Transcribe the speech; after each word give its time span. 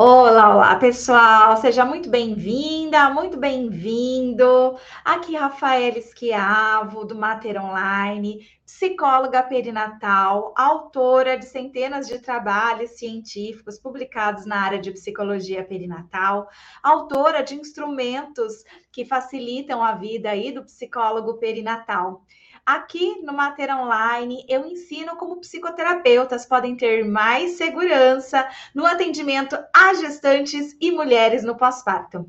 Olá, 0.00 0.54
olá, 0.54 0.76
pessoal. 0.76 1.56
Seja 1.56 1.84
muito 1.84 2.08
bem-vinda, 2.08 3.10
muito 3.10 3.36
bem-vindo. 3.36 4.78
Aqui 5.04 5.34
Rafaela 5.34 5.98
Esquiavo, 5.98 7.04
do 7.04 7.16
Mater 7.16 7.60
Online, 7.60 8.46
psicóloga 8.64 9.42
perinatal, 9.42 10.54
autora 10.56 11.36
de 11.36 11.46
centenas 11.46 12.06
de 12.06 12.20
trabalhos 12.20 12.92
científicos 12.92 13.76
publicados 13.76 14.46
na 14.46 14.60
área 14.60 14.78
de 14.78 14.92
psicologia 14.92 15.64
perinatal, 15.64 16.48
autora 16.80 17.42
de 17.42 17.56
instrumentos 17.56 18.62
que 18.92 19.04
facilitam 19.04 19.82
a 19.82 19.96
vida 19.96 20.30
aí 20.30 20.52
do 20.52 20.62
psicólogo 20.62 21.38
perinatal. 21.38 22.22
Aqui 22.68 23.18
no 23.22 23.32
Mater 23.32 23.74
Online, 23.74 24.44
eu 24.46 24.66
ensino 24.66 25.16
como 25.16 25.40
psicoterapeutas 25.40 26.44
podem 26.44 26.76
ter 26.76 27.02
mais 27.02 27.52
segurança 27.52 28.46
no 28.74 28.84
atendimento 28.84 29.56
a 29.74 29.94
gestantes 29.94 30.76
e 30.78 30.92
mulheres 30.92 31.42
no 31.42 31.56
pós-parto. 31.56 32.28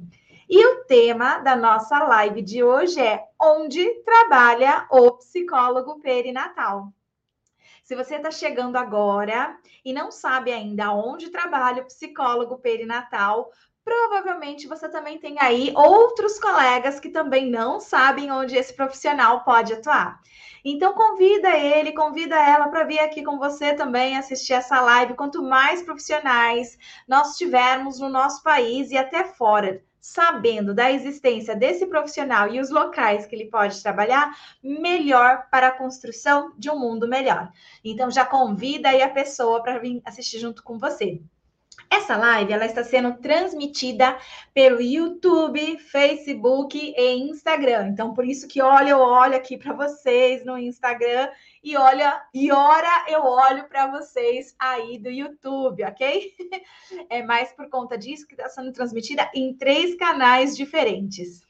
E 0.50 0.66
o 0.66 0.86
tema 0.86 1.40
da 1.40 1.58
nossa 1.58 2.00
live 2.06 2.42
de 2.42 2.64
hoje 2.64 3.02
é 3.02 3.22
Onde 3.38 3.86
trabalha 4.06 4.88
o 4.90 5.12
psicólogo 5.18 6.00
perinatal? 6.00 6.94
Se 7.84 7.94
você 7.94 8.16
está 8.16 8.32
chegando 8.32 8.78
agora 8.78 9.58
e 9.84 9.92
não 9.92 10.10
sabe 10.10 10.54
ainda 10.54 10.94
onde 10.94 11.32
trabalha 11.32 11.82
o 11.82 11.88
psicólogo 11.88 12.60
perinatal, 12.60 13.52
provavelmente 13.90 14.68
você 14.68 14.88
também 14.88 15.18
tem 15.18 15.36
aí 15.40 15.74
outros 15.76 16.38
colegas 16.38 17.00
que 17.00 17.10
também 17.10 17.50
não 17.50 17.80
sabem 17.80 18.32
onde 18.32 18.56
esse 18.56 18.72
profissional 18.72 19.44
pode 19.44 19.74
atuar. 19.74 20.22
Então 20.64 20.94
convida 20.94 21.58
ele, 21.58 21.92
convida 21.94 22.36
ela 22.36 22.68
para 22.68 22.84
vir 22.84 23.00
aqui 23.00 23.24
com 23.24 23.40
você 23.40 23.74
também 23.74 24.16
assistir 24.16 24.54
essa 24.54 24.80
live. 24.80 25.16
Quanto 25.16 25.42
mais 25.42 25.82
profissionais 25.82 26.78
nós 27.08 27.36
tivermos 27.36 28.00
no 28.00 28.10
nosso 28.10 28.44
país 28.44 28.92
e 28.92 28.98
até 28.98 29.24
fora, 29.24 29.82
sabendo 30.00 30.72
da 30.72 30.92
existência 30.92 31.56
desse 31.56 31.88
profissional 31.88 32.48
e 32.48 32.60
os 32.60 32.70
locais 32.70 33.26
que 33.26 33.36
ele 33.36 33.50
pode 33.50 33.82
trabalhar, 33.82 34.38
melhor 34.62 35.48
para 35.50 35.70
a 35.70 35.76
construção 35.76 36.54
de 36.60 36.70
um 36.70 36.78
mundo 36.78 37.08
melhor. 37.08 37.52
Então 37.84 38.12
já 38.12 38.24
convida 38.24 38.90
aí 38.90 39.02
a 39.02 39.10
pessoa 39.10 39.64
para 39.64 39.80
vir 39.80 40.00
assistir 40.06 40.38
junto 40.38 40.62
com 40.62 40.78
você. 40.78 41.24
Essa 41.92 42.16
live 42.16 42.54
ela 42.54 42.66
está 42.66 42.84
sendo 42.84 43.18
transmitida 43.18 44.18
pelo 44.54 44.80
YouTube, 44.80 45.80
Facebook 45.80 46.94
e 46.96 47.14
Instagram. 47.30 47.88
Então, 47.88 48.14
por 48.14 48.26
isso 48.26 48.48
que 48.48 48.62
olha, 48.62 48.92
eu 48.92 49.00
olho 49.00 49.36
aqui 49.36 49.58
para 49.58 49.74
vocês 49.74 50.46
no 50.46 50.58
Instagram 50.58 51.30
e 51.64 51.76
olha, 51.76 52.22
e 52.32 52.52
ora 52.52 53.06
eu 53.08 53.22
olho 53.24 53.68
para 53.68 53.88
vocês 53.88 54.56
aí 54.60 55.00
do 55.00 55.10
YouTube, 55.10 55.84
ok? 55.84 56.34
É 57.10 57.24
mais 57.24 57.52
por 57.54 57.70
conta 57.70 57.98
disso 57.98 58.28
que 58.28 58.34
está 58.34 58.50
sendo 58.50 58.72
transmitida 58.72 59.30
em 59.34 59.54
três 59.54 59.96
canais 59.96 60.56
diferentes. 60.56 61.49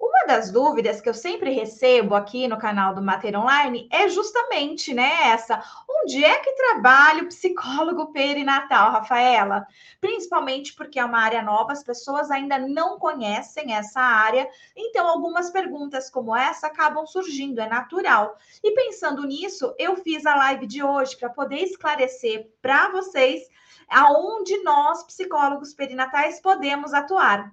Uma 0.00 0.26
das 0.26 0.50
dúvidas 0.50 1.00
que 1.00 1.08
eu 1.08 1.14
sempre 1.14 1.50
recebo 1.50 2.14
aqui 2.14 2.48
no 2.48 2.58
canal 2.58 2.94
do 2.94 3.02
Mater 3.02 3.38
Online 3.38 3.88
é 3.92 4.08
justamente 4.08 4.94
né, 4.94 5.28
essa: 5.28 5.62
onde 5.88 6.24
é 6.24 6.38
que 6.38 6.52
trabalha 6.52 7.22
o 7.22 7.28
psicólogo 7.28 8.12
perinatal, 8.12 8.92
Rafaela? 8.92 9.66
Principalmente 10.00 10.74
porque 10.74 10.98
é 10.98 11.04
uma 11.04 11.20
área 11.20 11.42
nova, 11.42 11.72
as 11.72 11.82
pessoas 11.82 12.30
ainda 12.30 12.58
não 12.58 12.98
conhecem 12.98 13.74
essa 13.74 14.00
área, 14.00 14.48
então 14.74 15.06
algumas 15.06 15.50
perguntas 15.50 16.08
como 16.08 16.34
essa 16.34 16.68
acabam 16.68 17.06
surgindo, 17.06 17.60
é 17.60 17.68
natural. 17.68 18.36
E 18.64 18.72
pensando 18.72 19.26
nisso, 19.26 19.74
eu 19.78 19.96
fiz 19.96 20.24
a 20.24 20.34
live 20.36 20.66
de 20.66 20.82
hoje 20.82 21.16
para 21.16 21.28
poder 21.28 21.58
esclarecer 21.58 22.50
para 22.62 22.90
vocês 22.90 23.42
aonde 23.88 24.56
nós, 24.62 25.04
psicólogos 25.04 25.74
perinatais, 25.74 26.40
podemos 26.40 26.94
atuar. 26.94 27.52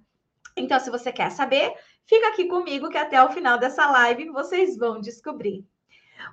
Então, 0.56 0.80
se 0.80 0.90
você 0.90 1.12
quer 1.12 1.32
saber, 1.32 1.74
Fica 2.06 2.28
aqui 2.28 2.46
comigo 2.46 2.90
que 2.90 2.98
até 2.98 3.24
o 3.24 3.32
final 3.32 3.58
dessa 3.58 3.90
live 3.90 4.30
vocês 4.30 4.78
vão 4.78 5.00
descobrir. 5.00 5.66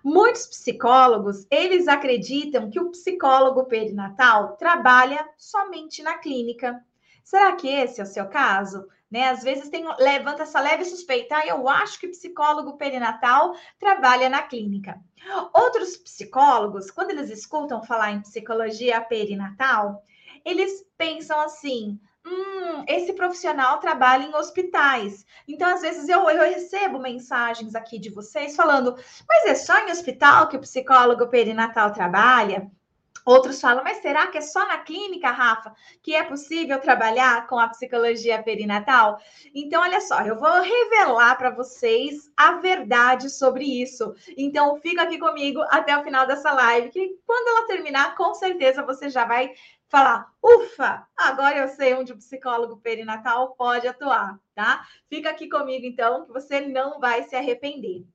Muitos 0.04 0.46
psicólogos, 0.46 1.46
eles 1.50 1.88
acreditam 1.88 2.70
que 2.70 2.80
o 2.80 2.90
psicólogo 2.90 3.64
perinatal 3.64 4.56
trabalha 4.56 5.28
somente 5.36 6.02
na 6.02 6.18
clínica. 6.18 6.82
Será 7.24 7.52
que 7.54 7.68
esse 7.68 8.00
é 8.00 8.04
o 8.04 8.06
seu 8.06 8.26
caso? 8.28 8.86
Né? 9.10 9.28
Às 9.28 9.42
vezes 9.42 9.68
tem, 9.68 9.84
levanta 9.98 10.44
essa 10.44 10.60
leve 10.60 10.84
suspeita, 10.84 11.36
ah, 11.36 11.46
eu 11.46 11.68
acho 11.68 11.98
que 11.98 12.08
psicólogo 12.08 12.76
perinatal 12.76 13.54
trabalha 13.78 14.28
na 14.28 14.42
clínica. 14.42 15.00
Outros 15.52 15.96
psicólogos, 15.96 16.90
quando 16.90 17.10
eles 17.10 17.30
escutam 17.30 17.82
falar 17.82 18.12
em 18.12 18.22
psicologia 18.22 19.00
perinatal, 19.00 20.02
eles 20.44 20.86
pensam 20.96 21.40
assim: 21.40 22.00
hum, 22.24 22.84
esse 22.86 23.12
profissional 23.12 23.78
trabalha 23.78 24.24
em 24.24 24.34
hospitais. 24.34 25.24
Então, 25.46 25.68
às 25.68 25.80
vezes, 25.80 26.08
eu, 26.08 26.28
eu 26.30 26.42
recebo 26.42 26.98
mensagens 26.98 27.74
aqui 27.74 27.98
de 27.98 28.10
vocês 28.10 28.56
falando, 28.56 28.96
mas 29.28 29.46
é 29.46 29.54
só 29.54 29.78
em 29.78 29.90
hospital 29.90 30.48
que 30.48 30.56
o 30.56 30.60
psicólogo 30.60 31.28
perinatal 31.28 31.92
trabalha? 31.92 32.70
Outros 33.24 33.60
falam, 33.60 33.84
mas 33.84 33.98
será 33.98 34.26
que 34.28 34.38
é 34.38 34.40
só 34.40 34.66
na 34.66 34.78
clínica, 34.78 35.30
Rafa, 35.30 35.74
que 36.02 36.14
é 36.14 36.24
possível 36.24 36.80
trabalhar 36.80 37.46
com 37.46 37.58
a 37.58 37.68
psicologia 37.68 38.42
perinatal? 38.42 39.18
Então, 39.54 39.82
olha 39.82 40.00
só, 40.00 40.22
eu 40.22 40.36
vou 40.38 40.62
revelar 40.62 41.36
para 41.36 41.50
vocês 41.50 42.30
a 42.36 42.52
verdade 42.54 43.28
sobre 43.28 43.64
isso. 43.64 44.14
Então, 44.36 44.76
fica 44.80 45.02
aqui 45.02 45.18
comigo 45.18 45.60
até 45.68 45.96
o 45.96 46.02
final 46.02 46.26
dessa 46.26 46.52
live, 46.52 46.88
que 46.88 47.18
quando 47.26 47.48
ela 47.48 47.66
terminar, 47.66 48.14
com 48.16 48.32
certeza 48.34 48.82
você 48.84 49.10
já 49.10 49.24
vai 49.24 49.52
falar, 49.90 50.32
ufa, 50.40 51.06
agora 51.16 51.58
eu 51.58 51.68
sei 51.68 51.94
onde 51.94 52.12
o 52.12 52.16
psicólogo 52.16 52.76
perinatal 52.76 53.56
pode 53.56 53.88
atuar, 53.88 54.38
tá? 54.54 54.86
Fica 55.08 55.30
aqui 55.30 55.48
comigo 55.48 55.84
então, 55.84 56.24
que 56.24 56.32
você 56.32 56.60
não 56.60 57.00
vai 57.00 57.24
se 57.24 57.34
arrepender. 57.34 58.06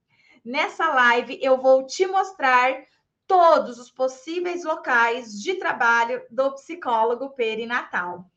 Nessa 0.43 0.87
live 0.93 1.37
eu 1.41 1.57
vou 1.57 1.85
te 1.85 2.07
mostrar 2.07 2.81
todos 3.27 3.77
os 3.77 3.91
possíveis 3.91 4.63
locais 4.63 5.41
de 5.41 5.55
trabalho 5.55 6.23
do 6.31 6.53
psicólogo 6.53 7.31
perinatal. 7.31 8.31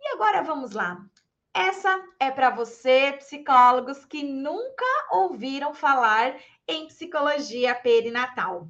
E 0.00 0.08
agora 0.14 0.42
vamos 0.42 0.72
lá. 0.72 1.04
Essa 1.52 2.02
é 2.18 2.30
para 2.30 2.50
você, 2.50 3.14
psicólogos 3.18 4.06
que 4.06 4.22
nunca 4.22 4.86
ouviram 5.10 5.74
falar 5.74 6.40
em 6.66 6.86
psicologia 6.86 7.74
perinatal. 7.74 8.68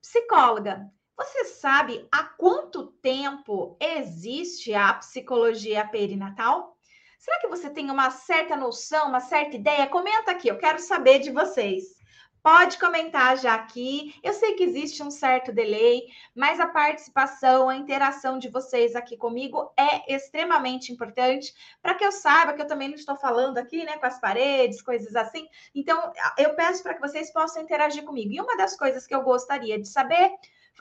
Psicóloga, 0.00 0.90
você 1.16 1.44
sabe 1.46 2.06
há 2.12 2.24
quanto 2.24 2.88
tempo 3.00 3.76
existe 3.80 4.74
a 4.74 4.94
psicologia 4.94 5.86
perinatal? 5.86 6.76
Será 7.18 7.40
que 7.40 7.48
você 7.48 7.70
tem 7.70 7.90
uma 7.90 8.10
certa 8.10 8.56
noção, 8.56 9.08
uma 9.08 9.20
certa 9.20 9.56
ideia? 9.56 9.86
Comenta 9.86 10.30
aqui, 10.30 10.48
eu 10.48 10.58
quero 10.58 10.78
saber 10.78 11.18
de 11.18 11.30
vocês. 11.30 11.96
Pode 12.42 12.78
comentar 12.78 13.36
já 13.36 13.54
aqui. 13.54 14.14
Eu 14.22 14.32
sei 14.32 14.54
que 14.54 14.62
existe 14.62 15.02
um 15.02 15.10
certo 15.10 15.52
delay, 15.52 16.04
mas 16.32 16.60
a 16.60 16.68
participação, 16.68 17.68
a 17.68 17.74
interação 17.74 18.38
de 18.38 18.48
vocês 18.48 18.94
aqui 18.94 19.16
comigo 19.16 19.72
é 19.76 20.14
extremamente 20.14 20.92
importante 20.92 21.52
para 21.82 21.94
que 21.94 22.04
eu 22.04 22.12
saiba 22.12 22.52
que 22.52 22.62
eu 22.62 22.66
também 22.68 22.86
não 22.86 22.94
estou 22.94 23.16
falando 23.16 23.58
aqui, 23.58 23.84
né, 23.84 23.98
com 23.98 24.06
as 24.06 24.20
paredes, 24.20 24.80
coisas 24.80 25.16
assim. 25.16 25.48
Então, 25.74 26.12
eu 26.38 26.54
peço 26.54 26.84
para 26.84 26.94
que 26.94 27.00
vocês 27.00 27.32
possam 27.32 27.62
interagir 27.62 28.04
comigo. 28.04 28.32
E 28.32 28.40
uma 28.40 28.56
das 28.56 28.76
coisas 28.76 29.08
que 29.08 29.14
eu 29.14 29.22
gostaria 29.22 29.80
de 29.80 29.88
saber 29.88 30.30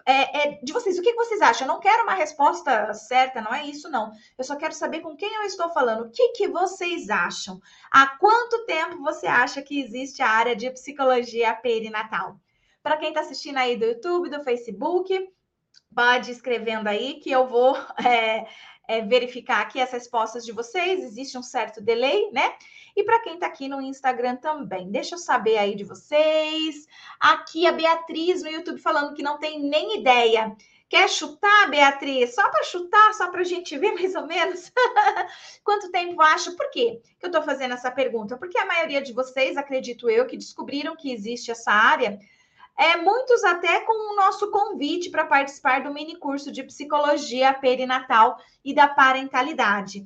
é, 0.05 0.47
é, 0.47 0.59
de 0.61 0.71
vocês. 0.71 0.97
O 0.97 1.01
que 1.01 1.13
vocês 1.13 1.41
acham? 1.41 1.67
Eu 1.67 1.73
não 1.73 1.79
quero 1.79 2.03
uma 2.03 2.13
resposta 2.13 2.93
certa, 2.93 3.41
não 3.41 3.53
é 3.53 3.65
isso, 3.65 3.89
não. 3.89 4.11
Eu 4.37 4.43
só 4.43 4.55
quero 4.55 4.73
saber 4.73 5.01
com 5.01 5.15
quem 5.15 5.33
eu 5.35 5.43
estou 5.43 5.69
falando. 5.69 6.05
O 6.05 6.11
que, 6.11 6.29
que 6.29 6.47
vocês 6.47 7.09
acham? 7.09 7.59
Há 7.91 8.07
quanto 8.17 8.65
tempo 8.65 9.01
você 9.01 9.27
acha 9.27 9.61
que 9.61 9.79
existe 9.79 10.21
a 10.21 10.29
área 10.29 10.55
de 10.55 10.69
psicologia 10.71 11.53
perinatal? 11.53 12.39
Para 12.83 12.97
quem 12.97 13.09
está 13.09 13.21
assistindo 13.21 13.57
aí 13.57 13.75
do 13.77 13.85
YouTube, 13.85 14.29
do 14.29 14.43
Facebook, 14.43 15.27
pode 15.93 16.29
ir 16.29 16.33
escrevendo 16.33 16.87
aí 16.87 17.15
que 17.15 17.31
eu 17.31 17.47
vou 17.47 17.75
é, 18.05 18.45
é, 18.87 19.01
verificar 19.01 19.61
aqui 19.61 19.81
as 19.81 19.91
respostas 19.91 20.45
de 20.45 20.51
vocês. 20.51 21.03
Existe 21.03 21.37
um 21.37 21.43
certo 21.43 21.81
delay, 21.81 22.31
né? 22.31 22.53
E 22.95 23.03
para 23.03 23.19
quem 23.19 23.33
está 23.33 23.47
aqui 23.47 23.67
no 23.67 23.81
Instagram 23.81 24.37
também, 24.37 24.89
deixa 24.89 25.15
eu 25.15 25.19
saber 25.19 25.57
aí 25.57 25.75
de 25.75 25.83
vocês. 25.83 26.87
Aqui 27.19 27.67
a 27.67 27.71
Beatriz 27.71 28.41
no 28.41 28.49
YouTube 28.49 28.79
falando 28.79 29.13
que 29.13 29.23
não 29.23 29.37
tem 29.37 29.59
nem 29.59 29.99
ideia. 29.99 30.55
Quer 30.87 31.09
chutar, 31.09 31.69
Beatriz? 31.69 32.35
Só 32.35 32.47
para 32.49 32.63
chutar, 32.63 33.13
só 33.15 33.29
para 33.29 33.41
a 33.41 33.45
gente 33.45 33.77
ver 33.77 33.93
mais 33.93 34.13
ou 34.15 34.27
menos 34.27 34.71
quanto 35.63 35.91
tempo 35.91 36.21
acha? 36.21 36.51
Por 36.51 36.69
quê 36.69 37.01
que 37.19 37.25
eu 37.25 37.29
estou 37.29 37.41
fazendo 37.41 37.73
essa 37.73 37.91
pergunta? 37.91 38.37
Porque 38.37 38.57
a 38.57 38.65
maioria 38.65 39.01
de 39.01 39.11
vocês, 39.11 39.57
acredito 39.57 40.09
eu, 40.09 40.27
que 40.27 40.37
descobriram 40.37 40.95
que 40.95 41.11
existe 41.11 41.49
essa 41.49 41.71
área, 41.71 42.19
é, 42.77 42.97
muitos 42.97 43.43
até 43.43 43.81
com 43.81 44.13
o 44.13 44.15
nosso 44.15 44.51
convite 44.51 45.09
para 45.09 45.25
participar 45.25 45.83
do 45.83 45.93
mini 45.93 46.17
curso 46.17 46.51
de 46.51 46.63
psicologia 46.63 47.53
perinatal 47.53 48.37
e 48.63 48.73
da 48.73 48.87
parentalidade. 48.87 50.05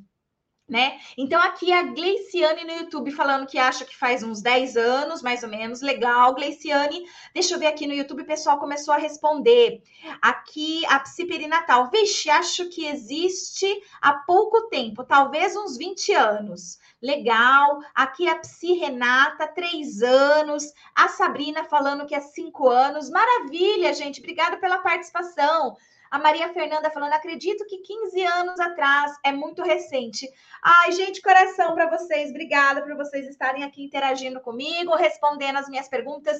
Né? 0.69 0.99
Então, 1.17 1.41
aqui 1.41 1.71
a 1.71 1.83
Gleiciane 1.83 2.63
no 2.63 2.73
YouTube 2.73 3.11
falando 3.11 3.47
que 3.47 3.57
acha 3.57 3.83
que 3.83 3.97
faz 3.97 4.21
uns 4.23 4.41
10 4.41 4.77
anos, 4.77 5.21
mais 5.21 5.43
ou 5.43 5.49
menos. 5.49 5.81
Legal, 5.81 6.35
Gleiciane. 6.35 7.05
Deixa 7.33 7.55
eu 7.55 7.59
ver 7.59 7.67
aqui 7.67 7.87
no 7.87 7.93
YouTube, 7.93 8.21
o 8.21 8.27
pessoal 8.27 8.59
começou 8.59 8.93
a 8.93 8.97
responder. 8.97 9.81
Aqui, 10.21 10.85
a 10.85 10.99
psiperinatal. 10.99 11.89
Vixe, 11.89 12.29
acho 12.29 12.69
que 12.69 12.85
existe 12.85 13.67
há 14.01 14.13
pouco 14.13 14.67
tempo, 14.69 15.03
talvez 15.03 15.55
uns 15.55 15.77
20 15.77 16.13
anos. 16.13 16.77
Legal. 17.01 17.79
Aqui 17.95 18.27
a 18.27 18.35
Psi 18.35 18.73
Renata, 18.73 19.47
3 19.47 20.01
anos. 20.03 20.73
A 20.93 21.07
Sabrina 21.07 21.63
falando 21.63 22.05
que 22.05 22.13
é 22.13 22.19
5 22.19 22.67
anos. 22.67 23.09
Maravilha, 23.09 23.93
gente. 23.93 24.19
Obrigada 24.19 24.57
pela 24.57 24.79
participação. 24.79 25.77
A 26.11 26.17
Maria 26.17 26.51
Fernanda 26.51 26.89
falando, 26.89 27.13
acredito 27.13 27.65
que 27.65 27.77
15 27.77 28.23
anos 28.23 28.59
atrás 28.59 29.11
é 29.23 29.31
muito 29.31 29.61
recente. 29.61 30.27
Ai, 30.61 30.91
gente, 30.91 31.21
coração 31.21 31.75
para 31.75 31.89
vocês. 31.89 32.31
Obrigada 32.31 32.81
por 32.81 32.95
vocês 32.95 33.27
estarem 33.27 33.63
aqui 33.63 33.83
interagindo 33.83 34.41
comigo, 34.41 34.95
respondendo 34.95 35.57
as 35.57 35.69
minhas 35.69 35.87
perguntas. 35.87 36.37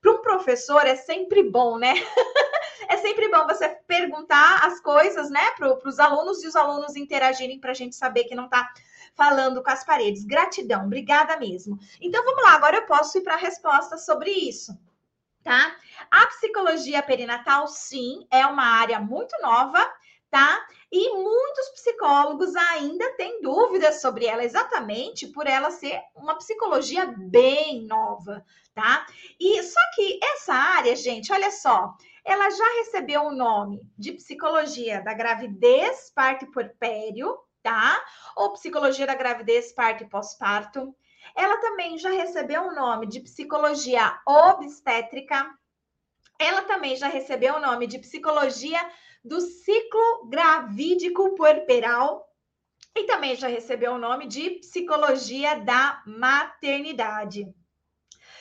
Para 0.00 0.12
um 0.12 0.22
professor 0.22 0.86
é 0.86 0.94
sempre 0.94 1.42
bom, 1.42 1.78
né? 1.78 1.94
é 2.88 2.96
sempre 2.98 3.28
bom 3.28 3.44
você 3.46 3.68
perguntar 3.86 4.64
as 4.64 4.80
coisas, 4.80 5.28
né, 5.30 5.50
para 5.56 5.76
os 5.84 5.98
alunos 5.98 6.44
e 6.44 6.46
os 6.46 6.54
alunos 6.54 6.94
interagirem 6.94 7.58
para 7.58 7.72
a 7.72 7.74
gente 7.74 7.96
saber 7.96 8.24
que 8.24 8.34
não 8.34 8.44
está 8.44 8.68
falando 9.16 9.62
com 9.64 9.70
as 9.70 9.84
paredes. 9.84 10.24
Gratidão, 10.24 10.84
obrigada 10.84 11.36
mesmo. 11.38 11.76
Então 12.00 12.24
vamos 12.24 12.44
lá, 12.44 12.52
agora 12.52 12.76
eu 12.76 12.86
posso 12.86 13.18
ir 13.18 13.22
para 13.22 13.34
a 13.34 13.38
resposta 13.38 13.98
sobre 13.98 14.30
isso 14.30 14.72
tá? 15.48 15.74
A 16.10 16.26
psicologia 16.26 17.02
perinatal, 17.02 17.66
sim, 17.68 18.26
é 18.30 18.44
uma 18.44 18.64
área 18.64 19.00
muito 19.00 19.34
nova, 19.40 19.82
tá? 20.30 20.62
E 20.92 21.08
muitos 21.14 21.70
psicólogos 21.70 22.54
ainda 22.54 23.16
têm 23.16 23.40
dúvidas 23.40 24.02
sobre 24.02 24.26
ela, 24.26 24.44
exatamente 24.44 25.26
por 25.28 25.46
ela 25.46 25.70
ser 25.70 26.02
uma 26.14 26.36
psicologia 26.36 27.06
bem 27.16 27.86
nova, 27.86 28.44
tá? 28.74 29.06
E 29.40 29.62
só 29.62 29.80
que 29.94 30.20
essa 30.22 30.52
área, 30.52 30.94
gente, 30.94 31.32
olha 31.32 31.50
só, 31.50 31.94
ela 32.22 32.50
já 32.50 32.68
recebeu 32.80 33.22
o 33.22 33.34
nome 33.34 33.80
de 33.96 34.12
psicologia 34.12 35.02
da 35.02 35.14
gravidez, 35.14 36.12
parto 36.14 36.44
e 36.44 36.52
puerpério, 36.52 37.38
tá? 37.62 37.98
Ou 38.36 38.52
psicologia 38.52 39.06
da 39.06 39.14
gravidez, 39.14 39.72
parto 39.72 40.04
e 40.04 40.08
pós-parto 40.10 40.94
ela 41.34 41.58
também 41.58 41.98
já 41.98 42.10
recebeu 42.10 42.62
o 42.64 42.74
nome 42.74 43.06
de 43.06 43.20
psicologia 43.20 44.20
obstétrica. 44.26 45.48
Ela 46.38 46.62
também 46.62 46.96
já 46.96 47.08
recebeu 47.08 47.56
o 47.56 47.60
nome 47.60 47.86
de 47.86 47.98
psicologia 47.98 48.80
do 49.24 49.40
ciclo 49.40 50.28
gravídico 50.28 51.34
puerperal. 51.34 52.26
E 52.96 53.04
também 53.04 53.36
já 53.36 53.48
recebeu 53.48 53.92
o 53.92 53.98
nome 53.98 54.26
de 54.26 54.50
psicologia 54.60 55.60
da 55.60 56.02
maternidade. 56.06 57.46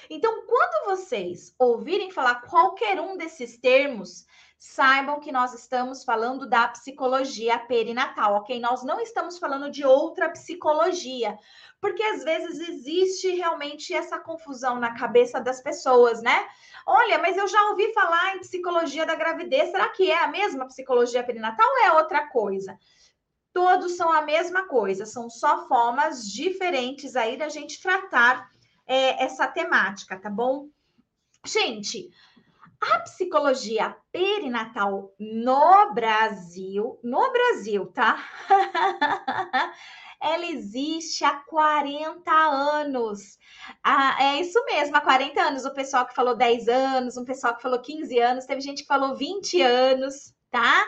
Então, 0.09 0.45
quando 0.45 0.97
vocês 0.97 1.53
ouvirem 1.59 2.11
falar 2.11 2.41
qualquer 2.41 2.99
um 2.99 3.17
desses 3.17 3.57
termos, 3.57 4.25
saibam 4.57 5.19
que 5.19 5.31
nós 5.31 5.53
estamos 5.53 6.03
falando 6.03 6.49
da 6.49 6.67
psicologia 6.69 7.59
perinatal, 7.59 8.35
ok? 8.35 8.59
Nós 8.59 8.83
não 8.83 8.99
estamos 8.99 9.37
falando 9.37 9.69
de 9.69 9.85
outra 9.85 10.29
psicologia, 10.29 11.37
porque 11.79 12.01
às 12.01 12.23
vezes 12.23 12.67
existe 12.67 13.29
realmente 13.35 13.93
essa 13.93 14.17
confusão 14.17 14.79
na 14.79 14.95
cabeça 14.95 15.39
das 15.39 15.61
pessoas, 15.61 16.21
né? 16.23 16.47
Olha, 16.87 17.19
mas 17.19 17.37
eu 17.37 17.47
já 17.47 17.61
ouvi 17.69 17.93
falar 17.93 18.35
em 18.35 18.39
psicologia 18.39 19.05
da 19.05 19.13
gravidez, 19.13 19.69
será 19.69 19.89
que 19.89 20.09
é 20.09 20.23
a 20.23 20.27
mesma 20.27 20.65
psicologia 20.65 21.23
perinatal 21.23 21.67
ou 21.67 21.85
é 21.85 21.91
outra 21.93 22.27
coisa? 22.27 22.77
Todos 23.53 23.95
são 23.95 24.11
a 24.11 24.21
mesma 24.23 24.67
coisa, 24.67 25.05
são 25.05 25.29
só 25.29 25.67
formas 25.67 26.27
diferentes 26.27 27.15
aí 27.15 27.37
da 27.37 27.49
gente 27.49 27.81
tratar 27.81 28.49
é, 28.87 29.23
essa 29.23 29.47
temática, 29.47 30.19
tá 30.19 30.29
bom? 30.29 30.67
Gente, 31.45 32.09
a 32.81 32.99
psicologia 32.99 33.95
perinatal 34.11 35.13
no 35.19 35.93
Brasil, 35.93 36.99
no 37.03 37.31
Brasil, 37.31 37.87
tá? 37.87 38.23
Ela 40.21 40.45
existe 40.47 41.23
há 41.23 41.35
40 41.35 42.31
anos. 42.31 43.37
Ah, 43.83 44.17
é 44.19 44.41
isso 44.41 44.63
mesmo, 44.65 44.95
há 44.95 45.01
40 45.01 45.39
anos. 45.41 45.65
O 45.65 45.73
pessoal 45.73 46.05
que 46.05 46.15
falou 46.15 46.35
10 46.35 46.67
anos, 46.67 47.17
um 47.17 47.25
pessoal 47.25 47.55
que 47.55 47.61
falou 47.61 47.79
15 47.79 48.19
anos, 48.19 48.45
teve 48.45 48.61
gente 48.61 48.81
que 48.81 48.87
falou 48.87 49.15
20 49.15 49.61
anos, 49.61 50.33
tá? 50.49 50.85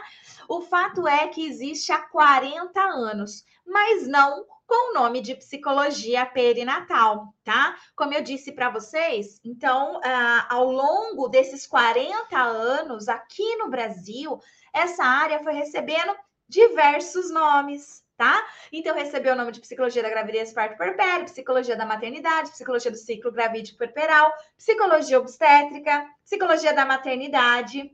O 0.47 0.61
fato 0.61 1.07
é 1.07 1.27
que 1.27 1.45
existe 1.45 1.91
há 1.91 1.99
40 1.99 2.81
anos, 2.81 3.43
mas 3.65 4.07
não 4.07 4.45
com 4.69 4.91
o 4.91 4.93
nome 4.93 5.19
de 5.19 5.33
psicologia 5.33 6.27
perinatal, 6.27 7.33
tá? 7.43 7.75
Como 7.95 8.13
eu 8.13 8.21
disse 8.21 8.51
para 8.51 8.69
vocês, 8.69 9.39
então, 9.43 9.99
ah, 10.03 10.45
ao 10.47 10.71
longo 10.71 11.27
desses 11.27 11.65
40 11.65 12.39
anos 12.39 13.09
aqui 13.09 13.55
no 13.55 13.67
Brasil, 13.67 14.39
essa 14.71 15.03
área 15.03 15.39
foi 15.39 15.53
recebendo 15.53 16.15
diversos 16.47 17.31
nomes, 17.31 18.03
tá? 18.15 18.45
Então, 18.71 18.95
recebeu 18.95 19.33
o 19.33 19.35
nome 19.35 19.51
de 19.51 19.59
psicologia 19.59 20.03
da 20.03 20.09
gravidez, 20.09 20.53
parto 20.53 20.77
puerpério, 20.77 21.25
psicologia 21.25 21.75
da 21.75 21.85
maternidade, 21.85 22.51
psicologia 22.51 22.91
do 22.91 22.97
ciclo 22.97 23.31
gravídico 23.31 23.79
puerperal, 23.79 24.31
psicologia 24.55 25.17
obstétrica, 25.17 26.05
psicologia 26.23 26.73
da 26.73 26.85
maternidade, 26.85 27.91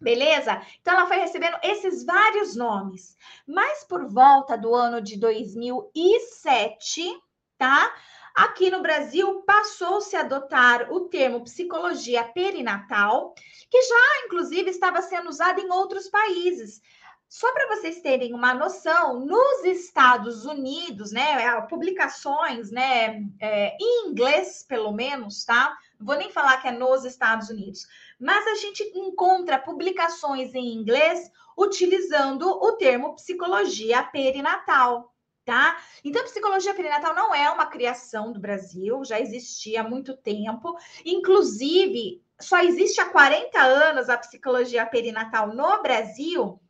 Beleza? 0.00 0.60
Então 0.80 0.94
ela 0.94 1.06
foi 1.06 1.16
recebendo 1.16 1.56
esses 1.62 2.04
vários 2.04 2.54
nomes. 2.54 3.16
Mas 3.46 3.84
por 3.84 4.06
volta 4.06 4.56
do 4.56 4.74
ano 4.74 5.00
de 5.00 5.18
2007, 5.18 7.18
tá? 7.56 7.94
Aqui 8.34 8.70
no 8.70 8.82
Brasil 8.82 9.42
passou-se 9.42 10.14
a 10.14 10.20
adotar 10.20 10.92
o 10.92 11.08
termo 11.08 11.42
psicologia 11.44 12.22
perinatal, 12.22 13.34
que 13.70 13.80
já 13.80 14.26
inclusive 14.26 14.68
estava 14.68 15.00
sendo 15.00 15.30
usado 15.30 15.58
em 15.58 15.70
outros 15.70 16.10
países. 16.10 16.82
Só 17.28 17.50
para 17.52 17.74
vocês 17.74 18.00
terem 18.02 18.34
uma 18.34 18.54
noção, 18.54 19.20
nos 19.20 19.64
Estados 19.64 20.44
Unidos, 20.44 21.10
né, 21.10 21.60
publicações, 21.62 22.70
né, 22.70 23.20
é, 23.40 23.76
em 23.80 24.08
inglês 24.08 24.64
pelo 24.68 24.92
menos, 24.92 25.44
tá? 25.44 25.76
Vou 25.98 26.16
nem 26.16 26.30
falar 26.30 26.58
que 26.58 26.68
é 26.68 26.72
nos 26.72 27.04
Estados 27.04 27.48
Unidos, 27.48 27.86
mas 28.18 28.46
a 28.46 28.54
gente 28.54 28.82
encontra 28.94 29.58
publicações 29.58 30.54
em 30.54 30.74
inglês 30.74 31.30
utilizando 31.56 32.48
o 32.48 32.72
termo 32.72 33.14
psicologia 33.14 34.02
perinatal, 34.02 35.14
tá? 35.44 35.78
Então, 36.04 36.24
psicologia 36.24 36.74
perinatal 36.74 37.14
não 37.14 37.34
é 37.34 37.50
uma 37.50 37.66
criação 37.66 38.32
do 38.32 38.40
Brasil, 38.40 39.04
já 39.04 39.20
existia 39.20 39.80
há 39.80 39.88
muito 39.88 40.16
tempo. 40.16 40.76
Inclusive, 41.04 42.22
só 42.40 42.58
existe 42.60 43.00
há 43.00 43.06
40 43.06 43.58
anos 43.58 44.08
a 44.08 44.18
psicologia 44.18 44.84
perinatal 44.84 45.54
no 45.54 45.82
Brasil 45.82 46.60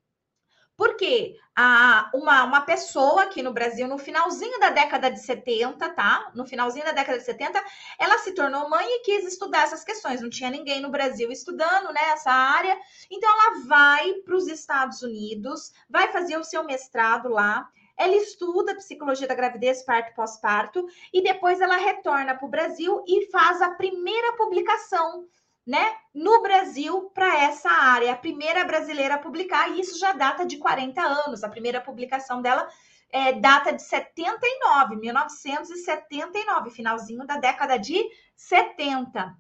porque 0.77 1.37
a, 1.55 2.11
uma, 2.13 2.45
uma 2.45 2.61
pessoa 2.61 3.23
aqui 3.23 3.43
no 3.43 3.53
Brasil, 3.53 3.89
no 3.89 3.97
finalzinho 3.97 4.61
da 4.61 4.71
década 4.71 5.11
de 5.11 5.21
70, 5.21 5.89
tá? 5.91 6.31
No 6.35 6.45
finalzinho 6.45 6.85
da 6.85 6.93
década 6.93 7.19
de 7.19 7.25
70, 7.25 7.63
ela 7.99 8.19
se 8.19 8.33
tornou 8.33 8.69
mãe 8.69 8.87
e 8.87 9.01
quis 9.01 9.25
estudar 9.25 9.63
essas 9.63 9.83
questões. 9.83 10.21
Não 10.21 10.29
tinha 10.29 10.51
ninguém 10.51 10.81
no 10.81 10.91
Brasil 10.91 11.33
estudando 11.33 11.93
né, 11.93 12.01
essa 12.13 12.31
área. 12.31 12.79
Então, 13.11 13.31
ela 13.31 13.67
vai 13.67 14.13
para 14.25 14.37
os 14.37 14.47
Estados 14.47 15.01
Unidos, 15.01 15.73
vai 15.89 16.09
fazer 16.13 16.37
o 16.37 16.45
seu 16.45 16.63
mestrado 16.65 17.29
lá. 17.31 17.67
Ela 17.99 18.17
estuda 18.17 18.75
psicologia 18.75 19.27
da 19.27 19.35
gravidez, 19.35 19.83
parto 19.83 20.15
pós-parto, 20.15 20.87
e 21.11 21.23
depois 21.23 21.63
ela 21.63 21.77
retorna 21.77 22.35
para 22.35 22.47
o 22.47 22.51
Brasil 22.51 23.03
e 23.09 23.31
faz 23.31 23.63
a 23.63 23.71
primeira 23.71 24.35
publicação 24.35 25.27
né, 25.67 25.97
no 26.15 26.43
Brasil 26.43 27.11
para 27.13 27.43
essa 27.43 27.69
área. 27.69 28.13
A 28.13 28.17
primeira 28.17 28.65
brasileira 28.65 29.15
a 29.15 29.19
publicar, 29.19 29.71
e 29.71 29.81
isso 29.81 29.99
já 29.99 30.13
data 30.13 30.47
de 30.47 30.59
40 30.59 31.01
anos. 31.01 31.43
A 31.43 31.49
primeira 31.49 31.81
publicação 31.81 32.41
dela 32.41 32.69
é, 33.11 33.33
data 33.33 33.73
de 33.73 33.83
79, 33.83 34.97
1979, 34.97 36.71
finalzinho 36.71 37.27
da 37.27 37.37
década 37.37 37.79
de 37.79 38.03
70. 38.35 39.37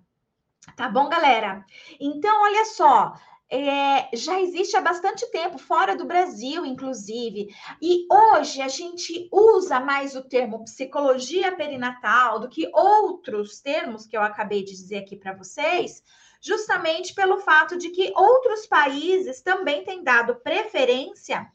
Tá 0.74 0.88
bom, 0.88 1.08
galera? 1.08 1.64
Então, 2.00 2.42
olha 2.42 2.64
só. 2.64 3.14
É, 3.48 4.16
já 4.16 4.40
existe 4.40 4.76
há 4.76 4.80
bastante 4.80 5.24
tempo, 5.30 5.56
fora 5.56 5.96
do 5.96 6.04
Brasil, 6.04 6.66
inclusive. 6.66 7.54
E 7.80 8.06
hoje 8.10 8.60
a 8.60 8.68
gente 8.68 9.28
usa 9.30 9.78
mais 9.78 10.16
o 10.16 10.22
termo 10.22 10.64
psicologia 10.64 11.54
perinatal 11.54 12.40
do 12.40 12.48
que 12.48 12.68
outros 12.74 13.60
termos 13.60 14.04
que 14.04 14.16
eu 14.16 14.22
acabei 14.22 14.64
de 14.64 14.72
dizer 14.72 14.98
aqui 14.98 15.16
para 15.16 15.32
vocês, 15.32 16.02
justamente 16.40 17.14
pelo 17.14 17.38
fato 17.38 17.78
de 17.78 17.90
que 17.90 18.12
outros 18.16 18.66
países 18.66 19.40
também 19.42 19.84
têm 19.84 20.02
dado 20.02 20.36
preferência 20.36 21.46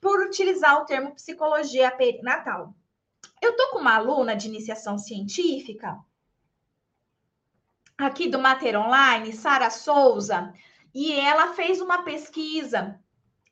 por 0.00 0.20
utilizar 0.20 0.80
o 0.82 0.86
termo 0.86 1.14
psicologia 1.14 1.90
perinatal. 1.92 2.74
Eu 3.40 3.56
tô 3.56 3.70
com 3.70 3.78
uma 3.78 3.94
aluna 3.94 4.34
de 4.34 4.48
iniciação 4.48 4.98
científica 4.98 5.98
aqui 7.96 8.28
do 8.28 8.38
Mater 8.38 8.78
Online, 8.78 9.32
Sara 9.32 9.70
Souza, 9.70 10.52
e 10.94 11.12
ela 11.12 11.54
fez 11.54 11.80
uma 11.80 12.02
pesquisa 12.02 12.98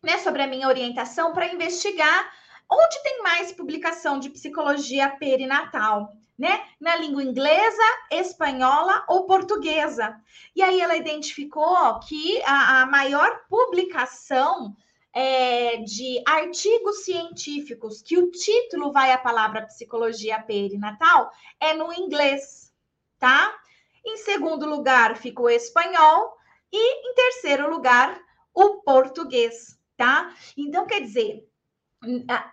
né, 0.03 0.19
sobre 0.19 0.43
a 0.43 0.47
minha 0.47 0.69
orientação 0.69 1.33
para 1.33 1.53
investigar 1.53 2.31
Onde 2.71 3.03
tem 3.03 3.23
mais 3.23 3.53
publicação 3.53 4.19
de 4.19 4.29
psicologia 4.31 5.09
perinatal? 5.09 6.13
Né? 6.39 6.67
Na 6.79 6.97
língua 6.97 7.23
inglesa, 7.23 7.83
espanhola 8.11 9.05
ou 9.09 9.25
portuguesa. 9.25 10.21
E 10.55 10.63
aí 10.63 10.81
ela 10.81 10.97
identificou 10.97 11.99
que 12.01 12.43
a, 12.43 12.83
a 12.83 12.87
maior 12.87 13.47
publicação 13.49 14.77
é, 15.15 15.79
de 15.79 16.23
artigos 16.27 17.05
científicos 17.05 18.03
que 18.03 18.19
o 18.19 18.31
título 18.31 18.93
vai 18.93 19.13
a 19.13 19.19
palavra 19.19 19.65
psicologia 19.65 20.39
perinatal 20.43 21.31
é 21.59 21.73
no 21.73 21.91
inglês, 21.91 22.71
tá? 23.19 23.57
Em 24.05 24.19
segundo 24.19 24.67
lugar 24.67 25.17
fica 25.17 25.41
o 25.41 25.49
espanhol 25.49 26.37
e 26.73 27.11
em 27.11 27.15
terceiro 27.15 27.71
lugar 27.71 28.21
o 28.55 28.83
português, 28.83 29.79
tá? 29.97 30.35
Então 30.57 30.87
quer 30.87 31.01
dizer, 31.01 31.47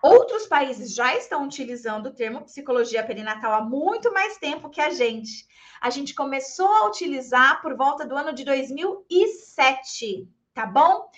outros 0.02 0.46
países 0.46 0.94
já 0.94 1.14
estão 1.16 1.44
utilizando 1.44 2.06
o 2.06 2.14
termo 2.14 2.44
psicologia 2.44 3.04
perinatal 3.04 3.52
há 3.52 3.60
muito 3.60 4.12
mais 4.12 4.36
tempo 4.38 4.70
que 4.70 4.80
a 4.80 4.90
gente. 4.90 5.46
A 5.80 5.90
gente 5.90 6.14
começou 6.14 6.68
a 6.68 6.86
utilizar 6.86 7.60
por 7.60 7.76
volta 7.76 8.06
do 8.06 8.16
ano 8.16 8.32
de 8.32 8.44
2007, 8.44 10.28
tá 10.52 10.66
bom? 10.66 11.08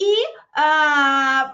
E 0.00 0.26
ah, 0.54 1.52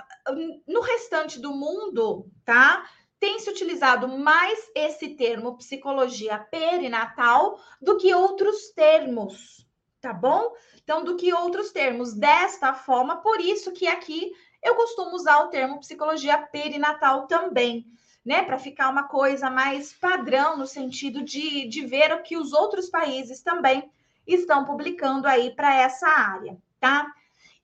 no 0.67 0.81
restante 0.81 1.41
do 1.41 1.53
mundo, 1.53 2.31
tá? 2.45 2.89
Tem 3.19 3.39
se 3.39 3.51
utilizado 3.51 4.09
mais 4.09 4.59
esse 4.75 5.11
termo 5.11 5.57
psicologia 5.57 6.39
perinatal 6.39 7.59
do 7.81 7.97
que 7.97 8.13
outros 8.13 8.71
termos, 8.71 9.62
tá 10.03 10.13
bom? 10.13 10.53
Então, 10.83 11.05
do 11.05 11.17
que 11.17 11.33
outros 11.33 11.71
termos. 11.71 12.13
Desta 12.13 12.75
forma, 12.75 13.23
por 13.23 13.41
isso 13.41 13.71
que 13.71 13.87
aqui 13.87 14.33
eu 14.61 14.75
costumo 14.75 15.15
usar 15.15 15.39
o 15.45 15.49
termo 15.49 15.79
psicologia 15.79 16.37
perinatal 16.37 17.29
também, 17.29 17.87
né? 18.25 18.43
Para 18.43 18.59
ficar 18.59 18.91
uma 18.91 19.05
coisa 19.05 19.49
mais 19.49 19.93
padrão 19.93 20.57
no 20.57 20.67
sentido 20.67 21.23
de, 21.23 21.69
de 21.69 21.87
ver 21.87 22.13
o 22.13 22.23
que 22.23 22.37
os 22.37 22.53
outros 22.53 22.91
países 22.91 23.43
também 23.43 23.89
estão 24.27 24.65
publicando 24.65 25.27
aí 25.29 25.55
para 25.55 25.75
essa 25.75 26.09
área, 26.09 26.59
tá? 26.81 27.07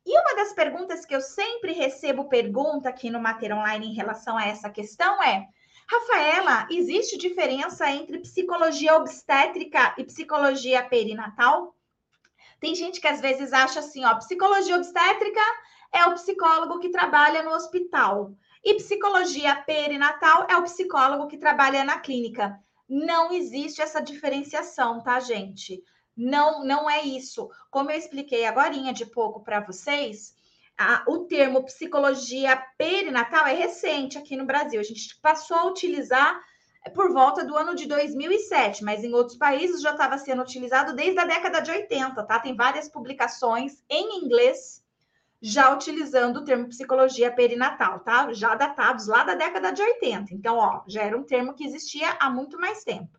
E 0.06 0.18
uma 0.18 0.36
das 0.36 0.52
perguntas 0.52 1.04
que 1.04 1.14
eu 1.14 1.20
sempre 1.20 1.72
recebo 1.72 2.28
pergunta 2.28 2.88
aqui 2.88 3.10
no 3.10 3.20
Mater 3.20 3.52
Online 3.52 3.88
em 3.88 3.94
relação 3.94 4.38
a 4.38 4.46
essa 4.46 4.70
questão 4.70 5.22
é: 5.22 5.48
Rafaela, 5.90 6.68
existe 6.70 7.18
diferença 7.18 7.90
entre 7.90 8.20
psicologia 8.20 8.96
obstétrica 8.96 9.94
e 9.98 10.04
psicologia 10.04 10.82
perinatal? 10.84 11.74
Tem 12.60 12.74
gente 12.74 13.00
que 13.00 13.06
às 13.06 13.20
vezes 13.20 13.52
acha 13.52 13.80
assim, 13.80 14.04
ó, 14.04 14.16
psicologia 14.16 14.76
obstétrica 14.76 15.40
é 15.92 16.04
o 16.06 16.14
psicólogo 16.14 16.78
que 16.80 16.90
trabalha 16.90 17.42
no 17.42 17.50
hospital 17.50 18.34
e 18.64 18.74
psicologia 18.74 19.54
perinatal 19.56 20.46
é 20.50 20.56
o 20.56 20.64
psicólogo 20.64 21.28
que 21.28 21.38
trabalha 21.38 21.84
na 21.84 21.98
clínica. 22.00 22.58
Não 22.88 23.32
existe 23.32 23.80
essa 23.80 24.00
diferenciação, 24.00 25.02
tá, 25.02 25.20
gente? 25.20 25.82
Não, 26.16 26.64
não 26.64 26.90
é 26.90 27.02
isso. 27.02 27.48
Como 27.70 27.90
eu 27.90 27.98
expliquei 27.98 28.44
agora 28.44 28.70
de 28.92 29.06
pouco 29.06 29.42
para 29.42 29.60
vocês, 29.60 30.34
a, 30.76 31.04
o 31.06 31.26
termo 31.26 31.64
psicologia 31.64 32.56
perinatal 32.76 33.46
é 33.46 33.54
recente 33.54 34.18
aqui 34.18 34.36
no 34.36 34.46
Brasil. 34.46 34.80
A 34.80 34.84
gente 34.84 35.16
passou 35.20 35.56
a 35.56 35.66
utilizar 35.66 36.40
por 36.94 37.12
volta 37.12 37.44
do 37.44 37.56
ano 37.56 37.74
de 37.74 37.86
2007, 37.86 38.84
mas 38.84 39.04
em 39.04 39.12
outros 39.12 39.36
países 39.36 39.80
já 39.80 39.92
estava 39.92 40.16
sendo 40.18 40.42
utilizado 40.42 40.94
desde 40.94 41.18
a 41.18 41.24
década 41.24 41.60
de 41.60 41.70
80, 41.70 42.22
tá? 42.24 42.38
Tem 42.38 42.54
várias 42.54 42.88
publicações 42.88 43.82
em 43.88 44.24
inglês 44.24 44.82
já 45.40 45.72
utilizando 45.72 46.38
o 46.38 46.44
termo 46.44 46.68
psicologia 46.68 47.30
perinatal, 47.30 48.00
tá? 48.00 48.32
Já 48.32 48.54
datados 48.54 49.06
lá 49.06 49.22
da 49.22 49.34
década 49.34 49.70
de 49.72 49.80
80. 49.82 50.34
Então, 50.34 50.56
ó, 50.56 50.82
já 50.86 51.02
era 51.02 51.16
um 51.16 51.22
termo 51.22 51.54
que 51.54 51.64
existia 51.64 52.16
há 52.18 52.28
muito 52.28 52.58
mais 52.58 52.82
tempo. 52.82 53.18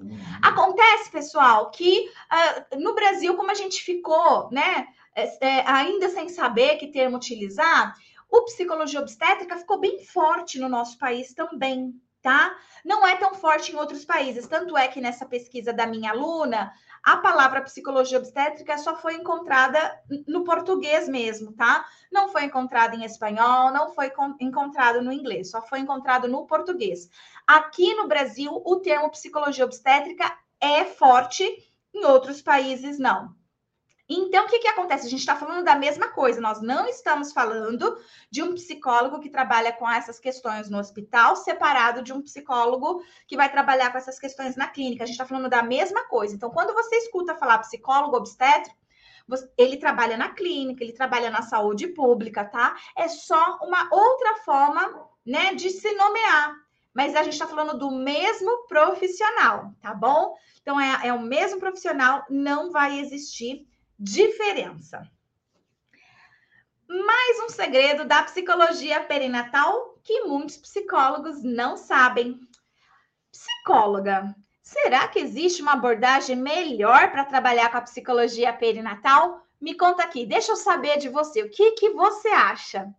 Uhum. 0.00 0.18
Acontece, 0.42 1.10
pessoal, 1.10 1.70
que 1.70 2.08
uh, 2.08 2.80
no 2.80 2.94
Brasil, 2.94 3.36
como 3.36 3.50
a 3.50 3.54
gente 3.54 3.82
ficou, 3.82 4.50
né, 4.50 4.88
é, 5.14 5.46
é, 5.46 5.70
ainda 5.70 6.08
sem 6.08 6.28
saber 6.28 6.76
que 6.76 6.88
termo 6.88 7.16
utilizar, 7.16 7.94
o 8.30 8.42
psicologia 8.46 9.00
obstétrica 9.00 9.56
ficou 9.56 9.78
bem 9.78 10.02
forte 10.04 10.58
no 10.58 10.68
nosso 10.68 10.98
país 10.98 11.32
também, 11.34 11.94
tá? 12.24 12.56
Não 12.82 13.06
é 13.06 13.16
tão 13.16 13.34
forte 13.34 13.70
em 13.70 13.76
outros 13.76 14.02
países. 14.02 14.48
Tanto 14.48 14.78
é 14.78 14.88
que 14.88 14.98
nessa 14.98 15.26
pesquisa 15.26 15.74
da 15.74 15.86
minha 15.86 16.10
aluna, 16.10 16.72
a 17.02 17.18
palavra 17.18 17.60
psicologia 17.60 18.16
obstétrica 18.16 18.78
só 18.78 18.96
foi 18.96 19.16
encontrada 19.16 19.78
no 20.26 20.42
português 20.42 21.06
mesmo, 21.06 21.52
tá? 21.52 21.84
Não 22.10 22.30
foi 22.30 22.44
encontrada 22.44 22.96
em 22.96 23.04
espanhol, 23.04 23.70
não 23.70 23.92
foi 23.94 24.10
encontrado 24.40 25.02
no 25.02 25.12
inglês, 25.12 25.50
só 25.50 25.60
foi 25.60 25.80
encontrado 25.80 26.26
no 26.26 26.46
português. 26.46 27.10
Aqui 27.46 27.94
no 27.94 28.08
Brasil, 28.08 28.50
o 28.64 28.76
termo 28.76 29.10
psicologia 29.10 29.66
obstétrica 29.66 30.24
é 30.58 30.86
forte, 30.86 31.44
em 31.92 32.06
outros 32.06 32.40
países 32.40 32.98
não. 32.98 33.36
Então, 34.08 34.44
o 34.44 34.48
que, 34.48 34.58
que 34.58 34.68
acontece? 34.68 35.06
A 35.06 35.10
gente 35.10 35.20
está 35.20 35.34
falando 35.34 35.64
da 35.64 35.74
mesma 35.74 36.08
coisa, 36.10 36.38
nós 36.38 36.60
não 36.60 36.86
estamos 36.86 37.32
falando 37.32 37.96
de 38.30 38.42
um 38.42 38.52
psicólogo 38.52 39.18
que 39.18 39.30
trabalha 39.30 39.72
com 39.72 39.90
essas 39.90 40.20
questões 40.20 40.68
no 40.68 40.78
hospital, 40.78 41.36
separado 41.36 42.02
de 42.02 42.12
um 42.12 42.20
psicólogo 42.20 43.02
que 43.26 43.36
vai 43.36 43.50
trabalhar 43.50 43.90
com 43.90 43.96
essas 43.96 44.18
questões 44.18 44.56
na 44.56 44.68
clínica. 44.68 45.04
A 45.04 45.06
gente 45.06 45.14
está 45.14 45.24
falando 45.24 45.48
da 45.48 45.62
mesma 45.62 46.06
coisa. 46.06 46.34
Então, 46.34 46.50
quando 46.50 46.74
você 46.74 46.96
escuta 46.96 47.34
falar 47.34 47.58
psicólogo 47.60 48.16
obstétrico, 48.16 48.76
ele 49.56 49.78
trabalha 49.78 50.18
na 50.18 50.34
clínica, 50.34 50.84
ele 50.84 50.92
trabalha 50.92 51.30
na 51.30 51.40
saúde 51.40 51.88
pública, 51.88 52.44
tá? 52.44 52.76
É 52.94 53.08
só 53.08 53.58
uma 53.62 53.88
outra 53.90 54.36
forma, 54.44 55.08
né, 55.24 55.54
de 55.54 55.70
se 55.70 55.90
nomear. 55.94 56.54
Mas 56.92 57.16
a 57.16 57.22
gente 57.22 57.32
está 57.32 57.46
falando 57.46 57.78
do 57.78 57.90
mesmo 57.90 58.66
profissional, 58.68 59.72
tá 59.80 59.94
bom? 59.94 60.36
Então, 60.60 60.78
é, 60.78 61.08
é 61.08 61.12
o 61.14 61.22
mesmo 61.22 61.58
profissional, 61.58 62.22
não 62.28 62.70
vai 62.70 63.00
existir 63.00 63.66
diferença. 64.04 65.10
Mais 66.86 67.40
um 67.42 67.48
segredo 67.48 68.04
da 68.04 68.22
psicologia 68.22 69.00
perinatal 69.00 69.98
que 70.02 70.24
muitos 70.24 70.58
psicólogos 70.58 71.42
não 71.42 71.78
sabem. 71.78 72.38
Psicóloga, 73.32 74.36
será 74.62 75.08
que 75.08 75.18
existe 75.18 75.62
uma 75.62 75.72
abordagem 75.72 76.36
melhor 76.36 77.10
para 77.10 77.24
trabalhar 77.24 77.70
com 77.70 77.78
a 77.78 77.82
psicologia 77.82 78.52
perinatal? 78.52 79.42
Me 79.58 79.74
conta 79.74 80.04
aqui, 80.04 80.26
deixa 80.26 80.52
eu 80.52 80.56
saber 80.56 80.98
de 80.98 81.08
você. 81.08 81.42
O 81.42 81.50
que, 81.50 81.72
que 81.72 81.90
você 81.90 82.28
acha? 82.28 82.94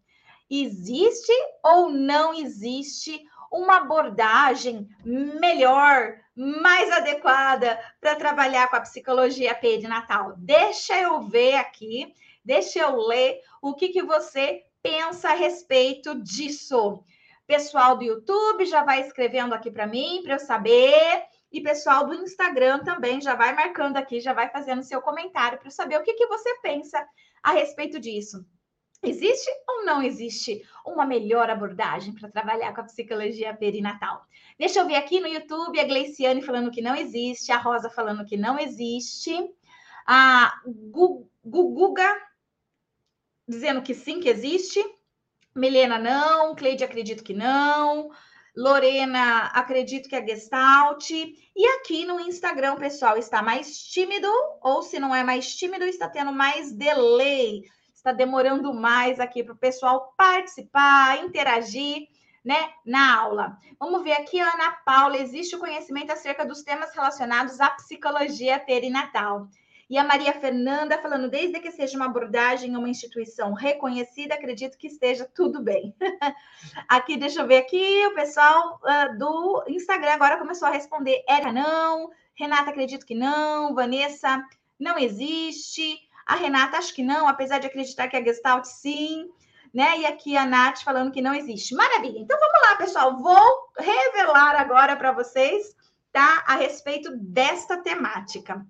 Existe 0.50 1.32
ou 1.64 1.92
não 1.92 2.34
existe 2.34 3.24
uma 3.52 3.78
abordagem 3.78 4.88
melhor, 5.04 6.16
mais 6.36 6.92
adequada 6.92 7.80
para 8.00 8.16
trabalhar 8.16 8.70
com 8.70 8.76
a 8.76 8.82
psicologia 8.82 9.56
perinatal? 9.56 10.34
Deixa 10.38 11.00
eu 11.00 11.22
ver 11.22 11.56
aqui, 11.56 12.14
deixa 12.44 12.80
eu 12.80 12.96
ler 12.96 13.42
o 13.62 13.74
que, 13.74 13.90
que 13.90 14.04
você 14.04 14.64
pensa 14.82 15.30
a 15.30 15.36
respeito 15.36 16.22
disso. 16.22 17.04
Pessoal 17.48 17.98
do 17.98 18.04
YouTube 18.04 18.66
já 18.66 18.84
vai 18.84 19.02
escrevendo 19.02 19.54
aqui 19.54 19.70
para 19.70 19.88
mim, 19.88 20.22
para 20.24 20.36
eu 20.36 20.40
saber. 20.40 21.24
E 21.52 21.62
pessoal 21.62 22.06
do 22.06 22.14
Instagram 22.14 22.84
também 22.84 23.22
já 23.22 23.34
vai 23.34 23.54
marcando 23.56 23.98
aqui, 23.98 24.20
já 24.20 24.34
vai 24.34 24.50
fazendo 24.50 24.84
seu 24.84 25.02
comentário 25.02 25.58
para 25.58 25.68
eu 25.68 25.72
saber 25.72 25.98
o 25.98 26.04
que, 26.04 26.14
que 26.14 26.28
você 26.28 26.60
pensa 26.62 27.08
a 27.42 27.52
respeito 27.52 28.00
disso. 28.00 28.46
Existe 29.06 29.50
ou 29.68 29.86
não 29.86 30.02
existe 30.02 30.68
uma 30.86 31.06
melhor 31.06 31.50
abordagem 31.50 32.14
para 32.14 32.30
trabalhar 32.30 32.74
com 32.74 32.82
a 32.82 32.86
psicologia 32.86 33.54
perinatal? 33.54 34.26
Deixa 34.58 34.80
eu 34.80 34.88
ver 34.88 34.96
aqui 34.96 35.20
no 35.20 35.28
YouTube 35.28 35.80
a 35.80 35.84
Gleiciane 35.84 36.42
falando 36.42 36.72
que 36.72 36.82
não 36.82 36.96
existe, 36.96 37.52
a 37.52 37.58
Rosa 37.58 37.90
falando 37.90 38.26
que 38.26 38.36
não 38.36 38.58
existe, 38.58 39.36
a 40.08 40.60
Guguga 41.44 42.16
dizendo 43.48 43.82
que 43.82 43.94
sim, 43.94 44.20
que 44.20 44.30
existe, 44.30 44.84
Milena 45.54 46.00
não, 46.00 46.56
Cleide 46.56 46.84
acredito 46.84 47.24
que 47.24 47.34
não, 47.34 48.10
Lorena 48.56 49.48
acredito 49.54 50.10
que 50.10 50.16
é 50.16 50.26
Gestalt, 50.26 51.12
e 51.12 51.68
aqui 51.78 52.06
no 52.06 52.20
Instagram, 52.20 52.76
pessoal, 52.78 53.18
está 53.18 53.44
mais 53.44 53.78
tímido, 53.78 54.28
ou 54.62 54.82
se 54.82 54.98
não 54.98 55.14
é 55.14 55.24
mais 55.24 55.56
tímido, 55.56 55.86
está 55.86 56.10
tendo 56.10 56.32
mais 56.32 56.72
delay 56.72 57.64
está 58.06 58.12
demorando 58.12 58.72
mais 58.72 59.20
aqui 59.20 59.44
para 59.44 59.54
o 59.54 59.58
pessoal 59.58 60.14
participar, 60.16 61.24
interagir, 61.24 62.08
né, 62.44 62.70
na 62.86 63.20
aula. 63.20 63.58
Vamos 63.80 64.04
ver 64.04 64.14
aqui, 64.14 64.40
Ana 64.40 64.72
Paula, 64.86 65.18
existe 65.18 65.56
o 65.56 65.60
conhecimento 65.60 66.12
acerca 66.12 66.46
dos 66.46 66.62
temas 66.62 66.94
relacionados 66.94 67.60
à 67.60 67.72
psicologia 67.72 68.60
perinatal. 68.60 69.48
E 69.90 69.98
a 69.98 70.04
Maria 70.04 70.34
Fernanda 70.34 71.00
falando, 71.00 71.30
desde 71.30 71.60
que 71.60 71.72
seja 71.72 71.98
uma 71.98 72.06
abordagem 72.06 72.72
em 72.72 72.76
uma 72.76 72.90
instituição 72.90 73.54
reconhecida, 73.54 74.36
acredito 74.36 74.78
que 74.78 74.88
esteja 74.88 75.28
tudo 75.34 75.64
bem. 75.64 75.96
aqui, 76.88 77.18
deixa 77.18 77.42
eu 77.42 77.48
ver 77.48 77.58
aqui, 77.58 78.06
o 78.06 78.14
pessoal 78.14 78.80
uh, 78.84 79.18
do 79.18 79.64
Instagram 79.68 80.12
agora 80.12 80.38
começou 80.38 80.68
a 80.68 80.72
responder. 80.72 81.24
Érica, 81.28 81.52
não. 81.52 82.12
Renata, 82.36 82.70
acredito 82.70 83.06
que 83.06 83.16
não. 83.16 83.74
Vanessa, 83.74 84.44
não 84.80 84.98
existe. 84.98 86.05
A 86.26 86.36
Renata, 86.36 86.78
acho 86.78 86.94
que 86.94 87.04
não, 87.04 87.28
apesar 87.28 87.60
de 87.60 87.68
acreditar 87.68 88.08
que 88.08 88.18
a 88.18 88.24
Gestalt 88.24 88.66
sim. 88.66 89.30
né? 89.74 90.00
E 90.00 90.06
aqui 90.06 90.36
a 90.36 90.46
Nath 90.46 90.84
falando 90.84 91.12
que 91.12 91.22
não 91.22 91.36
existe. 91.36 91.76
Maravilha. 91.76 92.20
Então 92.20 92.40
vamos 92.40 92.62
lá, 92.68 92.76
pessoal. 92.78 93.18
Vou 93.18 93.70
revelar 93.78 94.56
agora 94.56 94.96
para 94.96 95.12
vocês, 95.12 95.76
tá? 96.12 96.44
A 96.48 96.56
respeito 96.56 97.16
desta 97.18 97.78
temática. 97.78 98.66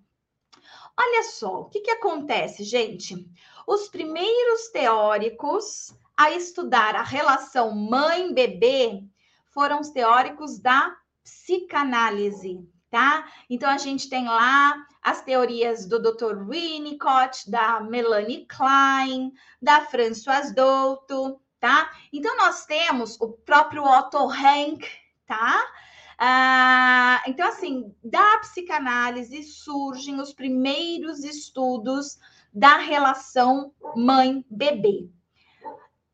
Olha 0.97 1.23
só, 1.23 1.61
o 1.61 1.65
que, 1.65 1.81
que 1.81 1.91
acontece, 1.91 2.63
gente? 2.63 3.29
Os 3.67 3.89
primeiros 3.89 4.69
teóricos 4.69 5.93
a 6.17 6.31
estudar 6.31 6.95
a 6.95 7.03
relação 7.03 7.71
mãe-bebê 7.71 9.03
foram 9.47 9.81
os 9.81 9.89
teóricos 9.89 10.59
da 10.59 10.95
psicanálise, 11.23 12.59
tá? 12.89 13.25
Então 13.49 13.69
a 13.69 13.77
gente 13.77 14.09
tem 14.09 14.25
lá 14.25 14.75
as 15.01 15.21
teorias 15.21 15.85
do 15.85 15.99
Dr. 15.99 16.47
Winnicott, 16.47 17.49
da 17.49 17.79
Melanie 17.79 18.45
Klein, 18.47 19.31
da 19.61 19.81
Françoise 19.81 20.53
Douto, 20.53 21.39
tá? 21.59 21.91
Então 22.11 22.35
nós 22.37 22.65
temos 22.65 23.19
o 23.19 23.29
próprio 23.29 23.83
Otto 23.83 24.25
Rank, 24.25 24.83
tá? 25.27 25.63
Ah, 26.17 27.21
então, 27.27 27.47
assim, 27.47 27.93
da 28.03 28.37
psicanálise 28.39 29.43
surgem 29.43 30.19
os 30.19 30.33
primeiros 30.33 31.23
estudos 31.23 32.17
da 32.53 32.77
relação 32.77 33.73
mãe-bebê. 33.95 35.09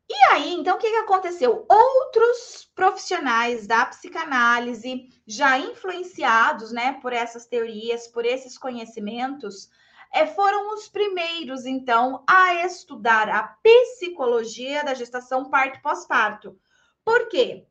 E 0.08 0.14
aí, 0.30 0.52
então, 0.54 0.76
o 0.76 0.78
que, 0.78 0.90
que 0.90 0.96
aconteceu? 0.96 1.66
Outros 1.68 2.70
profissionais 2.74 3.66
da 3.66 3.86
psicanálise, 3.86 5.08
já 5.26 5.58
influenciados 5.58 6.72
né, 6.72 6.98
por 7.00 7.12
essas 7.12 7.46
teorias, 7.46 8.08
por 8.08 8.24
esses 8.24 8.58
conhecimentos, 8.58 9.70
é, 10.12 10.26
foram 10.26 10.74
os 10.74 10.88
primeiros, 10.88 11.64
então, 11.64 12.22
a 12.28 12.54
estudar 12.66 13.28
a 13.30 13.56
psicologia 13.62 14.84
da 14.84 14.92
gestação 14.92 15.48
parto 15.48 15.80
pós-parto. 15.80 16.58
Por 17.04 17.28
quê? 17.28 17.66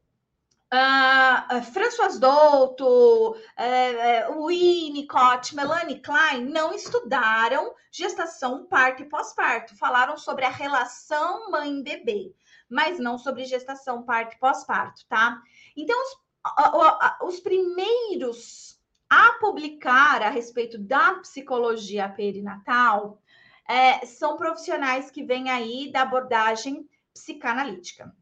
Uh, 0.73 1.61
François 1.73 2.17
Douto, 2.17 3.35
uh, 3.35 4.47
Winnicott, 4.47 5.53
Melanie 5.53 5.99
Klein 6.01 6.45
não 6.45 6.73
estudaram 6.73 7.73
gestação, 7.91 8.65
parto 8.67 9.01
e 9.01 9.09
pós-parto. 9.09 9.77
Falaram 9.77 10.15
sobre 10.17 10.45
a 10.45 10.49
relação 10.49 11.51
mãe-bebê, 11.51 12.33
mas 12.69 12.99
não 12.99 13.17
sobre 13.17 13.43
gestação, 13.43 14.03
parto 14.03 14.35
e 14.35 14.39
pós-parto, 14.39 15.05
tá? 15.09 15.41
Então, 15.75 15.97
os, 16.01 17.35
os 17.35 17.39
primeiros 17.41 18.79
a 19.09 19.33
publicar 19.41 20.21
a 20.21 20.29
respeito 20.29 20.77
da 20.77 21.15
psicologia 21.15 22.07
perinatal 22.07 23.21
é, 23.67 24.05
são 24.05 24.37
profissionais 24.37 25.11
que 25.11 25.21
vêm 25.21 25.49
aí 25.49 25.91
da 25.91 26.03
abordagem 26.03 26.89
psicanalítica. 27.13 28.15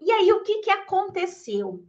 E 0.00 0.10
aí, 0.12 0.32
o 0.32 0.42
que, 0.42 0.58
que 0.58 0.70
aconteceu? 0.70 1.84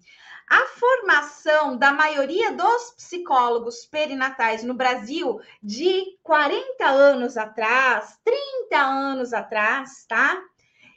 A 0.49 0.65
formação 0.65 1.77
da 1.77 1.91
maioria 1.91 2.51
dos 2.51 2.91
psicólogos 2.91 3.85
perinatais 3.85 4.63
no 4.63 4.73
Brasil 4.73 5.39
de 5.61 6.17
40 6.23 6.85
anos 6.85 7.37
atrás, 7.37 8.19
30 8.23 8.77
anos 8.77 9.31
atrás, 9.31 10.05
tá? 10.07 10.41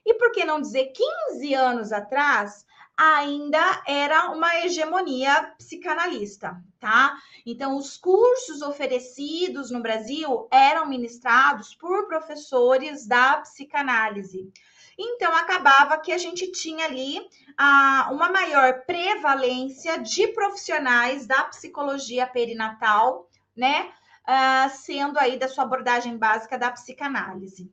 E 0.06 0.14
por 0.14 0.32
que 0.32 0.44
não 0.44 0.60
dizer 0.60 0.92
15 1.30 1.54
anos 1.54 1.92
atrás, 1.92 2.64
ainda 2.96 3.82
era 3.86 4.30
uma 4.30 4.54
hegemonia 4.60 5.54
psicanalista, 5.58 6.60
tá? 6.78 7.16
Então, 7.44 7.76
os 7.76 7.96
cursos 7.96 8.62
oferecidos 8.62 9.70
no 9.70 9.80
Brasil 9.80 10.48
eram 10.50 10.86
ministrados 10.86 11.74
por 11.74 12.06
professores 12.06 13.06
da 13.06 13.38
psicanálise. 13.38 14.52
Então, 14.98 15.34
acabava 15.34 15.98
que 15.98 16.12
a 16.12 16.18
gente 16.18 16.50
tinha 16.52 16.84
ali 16.84 17.20
ah, 17.56 18.08
uma 18.12 18.30
maior 18.30 18.84
prevalência 18.84 19.98
de 19.98 20.28
profissionais 20.28 21.26
da 21.26 21.44
psicologia 21.44 22.26
perinatal, 22.26 23.28
né? 23.56 23.92
Ah, 24.26 24.68
sendo 24.68 25.18
aí 25.18 25.38
da 25.38 25.48
sua 25.48 25.64
abordagem 25.64 26.16
básica 26.16 26.58
da 26.58 26.70
psicanálise. 26.70 27.70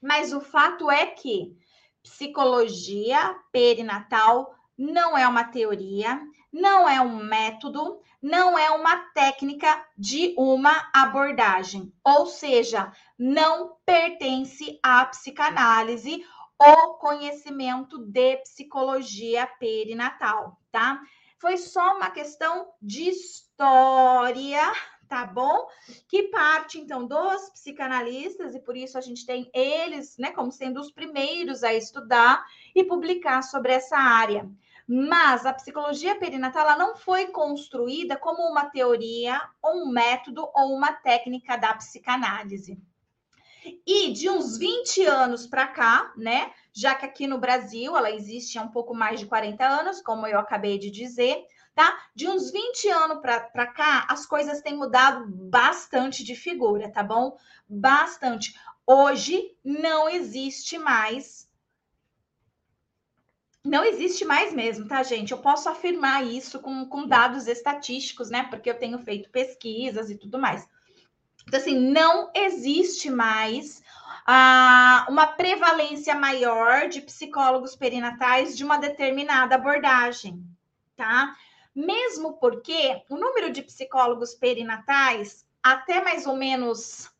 Mas 0.00 0.32
o 0.32 0.40
fato 0.40 0.90
é 0.90 1.06
que 1.06 1.56
psicologia 2.02 3.34
perinatal 3.50 4.54
não 4.76 5.16
é 5.16 5.26
uma 5.26 5.44
teoria, 5.44 6.20
não 6.52 6.88
é 6.88 7.00
um 7.00 7.16
método, 7.24 8.00
não 8.22 8.58
é 8.58 8.70
uma 8.70 8.96
técnica 9.12 9.84
de 9.98 10.34
uma 10.38 10.90
abordagem, 10.94 11.92
ou 12.04 12.26
seja, 12.26 12.92
não 13.18 13.76
pertence 13.84 14.78
à 14.82 15.04
psicanálise 15.06 16.24
o 16.58 16.94
conhecimento 16.94 17.98
de 17.98 18.36
psicologia 18.38 19.46
perinatal, 19.58 20.58
tá? 20.70 21.00
Foi 21.38 21.56
só 21.56 21.96
uma 21.96 22.10
questão 22.10 22.68
de 22.80 23.08
história, 23.08 24.72
tá 25.08 25.26
bom? 25.26 25.66
Que 26.08 26.24
parte 26.24 26.78
então 26.78 27.06
dos 27.06 27.50
psicanalistas 27.50 28.54
e 28.54 28.60
por 28.60 28.76
isso 28.76 28.96
a 28.96 29.00
gente 29.00 29.26
tem 29.26 29.50
eles, 29.52 30.16
né, 30.16 30.32
como 30.32 30.50
sendo 30.50 30.80
os 30.80 30.90
primeiros 30.90 31.62
a 31.62 31.74
estudar 31.74 32.44
e 32.74 32.84
publicar 32.84 33.42
sobre 33.42 33.72
essa 33.72 33.96
área. 33.96 34.48
Mas 34.86 35.46
a 35.46 35.52
psicologia 35.52 36.18
perinatal 36.18 36.62
ela 36.62 36.76
não 36.76 36.94
foi 36.94 37.28
construída 37.28 38.16
como 38.16 38.42
uma 38.42 38.66
teoria, 38.66 39.40
um 39.64 39.88
método 39.88 40.48
ou 40.54 40.74
uma 40.74 40.92
técnica 40.92 41.56
da 41.56 41.74
psicanálise. 41.74 42.78
E 43.86 44.12
de 44.12 44.28
uns 44.28 44.58
20 44.58 45.04
anos 45.06 45.46
para 45.46 45.66
cá, 45.66 46.12
né? 46.16 46.52
Já 46.72 46.94
que 46.94 47.06
aqui 47.06 47.26
no 47.26 47.38
Brasil 47.38 47.96
ela 47.96 48.10
existe 48.10 48.58
há 48.58 48.62
um 48.62 48.70
pouco 48.70 48.94
mais 48.94 49.20
de 49.20 49.26
40 49.26 49.64
anos, 49.66 50.02
como 50.02 50.26
eu 50.26 50.38
acabei 50.38 50.78
de 50.78 50.90
dizer, 50.90 51.44
tá? 51.74 51.98
De 52.14 52.28
uns 52.28 52.50
20 52.50 52.88
anos 52.88 53.20
para 53.20 53.66
cá, 53.66 54.06
as 54.08 54.26
coisas 54.26 54.60
têm 54.60 54.76
mudado 54.76 55.26
bastante 55.28 56.22
de 56.22 56.34
figura, 56.34 56.90
tá 56.90 57.02
bom? 57.02 57.36
Bastante. 57.68 58.54
Hoje 58.86 59.56
não 59.64 60.08
existe 60.08 60.78
mais. 60.78 61.48
Não 63.64 63.82
existe 63.82 64.26
mais 64.26 64.52
mesmo, 64.52 64.86
tá, 64.86 65.02
gente? 65.02 65.32
Eu 65.32 65.38
posso 65.38 65.70
afirmar 65.70 66.22
isso 66.26 66.60
com, 66.60 66.86
com 66.86 67.06
dados 67.06 67.46
estatísticos, 67.46 68.28
né? 68.28 68.44
Porque 68.50 68.68
eu 68.68 68.78
tenho 68.78 68.98
feito 68.98 69.30
pesquisas 69.30 70.10
e 70.10 70.18
tudo 70.18 70.38
mais. 70.38 70.68
Então, 71.46 71.60
assim, 71.60 71.78
não 71.78 72.30
existe 72.34 73.10
mais 73.10 73.82
ah, 74.26 75.06
uma 75.08 75.26
prevalência 75.26 76.14
maior 76.14 76.88
de 76.88 77.00
psicólogos 77.02 77.76
perinatais 77.76 78.56
de 78.56 78.64
uma 78.64 78.78
determinada 78.78 79.54
abordagem, 79.54 80.42
tá? 80.96 81.36
Mesmo 81.74 82.34
porque 82.34 83.02
o 83.10 83.16
número 83.16 83.52
de 83.52 83.62
psicólogos 83.62 84.34
perinatais, 84.34 85.46
até 85.62 86.02
mais 86.02 86.26
ou 86.26 86.36
menos 86.36 87.10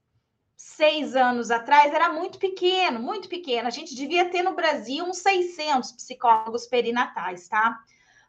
seis 0.56 1.14
anos 1.14 1.50
atrás, 1.50 1.92
era 1.92 2.12
muito 2.12 2.38
pequeno, 2.38 2.98
muito 3.00 3.28
pequeno. 3.28 3.68
A 3.68 3.70
gente 3.70 3.94
devia 3.94 4.30
ter 4.30 4.42
no 4.42 4.54
Brasil 4.54 5.04
uns 5.04 5.18
600 5.18 5.92
psicólogos 5.92 6.66
perinatais, 6.66 7.48
tá? 7.48 7.78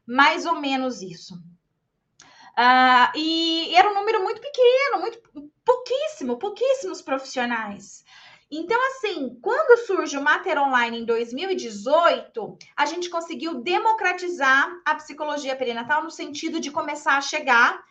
Mais 0.05 0.45
ou 0.45 0.59
menos 0.59 1.01
isso. 1.01 1.41
Uh, 2.57 3.11
e 3.17 3.75
era 3.75 3.89
um 3.89 3.93
número 3.93 4.23
muito 4.23 4.39
pequeno, 4.39 5.01
muito 5.01 5.19
pouquíssimo, 5.63 6.37
pouquíssimos 6.37 7.01
profissionais. 7.01 8.05
Então, 8.49 8.79
assim, 8.87 9.37
quando 9.41 9.85
surge 9.85 10.17
o 10.17 10.21
Mater 10.21 10.57
Online 10.61 10.99
em 10.99 11.05
2018, 11.05 12.57
a 12.77 12.85
gente 12.85 13.09
conseguiu 13.09 13.55
democratizar 13.55 14.71
a 14.85 14.95
psicologia 14.95 15.55
perinatal 15.55 16.03
no 16.03 16.11
sentido 16.11 16.59
de 16.59 16.71
começar 16.71 17.17
a 17.17 17.21
chegar 17.21 17.83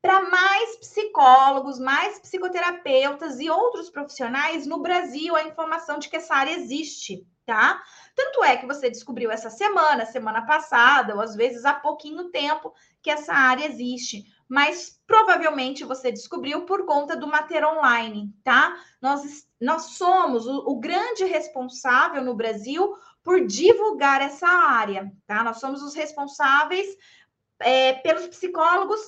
para 0.00 0.28
mais 0.28 0.76
psicólogos, 0.76 1.78
mais 1.78 2.18
psicoterapeutas 2.18 3.38
e 3.38 3.50
outros 3.50 3.90
profissionais 3.90 4.66
no 4.66 4.80
Brasil 4.80 5.36
a 5.36 5.44
informação 5.44 5.98
de 5.98 6.08
que 6.08 6.16
essa 6.16 6.34
área 6.34 6.52
existe, 6.52 7.26
tá? 7.48 7.82
Tanto 8.14 8.44
é 8.44 8.58
que 8.58 8.66
você 8.66 8.90
descobriu 8.90 9.30
essa 9.30 9.48
semana, 9.48 10.04
semana 10.04 10.42
passada, 10.42 11.14
ou 11.14 11.22
às 11.22 11.34
vezes 11.34 11.64
há 11.64 11.72
pouquinho 11.72 12.30
tempo 12.30 12.74
que 13.02 13.10
essa 13.10 13.32
área 13.32 13.64
existe 13.64 14.22
mas 14.48 14.98
provavelmente 15.06 15.84
você 15.84 16.10
descobriu 16.10 16.64
por 16.64 16.86
conta 16.86 17.14
do 17.14 17.26
Mater 17.26 17.62
Online, 17.68 18.34
tá? 18.42 18.74
Nós, 19.00 19.46
nós 19.60 19.82
somos 19.98 20.46
o, 20.46 20.70
o 20.70 20.80
grande 20.80 21.24
responsável 21.24 22.24
no 22.24 22.34
Brasil 22.34 22.96
por 23.22 23.44
divulgar 23.44 24.22
essa 24.22 24.48
área, 24.48 25.12
tá? 25.26 25.44
Nós 25.44 25.60
somos 25.60 25.82
os 25.82 25.94
responsáveis 25.94 26.96
é, 27.58 27.92
pelos 27.92 28.26
psicólogos 28.26 29.00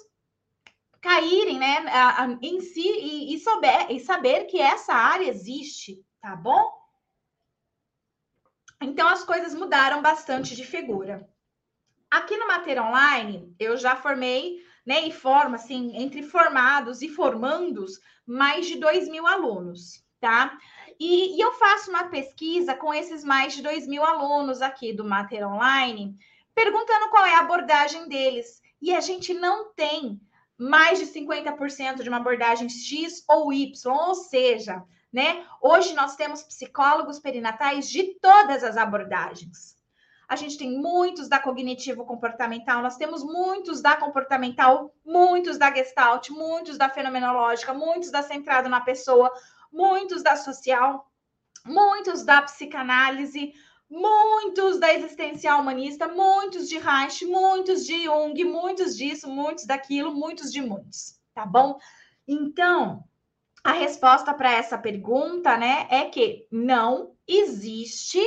caírem, 1.00 1.58
né, 1.58 1.78
a, 1.88 2.24
a, 2.24 2.38
em 2.42 2.60
si 2.60 2.86
e, 2.86 3.34
e, 3.34 3.38
souber, 3.38 3.90
e 3.90 3.98
saber 3.98 4.44
que 4.44 4.60
essa 4.60 4.92
área 4.92 5.26
existe, 5.26 6.04
tá 6.20 6.36
bom? 6.36 6.79
Então 8.80 9.08
as 9.08 9.22
coisas 9.24 9.54
mudaram 9.54 10.00
bastante 10.00 10.56
de 10.56 10.64
figura. 10.64 11.28
Aqui 12.10 12.36
no 12.36 12.48
Mater 12.48 12.82
Online, 12.82 13.54
eu 13.58 13.76
já 13.76 13.94
formei 13.94 14.64
né, 14.84 15.06
e 15.06 15.12
forma, 15.12 15.56
assim, 15.56 15.96
entre 15.96 16.22
formados 16.22 17.02
e 17.02 17.08
formandos, 17.08 18.00
mais 18.26 18.66
de 18.66 18.76
2 18.76 19.08
mil 19.08 19.26
alunos, 19.26 20.04
tá? 20.18 20.58
E, 20.98 21.36
e 21.36 21.40
eu 21.40 21.52
faço 21.52 21.90
uma 21.90 22.08
pesquisa 22.08 22.74
com 22.74 22.92
esses 22.92 23.22
mais 23.22 23.54
de 23.54 23.62
2 23.62 23.86
mil 23.86 24.04
alunos 24.04 24.60
aqui 24.62 24.92
do 24.92 25.04
Mater 25.04 25.46
Online, 25.46 26.16
perguntando 26.54 27.08
qual 27.10 27.24
é 27.24 27.34
a 27.34 27.40
abordagem 27.40 28.08
deles. 28.08 28.60
E 28.82 28.94
a 28.94 29.00
gente 29.00 29.32
não 29.34 29.72
tem 29.72 30.20
mais 30.58 30.98
de 30.98 31.06
50% 31.06 32.02
de 32.02 32.08
uma 32.08 32.18
abordagem 32.18 32.68
X 32.68 33.24
ou 33.28 33.52
Y, 33.52 33.92
ou 33.92 34.14
seja, 34.14 34.82
né? 35.12 35.44
Hoje 35.60 35.94
nós 35.94 36.16
temos 36.16 36.42
psicólogos 36.42 37.18
perinatais 37.18 37.90
de 37.90 38.14
todas 38.20 38.62
as 38.62 38.76
abordagens. 38.76 39.76
A 40.28 40.36
gente 40.36 40.56
tem 40.56 40.78
muitos 40.78 41.28
da 41.28 41.40
cognitivo 41.40 42.04
comportamental, 42.04 42.82
nós 42.82 42.96
temos 42.96 43.24
muitos 43.24 43.80
da 43.80 43.96
comportamental, 43.96 44.94
muitos 45.04 45.58
da 45.58 45.74
gestalt, 45.74 46.30
muitos 46.30 46.78
da 46.78 46.88
fenomenológica, 46.88 47.74
muitos 47.74 48.12
da 48.12 48.22
centrado 48.22 48.68
na 48.68 48.80
pessoa, 48.80 49.32
muitos 49.72 50.22
da 50.22 50.36
social, 50.36 51.10
muitos 51.66 52.24
da 52.24 52.42
psicanálise, 52.42 53.52
muitos 53.90 54.78
da 54.78 54.94
existencial 54.94 55.60
humanista, 55.60 56.06
muitos 56.06 56.68
de 56.68 56.78
Reich, 56.78 57.26
muitos 57.26 57.84
de 57.84 58.04
Jung, 58.04 58.44
muitos 58.44 58.96
disso, 58.96 59.28
muitos 59.28 59.66
daquilo, 59.66 60.14
muitos 60.14 60.52
de 60.52 60.62
muitos, 60.62 61.18
tá 61.34 61.44
bom? 61.44 61.76
Então, 62.26 63.02
a 63.62 63.72
resposta 63.72 64.32
para 64.32 64.52
essa 64.52 64.78
pergunta, 64.78 65.56
né, 65.56 65.86
é 65.90 66.04
que 66.06 66.46
não 66.50 67.12
existe 67.26 68.20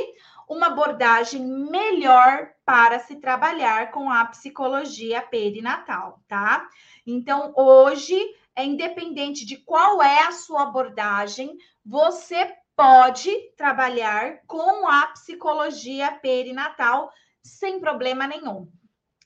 uma 0.48 0.66
abordagem 0.66 1.44
melhor 1.44 2.50
para 2.64 2.98
se 2.98 3.16
trabalhar 3.16 3.90
com 3.90 4.10
a 4.10 4.24
psicologia 4.26 5.22
perinatal, 5.22 6.20
tá? 6.28 6.68
Então, 7.06 7.52
hoje, 7.56 8.16
é 8.54 8.64
independente 8.64 9.44
de 9.44 9.56
qual 9.56 10.02
é 10.02 10.20
a 10.24 10.32
sua 10.32 10.62
abordagem, 10.62 11.56
você 11.84 12.54
pode 12.76 13.30
trabalhar 13.56 14.40
com 14.46 14.86
a 14.86 15.06
psicologia 15.08 16.12
perinatal 16.12 17.10
sem 17.42 17.80
problema 17.80 18.26
nenhum. 18.26 18.68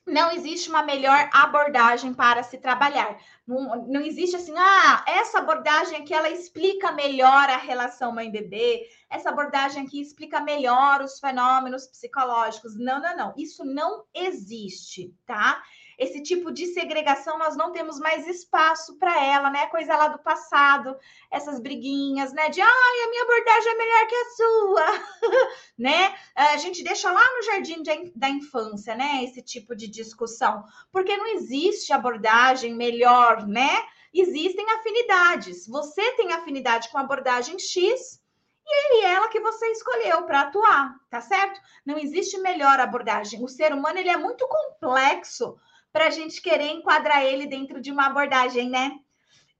Não 0.09 0.31
existe 0.31 0.69
uma 0.69 0.83
melhor 0.83 1.29
abordagem 1.31 2.13
para 2.13 2.43
se 2.43 2.57
trabalhar. 2.57 3.17
Não, 3.47 3.87
não 3.87 4.01
existe 4.01 4.35
assim, 4.35 4.53
ah, 4.57 5.03
essa 5.07 5.39
abordagem 5.39 5.97
aqui 5.97 6.13
ela 6.13 6.29
explica 6.29 6.91
melhor 6.91 7.49
a 7.49 7.57
relação 7.57 8.11
mãe-bebê, 8.11 8.87
essa 9.09 9.29
abordagem 9.29 9.83
aqui 9.83 9.99
explica 9.99 10.39
melhor 10.39 11.01
os 11.01 11.19
fenômenos 11.19 11.87
psicológicos. 11.87 12.77
Não, 12.77 13.01
não, 13.01 13.17
não. 13.17 13.33
Isso 13.37 13.65
não 13.65 14.03
existe, 14.13 15.15
tá? 15.25 15.63
Esse 15.99 16.23
tipo 16.23 16.49
de 16.49 16.67
segregação 16.67 17.37
nós 17.37 17.57
não 17.57 17.73
temos 17.73 17.99
mais 17.99 18.25
espaço 18.25 18.97
para 18.97 19.21
ela, 19.21 19.49
né? 19.49 19.67
Coisa 19.67 19.97
lá 19.97 20.07
do 20.07 20.19
passado, 20.19 20.97
essas 21.29 21.59
briguinhas, 21.59 22.31
né? 22.31 22.47
De 22.47 22.61
ai, 22.61 23.03
a 23.03 23.09
minha 23.09 23.23
abordagem 23.23 23.71
é 23.71 23.75
melhor 23.75 24.07
que 24.07 24.15
a 24.15 24.29
sua, 24.29 25.49
né? 25.77 26.15
A 26.35 26.57
gente 26.57 26.81
deixa 26.85 27.11
lá 27.11 27.23
no 27.35 27.43
jardim 27.43 27.83
de, 27.83 28.13
da 28.15 28.29
infância, 28.29 28.95
né? 28.95 29.25
Esse 29.25 29.41
tipo 29.41 29.75
de 29.75 29.89
discussão, 29.89 30.63
porque 30.89 31.17
não 31.17 31.27
existe 31.27 31.91
abordagem 31.91 32.73
melhor, 32.73 33.45
né? 33.45 33.85
Existem 34.13 34.71
afinidades. 34.71 35.67
Você 35.67 36.13
tem 36.13 36.31
afinidade 36.31 36.87
com 36.89 36.97
a 36.97 37.01
abordagem 37.01 37.59
X, 37.59 38.21
e 38.65 38.85
ele 38.85 39.01
e 39.01 39.05
ela 39.05 39.27
que 39.27 39.39
você 39.41 39.65
escolheu 39.71 40.23
para 40.23 40.41
atuar, 40.41 40.95
tá 41.09 41.19
certo? 41.19 41.59
Não 41.85 41.97
existe 41.97 42.37
melhor 42.37 42.79
abordagem. 42.79 43.43
O 43.43 43.49
ser 43.49 43.73
humano 43.73 43.99
ele 43.99 44.09
é 44.09 44.17
muito 44.17 44.47
complexo 44.47 45.59
para 45.91 46.07
a 46.07 46.09
gente 46.09 46.41
querer 46.41 46.67
enquadrar 46.67 47.23
ele 47.23 47.45
dentro 47.45 47.81
de 47.81 47.91
uma 47.91 48.07
abordagem, 48.07 48.69
né? 48.69 48.91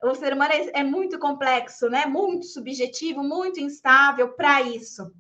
O 0.01 0.15
ser 0.15 0.33
humano 0.33 0.53
é, 0.53 0.79
é 0.79 0.83
muito 0.83 1.19
complexo, 1.19 1.89
né? 1.89 2.05
Muito 2.05 2.45
subjetivo, 2.45 3.23
muito 3.23 3.59
instável 3.59 4.29
para 4.33 4.61
isso. 4.61 5.11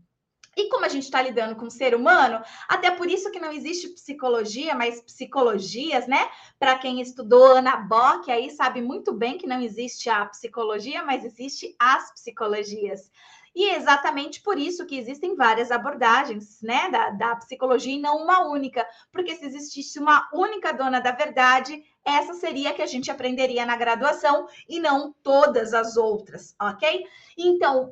E 0.55 0.67
como 0.67 0.85
a 0.85 0.89
gente 0.89 1.03
está 1.03 1.21
lidando 1.21 1.55
com 1.55 1.67
o 1.67 1.71
ser 1.71 1.95
humano, 1.95 2.43
até 2.67 2.91
por 2.91 3.09
isso 3.09 3.31
que 3.31 3.39
não 3.39 3.51
existe 3.51 3.89
psicologia, 3.89 4.75
mas 4.75 5.01
psicologias, 5.01 6.07
né? 6.07 6.29
Para 6.57 6.77
quem 6.77 6.99
estudou 6.99 7.57
Ana 7.57 7.77
Bock, 7.77 8.29
aí 8.29 8.49
sabe 8.49 8.81
muito 8.81 9.13
bem 9.13 9.37
que 9.37 9.47
não 9.47 9.61
existe 9.61 10.09
a 10.09 10.25
psicologia, 10.25 11.03
mas 11.03 11.23
existe 11.23 11.75
as 11.79 12.11
psicologias. 12.13 13.09
E 13.55 13.69
é 13.69 13.75
exatamente 13.75 14.41
por 14.41 14.57
isso 14.57 14.85
que 14.85 14.97
existem 14.97 15.35
várias 15.35 15.71
abordagens 15.71 16.61
né, 16.61 16.89
da, 16.89 17.09
da 17.11 17.35
psicologia 17.37 17.93
e 17.93 17.99
não 17.99 18.17
uma 18.17 18.47
única, 18.47 18.85
porque 19.11 19.35
se 19.35 19.45
existisse 19.45 19.99
uma 19.99 20.29
única 20.33 20.71
dona 20.71 20.99
da 20.99 21.11
verdade, 21.11 21.83
essa 22.03 22.33
seria 22.33 22.69
a 22.69 22.73
que 22.73 22.81
a 22.81 22.87
gente 22.87 23.11
aprenderia 23.11 23.65
na 23.65 23.75
graduação 23.75 24.47
e 24.67 24.79
não 24.79 25.13
todas 25.23 25.73
as 25.73 25.97
outras, 25.97 26.55
ok? 26.59 27.05
Então, 27.37 27.91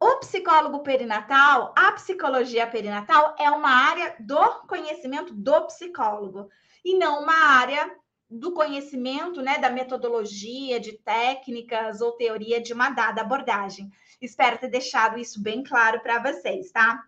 o 0.00 0.16
psicólogo 0.16 0.80
perinatal, 0.80 1.72
a 1.76 1.92
psicologia 1.92 2.66
perinatal 2.66 3.36
é 3.38 3.48
uma 3.50 3.70
área 3.70 4.16
do 4.18 4.66
conhecimento 4.66 5.32
do 5.32 5.66
psicólogo 5.66 6.48
e 6.84 6.98
não 6.98 7.22
uma 7.22 7.36
área 7.56 7.88
do 8.32 8.52
conhecimento, 8.52 9.42
né, 9.42 9.58
da 9.58 9.68
metodologia, 9.68 10.80
de 10.80 10.92
técnicas 10.92 12.00
ou 12.00 12.12
teoria 12.12 12.60
de 12.60 12.72
uma 12.72 12.88
dada 12.88 13.20
abordagem. 13.20 13.90
Espero 14.20 14.58
ter 14.58 14.68
deixado 14.68 15.18
isso 15.18 15.42
bem 15.42 15.62
claro 15.62 16.00
para 16.00 16.18
vocês, 16.18 16.72
tá? 16.72 17.02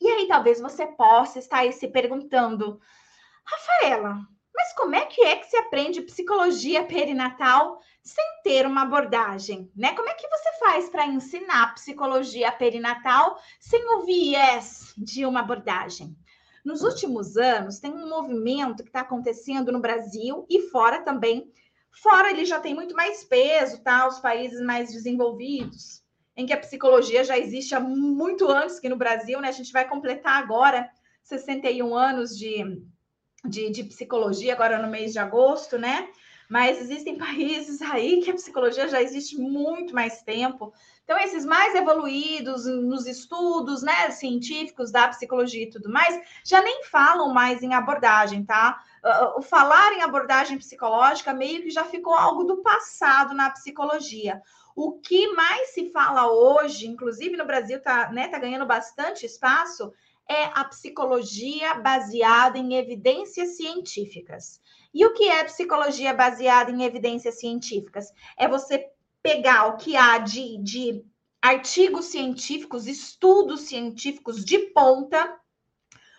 E 0.00 0.08
aí, 0.08 0.28
talvez 0.28 0.60
você 0.60 0.86
possa 0.86 1.38
estar 1.38 1.58
aí 1.58 1.72
se 1.72 1.88
perguntando, 1.88 2.78
Rafaela, 3.44 4.18
mas 4.54 4.74
como 4.74 4.94
é 4.94 5.06
que 5.06 5.22
é 5.22 5.36
que 5.36 5.46
se 5.46 5.56
aprende 5.56 6.02
psicologia 6.02 6.84
perinatal 6.84 7.80
sem 8.02 8.24
ter 8.42 8.66
uma 8.66 8.82
abordagem, 8.82 9.70
né? 9.74 9.94
Como 9.94 10.08
é 10.08 10.14
que 10.14 10.28
você 10.28 10.58
faz 10.58 10.88
para 10.90 11.06
ensinar 11.06 11.74
psicologia 11.74 12.52
perinatal 12.52 13.38
sem 13.58 13.82
o 13.96 14.04
viés 14.04 14.92
de 14.96 15.24
uma 15.24 15.40
abordagem? 15.40 16.16
Nos 16.64 16.82
últimos 16.82 17.36
anos, 17.36 17.78
tem 17.78 17.92
um 17.92 18.08
movimento 18.08 18.82
que 18.82 18.88
está 18.88 19.00
acontecendo 19.00 19.72
no 19.72 19.80
Brasil 19.80 20.46
e 20.48 20.62
fora 20.68 21.00
também. 21.00 21.50
Fora 21.90 22.30
ele 22.30 22.44
já 22.44 22.60
tem 22.60 22.74
muito 22.74 22.94
mais 22.94 23.24
peso, 23.24 23.82
tá? 23.82 24.06
Os 24.06 24.18
países 24.18 24.60
mais 24.60 24.92
desenvolvidos, 24.92 26.02
em 26.36 26.46
que 26.46 26.52
a 26.52 26.60
psicologia 26.60 27.24
já 27.24 27.38
existe 27.38 27.74
há 27.74 27.80
muito 27.80 28.48
antes 28.48 28.78
que 28.78 28.88
no 28.88 28.96
Brasil, 28.96 29.40
né? 29.40 29.48
A 29.48 29.52
gente 29.52 29.72
vai 29.72 29.88
completar 29.88 30.42
agora 30.42 30.88
61 31.22 31.94
anos 31.94 32.36
de, 32.36 32.82
de, 33.44 33.70
de 33.70 33.84
psicologia, 33.84 34.52
agora 34.52 34.80
no 34.80 34.88
mês 34.88 35.12
de 35.12 35.18
agosto, 35.18 35.78
né? 35.78 36.08
Mas 36.50 36.80
existem 36.80 37.16
países 37.16 37.80
aí 37.80 38.20
que 38.20 38.30
a 38.32 38.34
psicologia 38.34 38.88
já 38.88 39.00
existe 39.00 39.38
muito 39.38 39.94
mais 39.94 40.20
tempo. 40.22 40.74
Então, 41.04 41.16
esses 41.18 41.44
mais 41.44 41.74
evoluídos 41.74 42.66
nos 42.66 43.06
estudos 43.06 43.82
né, 43.82 44.10
científicos 44.10 44.90
da 44.90 45.08
psicologia 45.08 45.62
e 45.62 45.70
tudo 45.70 45.88
mais, 45.88 46.20
já 46.44 46.60
nem 46.60 46.84
falam 46.84 47.32
mais 47.32 47.62
em 47.62 47.72
abordagem, 47.72 48.44
tá? 48.44 48.82
O 49.36 49.42
falar 49.42 49.92
em 49.94 50.02
abordagem 50.02 50.58
psicológica 50.58 51.32
meio 51.32 51.62
que 51.62 51.70
já 51.70 51.84
ficou 51.84 52.14
algo 52.14 52.44
do 52.44 52.58
passado 52.58 53.32
na 53.32 53.50
psicologia. 53.50 54.42
O 54.76 55.00
que 55.00 55.32
mais 55.32 55.70
se 55.70 55.90
fala 55.90 56.30
hoje, 56.30 56.86
inclusive 56.86 57.36
no 57.36 57.46
Brasil 57.46 57.78
está 57.78 58.10
né, 58.12 58.28
tá 58.28 58.38
ganhando 58.38 58.66
bastante 58.66 59.26
espaço, 59.26 59.92
é 60.28 60.44
a 60.54 60.64
psicologia 60.64 61.74
baseada 61.74 62.56
em 62.56 62.74
evidências 62.74 63.56
científicas. 63.56 64.60
E 64.92 65.04
o 65.06 65.14
que 65.14 65.28
é 65.28 65.44
psicologia 65.44 66.12
baseada 66.12 66.70
em 66.70 66.82
evidências 66.82 67.38
científicas? 67.38 68.12
É 68.36 68.48
você 68.48 68.90
pegar 69.22 69.66
o 69.66 69.76
que 69.76 69.96
há 69.96 70.18
de, 70.18 70.58
de 70.58 71.04
artigos 71.40 72.06
científicos, 72.06 72.86
estudos 72.86 73.62
científicos 73.62 74.44
de 74.44 74.58
ponta, 74.58 75.38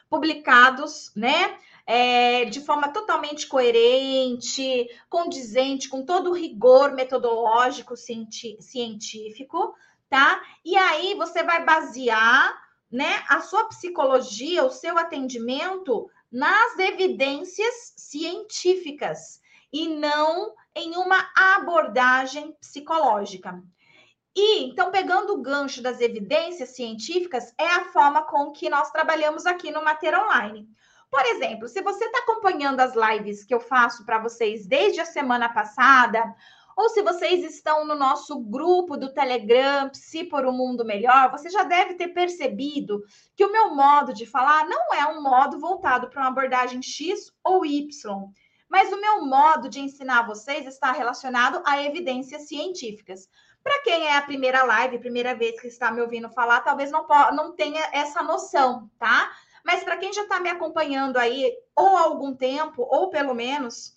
publicados, 0.09 1.11
né? 1.15 1.57
é, 1.85 2.45
de 2.45 2.61
forma 2.61 2.89
totalmente 2.89 3.47
coerente, 3.47 4.87
condizente, 5.09 5.89
com 5.89 6.05
todo 6.05 6.29
o 6.29 6.33
rigor 6.33 6.93
metodológico 6.93 7.95
científico, 7.97 9.75
tá? 10.09 10.41
E 10.63 10.75
aí 10.77 11.15
você 11.15 11.43
vai 11.43 11.65
basear 11.65 12.61
né, 12.91 13.23
a 13.27 13.41
sua 13.41 13.65
psicologia, 13.65 14.65
o 14.65 14.69
seu 14.69 14.97
atendimento 14.97 16.09
nas 16.31 16.79
evidências 16.79 17.93
científicas 17.97 19.41
e 19.71 19.87
não 19.87 20.53
em 20.75 20.95
uma 20.95 21.29
abordagem 21.35 22.53
psicológica. 22.59 23.61
E 24.35 24.63
então, 24.63 24.91
pegando 24.91 25.33
o 25.33 25.41
gancho 25.41 25.81
das 25.81 25.99
evidências 25.99 26.69
científicas, 26.69 27.53
é 27.57 27.67
a 27.67 27.85
forma 27.85 28.23
com 28.23 28.51
que 28.51 28.69
nós 28.69 28.89
trabalhamos 28.91 29.45
aqui 29.45 29.71
no 29.71 29.83
Mater 29.83 30.17
Online. 30.17 30.67
Por 31.09 31.25
exemplo, 31.25 31.67
se 31.67 31.81
você 31.81 32.05
está 32.05 32.19
acompanhando 32.19 32.79
as 32.79 32.93
lives 32.95 33.43
que 33.43 33.53
eu 33.53 33.59
faço 33.59 34.05
para 34.05 34.19
vocês 34.19 34.65
desde 34.65 35.01
a 35.01 35.05
semana 35.05 35.49
passada, 35.49 36.33
ou 36.75 36.89
se 36.89 37.01
vocês 37.01 37.43
estão 37.43 37.85
no 37.85 37.95
nosso 37.95 38.39
grupo 38.39 38.97
do 38.97 39.13
Telegram, 39.13 39.89
Psi 39.89 40.23
por 40.25 40.45
um 40.45 40.51
Mundo 40.51 40.85
Melhor, 40.85 41.31
você 41.31 41.49
já 41.49 41.63
deve 41.63 41.95
ter 41.95 42.09
percebido 42.09 43.03
que 43.35 43.45
o 43.45 43.51
meu 43.51 43.75
modo 43.75 44.13
de 44.13 44.25
falar 44.25 44.67
não 44.67 44.93
é 44.93 45.05
um 45.07 45.21
modo 45.21 45.59
voltado 45.59 46.09
para 46.09 46.21
uma 46.21 46.29
abordagem 46.29 46.81
X 46.81 47.31
ou 47.43 47.65
Y, 47.65 47.87
mas 48.69 48.91
o 48.91 49.01
meu 49.01 49.25
modo 49.25 49.67
de 49.67 49.79
ensinar 49.79 50.25
vocês 50.25 50.65
está 50.65 50.91
relacionado 50.91 51.61
a 51.65 51.83
evidências 51.83 52.47
científicas. 52.47 53.27
Para 53.63 53.81
quem 53.83 54.07
é 54.07 54.15
a 54.15 54.21
primeira 54.21 54.63
live, 54.63 54.97
primeira 54.97 55.35
vez 55.35 55.59
que 55.59 55.67
está 55.67 55.91
me 55.91 56.01
ouvindo 56.01 56.29
falar, 56.29 56.61
talvez 56.61 56.89
não, 56.89 57.05
não 57.33 57.53
tenha 57.53 57.89
essa 57.91 58.23
noção, 58.23 58.89
tá? 58.97 59.31
Mas 59.63 59.83
para 59.83 59.97
quem 59.97 60.11
já 60.11 60.23
está 60.23 60.39
me 60.39 60.49
acompanhando 60.49 61.17
aí, 61.17 61.53
ou 61.75 61.95
há 61.97 62.01
algum 62.01 62.33
tempo, 62.33 62.81
ou 62.89 63.09
pelo 63.09 63.35
menos 63.35 63.95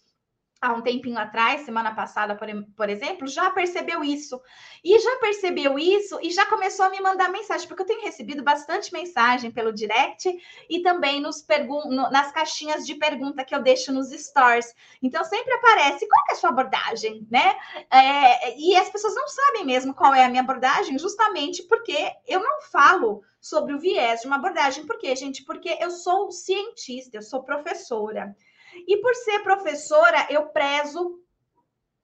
há 0.65 0.73
um 0.73 0.81
tempinho 0.81 1.19
atrás, 1.19 1.63
semana 1.63 1.95
passada, 1.95 2.35
por, 2.35 2.49
por, 2.77 2.89
exemplo, 2.89 3.27
já 3.27 3.51
percebeu 3.51 4.03
isso. 4.03 4.41
E 4.83 4.99
já 4.99 5.17
percebeu 5.17 5.79
isso 5.79 6.19
e 6.23 6.31
já 6.31 6.47
começou 6.47 6.87
a 6.87 6.91
me 6.91 7.01
mandar 7.01 7.31
mensagem, 7.31 7.67
porque 7.69 7.83
eu 7.83 7.87
tenho 7.87 8.03
recebido 8.03 8.43
bastante 8.43 8.93
mensagem 8.93 9.51
pelo 9.51 9.73
direct 9.73 10.31
e 10.69 10.83
também 10.83 11.21
nos 11.21 11.45
no, 11.87 12.11
nas 12.11 12.33
caixinhas 12.33 12.87
de 12.87 12.95
pergunta 12.95 13.45
que 13.45 13.55
eu 13.55 13.63
deixo 13.63 13.93
nos 13.93 14.11
stores. 14.11 14.75
Então 15.03 15.25
sempre 15.25 15.53
aparece 15.55 16.07
qual 16.09 16.25
é 16.31 16.33
a 16.33 16.37
sua 16.37 16.51
abordagem, 16.51 17.27
né? 17.31 17.57
É, 17.91 18.59
e 18.59 18.77
as 18.77 18.89
pessoas 18.89 19.15
não 19.15 19.29
sabem 19.29 19.65
mesmo 19.65 19.95
qual 19.95 20.15
é 20.15 20.25
a 20.25 20.29
minha 20.29 20.43
abordagem, 20.43 20.99
justamente 20.99 21.63
porque 21.65 22.13
eu 22.27 22.41
não 22.41 22.63
falo 22.63 23.23
sobre 23.41 23.75
o 23.75 23.79
viés 23.79 24.23
de 24.23 24.27
uma 24.27 24.37
abordagem. 24.37 24.87
Por 24.87 24.99
quê, 24.99 25.15
gente? 25.15 25.45
Porque 25.45 25.77
eu 25.81 25.91
sou 25.91 26.31
cientista, 26.31 27.19
eu 27.19 27.23
sou 27.23 27.43
professora. 27.43 28.35
E 28.87 28.97
por 28.99 29.15
ser 29.15 29.41
professora, 29.41 30.27
eu 30.31 30.47
prezo 30.49 31.21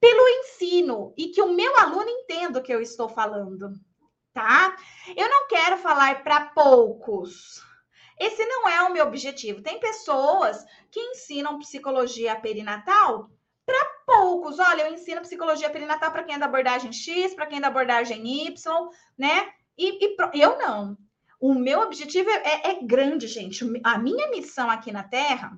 pelo 0.00 0.28
ensino 0.40 1.12
e 1.16 1.28
que 1.28 1.42
o 1.42 1.52
meu 1.52 1.76
aluno 1.78 2.08
entenda 2.08 2.58
o 2.58 2.62
que 2.62 2.72
eu 2.72 2.80
estou 2.80 3.08
falando, 3.08 3.72
tá? 4.32 4.76
Eu 5.14 5.28
não 5.28 5.46
quero 5.46 5.76
falar 5.76 6.22
para 6.22 6.46
poucos. 6.46 7.62
Esse 8.18 8.44
não 8.46 8.68
é 8.68 8.82
o 8.82 8.92
meu 8.92 9.06
objetivo. 9.06 9.62
Tem 9.62 9.78
pessoas 9.78 10.64
que 10.90 11.00
ensinam 11.00 11.58
psicologia 11.58 12.36
perinatal 12.36 13.30
para 13.64 13.84
poucos. 14.06 14.58
Olha, 14.58 14.82
eu 14.82 14.92
ensino 14.92 15.20
psicologia 15.22 15.70
perinatal 15.70 16.10
para 16.10 16.24
quem 16.24 16.34
é 16.34 16.38
da 16.38 16.46
abordagem 16.46 16.92
X, 16.92 17.34
para 17.34 17.46
quem 17.46 17.58
é 17.58 17.60
da 17.60 17.68
abordagem 17.68 18.46
Y, 18.46 18.88
né? 19.16 19.50
E, 19.76 20.04
e 20.04 20.40
eu 20.40 20.58
não. 20.58 20.96
O 21.40 21.54
meu 21.54 21.80
objetivo 21.80 22.28
é, 22.28 22.70
é 22.70 22.82
grande, 22.82 23.26
gente. 23.26 23.64
A 23.82 23.98
minha 23.98 24.28
missão 24.28 24.68
aqui 24.70 24.92
na 24.92 25.02
Terra 25.02 25.56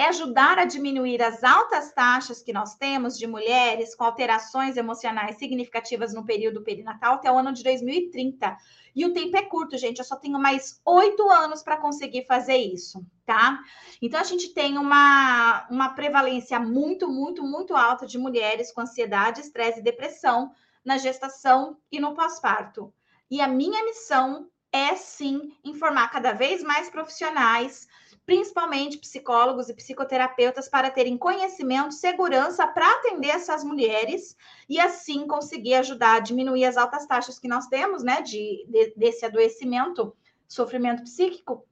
é 0.00 0.08
ajudar 0.08 0.58
a 0.58 0.64
diminuir 0.64 1.22
as 1.22 1.44
altas 1.44 1.92
taxas 1.92 2.42
que 2.42 2.54
nós 2.54 2.74
temos 2.74 3.18
de 3.18 3.26
mulheres 3.26 3.94
com 3.94 4.02
alterações 4.02 4.78
emocionais 4.78 5.36
significativas 5.36 6.14
no 6.14 6.24
período 6.24 6.62
perinatal 6.62 7.16
até 7.16 7.30
o 7.30 7.36
ano 7.36 7.52
de 7.52 7.62
2030. 7.62 8.56
E 8.96 9.04
o 9.04 9.12
tempo 9.12 9.36
é 9.36 9.42
curto, 9.42 9.76
gente. 9.76 9.98
Eu 9.98 10.04
só 10.06 10.16
tenho 10.16 10.38
mais 10.38 10.80
oito 10.86 11.28
anos 11.28 11.62
para 11.62 11.76
conseguir 11.76 12.24
fazer 12.24 12.56
isso, 12.56 13.04
tá? 13.26 13.60
Então, 14.00 14.18
a 14.18 14.24
gente 14.24 14.54
tem 14.54 14.78
uma, 14.78 15.66
uma 15.70 15.90
prevalência 15.90 16.58
muito, 16.58 17.06
muito, 17.06 17.42
muito 17.42 17.76
alta 17.76 18.06
de 18.06 18.16
mulheres 18.16 18.72
com 18.72 18.80
ansiedade, 18.80 19.42
estresse 19.42 19.80
e 19.80 19.84
depressão 19.84 20.50
na 20.82 20.96
gestação 20.96 21.76
e 21.92 22.00
no 22.00 22.14
pós-parto. 22.14 22.90
E 23.30 23.42
a 23.42 23.46
minha 23.46 23.84
missão 23.84 24.48
é 24.72 24.96
sim 24.96 25.52
informar 25.62 26.08
cada 26.08 26.32
vez 26.32 26.62
mais 26.62 26.88
profissionais 26.88 27.86
principalmente 28.26 28.98
psicólogos 28.98 29.68
e 29.68 29.74
psicoterapeutas, 29.74 30.68
para 30.68 30.90
terem 30.90 31.18
conhecimento, 31.18 31.94
segurança 31.94 32.66
para 32.66 32.90
atender 32.96 33.30
essas 33.30 33.64
mulheres 33.64 34.36
e 34.68 34.78
assim 34.78 35.26
conseguir 35.26 35.74
ajudar 35.74 36.16
a 36.16 36.20
diminuir 36.20 36.64
as 36.64 36.76
altas 36.76 37.06
taxas 37.06 37.38
que 37.38 37.48
nós 37.48 37.66
temos, 37.66 38.02
né, 38.02 38.22
de, 38.22 38.66
de 38.68 38.92
desse 38.96 39.24
adoecimento, 39.24 40.14
sofrimento 40.46 41.02
psíquico, 41.02 41.66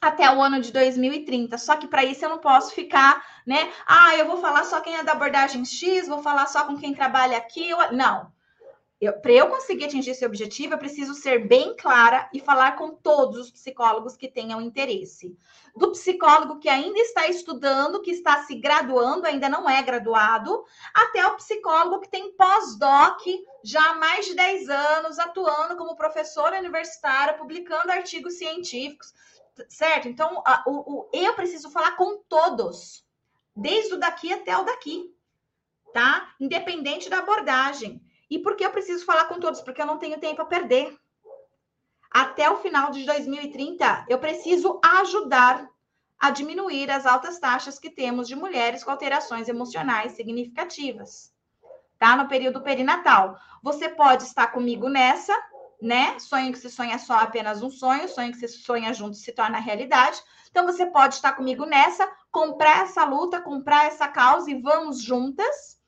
até 0.00 0.30
o 0.34 0.42
ano 0.42 0.60
de 0.60 0.72
2030. 0.72 1.56
Só 1.58 1.76
que 1.76 1.86
para 1.86 2.04
isso 2.04 2.24
eu 2.24 2.30
não 2.30 2.38
posso 2.38 2.74
ficar, 2.74 3.24
né? 3.46 3.70
Ah, 3.86 4.16
eu 4.16 4.26
vou 4.26 4.38
falar 4.38 4.64
só 4.64 4.80
quem 4.80 4.96
é 4.96 5.04
da 5.04 5.12
abordagem 5.12 5.64
X, 5.64 6.08
vou 6.08 6.22
falar 6.22 6.46
só 6.46 6.64
com 6.64 6.76
quem 6.76 6.94
trabalha 6.94 7.36
aqui. 7.36 7.70
Não 7.92 8.31
para 9.10 9.32
eu 9.32 9.48
conseguir 9.48 9.86
atingir 9.86 10.10
esse 10.10 10.24
objetivo, 10.24 10.74
eu 10.74 10.78
preciso 10.78 11.14
ser 11.14 11.48
bem 11.48 11.74
clara 11.76 12.30
e 12.32 12.38
falar 12.38 12.76
com 12.76 12.90
todos 12.90 13.38
os 13.38 13.50
psicólogos 13.50 14.16
que 14.16 14.28
tenham 14.28 14.60
interesse. 14.60 15.36
Do 15.76 15.90
psicólogo 15.90 16.60
que 16.60 16.68
ainda 16.68 16.98
está 17.00 17.26
estudando, 17.26 18.00
que 18.00 18.12
está 18.12 18.44
se 18.44 18.54
graduando, 18.54 19.26
ainda 19.26 19.48
não 19.48 19.68
é 19.68 19.82
graduado, 19.82 20.64
até 20.94 21.26
o 21.26 21.34
psicólogo 21.34 22.00
que 22.00 22.10
tem 22.10 22.32
pós-doc 22.36 23.22
já 23.64 23.90
há 23.90 23.94
mais 23.94 24.26
de 24.26 24.34
10 24.34 24.68
anos, 24.68 25.18
atuando 25.18 25.76
como 25.76 25.96
professor 25.96 26.52
universitário, 26.52 27.38
publicando 27.38 27.90
artigos 27.90 28.34
científicos, 28.34 29.12
certo? 29.68 30.06
Então, 30.06 30.42
a, 30.46 30.62
o, 30.66 31.00
o, 31.00 31.10
eu 31.12 31.34
preciso 31.34 31.70
falar 31.70 31.96
com 31.96 32.22
todos, 32.28 33.04
desde 33.56 33.94
o 33.94 33.98
daqui 33.98 34.32
até 34.32 34.56
o 34.56 34.64
daqui, 34.64 35.12
tá? 35.92 36.34
Independente 36.38 37.10
da 37.10 37.18
abordagem. 37.18 38.00
E 38.32 38.38
por 38.38 38.56
que 38.56 38.64
eu 38.64 38.70
preciso 38.70 39.04
falar 39.04 39.26
com 39.26 39.38
todos? 39.38 39.60
Porque 39.60 39.82
eu 39.82 39.84
não 39.84 39.98
tenho 39.98 40.18
tempo 40.18 40.40
a 40.40 40.46
perder. 40.46 40.98
Até 42.10 42.48
o 42.50 42.56
final 42.56 42.90
de 42.90 43.04
2030, 43.04 44.06
eu 44.08 44.18
preciso 44.18 44.80
ajudar 44.82 45.68
a 46.18 46.30
diminuir 46.30 46.90
as 46.90 47.04
altas 47.04 47.38
taxas 47.38 47.78
que 47.78 47.90
temos 47.90 48.26
de 48.26 48.34
mulheres 48.34 48.82
com 48.82 48.90
alterações 48.90 49.50
emocionais 49.50 50.12
significativas. 50.12 51.30
Tá? 51.98 52.16
No 52.16 52.26
período 52.26 52.62
perinatal. 52.62 53.36
Você 53.62 53.90
pode 53.90 54.22
estar 54.22 54.46
comigo 54.46 54.88
nessa, 54.88 55.38
né? 55.78 56.18
Sonho 56.18 56.52
que 56.52 56.58
se 56.58 56.70
sonha 56.70 56.98
só 56.98 57.18
apenas 57.18 57.62
um 57.62 57.68
sonho, 57.68 58.08
sonho 58.08 58.32
que 58.32 58.38
se 58.38 58.48
sonha 58.48 58.94
junto 58.94 59.14
se 59.14 59.32
torna 59.32 59.58
realidade. 59.58 60.18
Então 60.50 60.64
você 60.64 60.86
pode 60.86 61.16
estar 61.16 61.34
comigo 61.34 61.66
nessa, 61.66 62.10
comprar 62.30 62.84
essa 62.84 63.04
luta, 63.04 63.42
comprar 63.42 63.88
essa 63.88 64.08
causa 64.08 64.50
e 64.50 64.58
vamos 64.58 65.02
juntas 65.02 65.81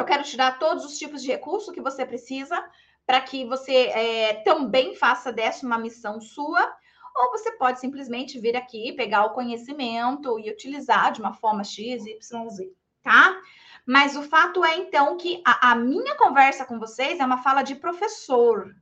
eu 0.00 0.04
quero 0.04 0.22
te 0.22 0.36
dar 0.36 0.58
todos 0.58 0.84
os 0.84 0.98
tipos 0.98 1.22
de 1.22 1.28
recurso 1.28 1.72
que 1.72 1.80
você 1.80 2.04
precisa 2.04 2.62
para 3.06 3.20
que 3.20 3.44
você 3.44 3.72
é, 3.88 4.34
também 4.42 4.94
faça 4.94 5.32
dessa 5.32 5.66
uma 5.66 5.78
missão 5.78 6.20
sua. 6.20 6.72
Ou 7.14 7.32
você 7.32 7.52
pode 7.52 7.80
simplesmente 7.80 8.38
vir 8.38 8.56
aqui, 8.56 8.92
pegar 8.92 9.24
o 9.24 9.34
conhecimento 9.34 10.38
e 10.38 10.50
utilizar 10.50 11.12
de 11.12 11.20
uma 11.20 11.34
forma 11.34 11.64
X, 11.64 12.06
Y, 12.06 12.48
Z, 12.48 12.72
tá? 13.02 13.36
Mas 13.84 14.16
o 14.16 14.22
fato 14.22 14.64
é, 14.64 14.76
então, 14.76 15.16
que 15.16 15.42
a, 15.44 15.72
a 15.72 15.74
minha 15.74 16.16
conversa 16.16 16.64
com 16.64 16.78
vocês 16.78 17.18
é 17.18 17.24
uma 17.24 17.42
fala 17.42 17.62
de 17.62 17.74
professor, 17.74 18.72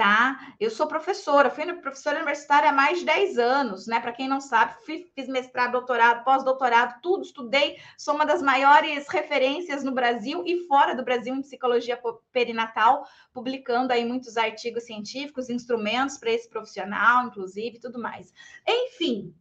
tá? 0.00 0.54
Eu 0.58 0.70
sou 0.70 0.86
professora, 0.86 1.50
fui 1.50 1.70
professora 1.74 2.16
universitária 2.16 2.70
há 2.70 2.72
mais 2.72 3.00
de 3.00 3.04
10 3.04 3.38
anos, 3.38 3.86
né? 3.86 4.00
Para 4.00 4.14
quem 4.14 4.26
não 4.26 4.40
sabe, 4.40 4.74
fiz 4.82 5.28
mestrado, 5.28 5.72
doutorado, 5.72 6.24
pós-doutorado, 6.24 7.02
tudo, 7.02 7.22
estudei, 7.22 7.76
sou 7.98 8.14
uma 8.14 8.24
das 8.24 8.40
maiores 8.40 9.06
referências 9.08 9.84
no 9.84 9.92
Brasil 9.92 10.42
e 10.46 10.66
fora 10.66 10.94
do 10.94 11.04
Brasil 11.04 11.34
em 11.34 11.42
psicologia 11.42 12.00
perinatal, 12.32 13.06
publicando 13.30 13.92
aí 13.92 14.02
muitos 14.02 14.38
artigos 14.38 14.84
científicos, 14.84 15.50
instrumentos 15.50 16.16
para 16.16 16.32
esse 16.32 16.48
profissional, 16.48 17.26
inclusive, 17.26 17.78
tudo 17.78 18.00
mais. 18.00 18.32
Enfim, 18.66 19.34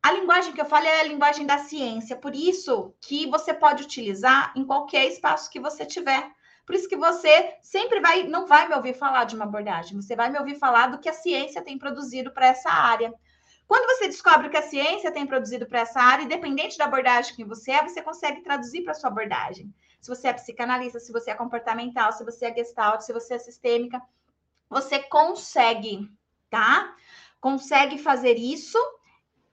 a 0.00 0.12
linguagem 0.12 0.52
que 0.52 0.60
eu 0.60 0.66
falo 0.66 0.86
é 0.86 1.00
a 1.00 1.02
linguagem 1.02 1.44
da 1.44 1.58
ciência, 1.58 2.14
por 2.14 2.32
isso 2.32 2.94
que 3.00 3.26
você 3.26 3.52
pode 3.52 3.82
utilizar 3.82 4.52
em 4.54 4.64
qualquer 4.64 5.08
espaço 5.08 5.50
que 5.50 5.58
você 5.58 5.84
tiver. 5.84 6.30
Por 6.66 6.74
isso 6.74 6.88
que 6.88 6.96
você 6.96 7.54
sempre 7.62 8.00
vai, 8.00 8.24
não 8.24 8.44
vai 8.44 8.66
me 8.68 8.74
ouvir 8.74 8.92
falar 8.92 9.24
de 9.24 9.36
uma 9.36 9.44
abordagem, 9.44 10.00
você 10.00 10.16
vai 10.16 10.28
me 10.28 10.38
ouvir 10.38 10.58
falar 10.58 10.88
do 10.88 10.98
que 10.98 11.08
a 11.08 11.12
ciência 11.12 11.62
tem 11.62 11.78
produzido 11.78 12.32
para 12.32 12.48
essa 12.48 12.68
área. 12.68 13.14
Quando 13.68 13.86
você 13.86 14.08
descobre 14.08 14.48
o 14.48 14.50
que 14.50 14.56
a 14.56 14.62
ciência 14.62 15.12
tem 15.12 15.26
produzido 15.26 15.66
para 15.66 15.80
essa 15.80 16.00
área, 16.00 16.24
independente 16.24 16.76
da 16.76 16.84
abordagem 16.84 17.34
que 17.36 17.44
você 17.44 17.70
é, 17.70 17.82
você 17.82 18.02
consegue 18.02 18.42
traduzir 18.42 18.82
para 18.82 18.94
sua 18.94 19.10
abordagem. 19.10 19.72
Se 20.00 20.08
você 20.08 20.28
é 20.28 20.32
psicanalista, 20.32 20.98
se 20.98 21.12
você 21.12 21.30
é 21.30 21.34
comportamental, 21.34 22.12
se 22.12 22.24
você 22.24 22.46
é 22.46 22.54
gestalt, 22.54 23.00
se 23.00 23.12
você 23.12 23.34
é 23.34 23.38
sistêmica, 23.38 24.02
você 24.68 24.98
consegue, 24.98 26.10
tá? 26.50 26.94
Consegue 27.40 27.98
fazer 27.98 28.36
isso 28.36 28.78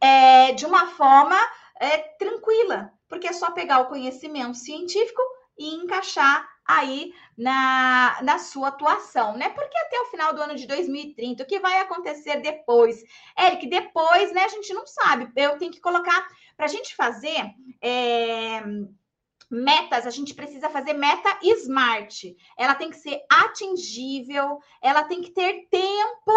é, 0.02 0.52
de 0.54 0.66
uma 0.66 0.88
forma 0.88 1.38
é, 1.80 1.98
tranquila, 1.98 2.92
porque 3.08 3.28
é 3.28 3.34
só 3.34 3.52
pegar 3.52 3.80
o 3.82 3.88
conhecimento 3.88 4.58
científico 4.58 5.22
e 5.58 5.76
encaixar 5.76 6.53
aí 6.66 7.14
na, 7.38 8.20
na 8.22 8.40
sua 8.40 8.70
atuação, 8.70 9.38
né? 9.38 9.50
Porque 9.50 9.78
até 9.78 10.00
o 10.00 10.06
final 10.06 10.34
do 10.34 10.42
ano 10.42 10.56
de 10.56 10.66
2030, 10.68 11.44
o 11.44 11.46
que 11.46 11.60
vai 11.60 11.80
acontecer 11.80 12.42
depois? 12.42 13.04
Eric, 13.38 13.68
depois, 13.68 14.32
né? 14.32 14.44
A 14.44 14.50
gente 14.50 14.74
não 14.74 14.86
sabe. 14.86 15.32
Eu 15.36 15.58
tenho 15.58 15.72
que 15.72 15.82
colocar 15.82 16.28
para 16.56 16.66
a 16.66 16.70
gente 16.70 16.96
fazer. 16.96 17.54
É, 17.82 18.64
metas, 19.54 20.08
a 20.08 20.10
gente 20.10 20.34
precisa 20.34 20.70
fazer 20.70 20.94
meta 20.94 21.38
smart. 21.44 22.36
Ela 22.58 22.74
tem 22.74 22.90
que 22.90 22.98
ser 22.98 23.22
atingível, 23.30 24.60
ela 24.82 25.04
tem 25.04 25.22
que 25.22 25.30
ter 25.30 25.68
tempo, 25.70 26.34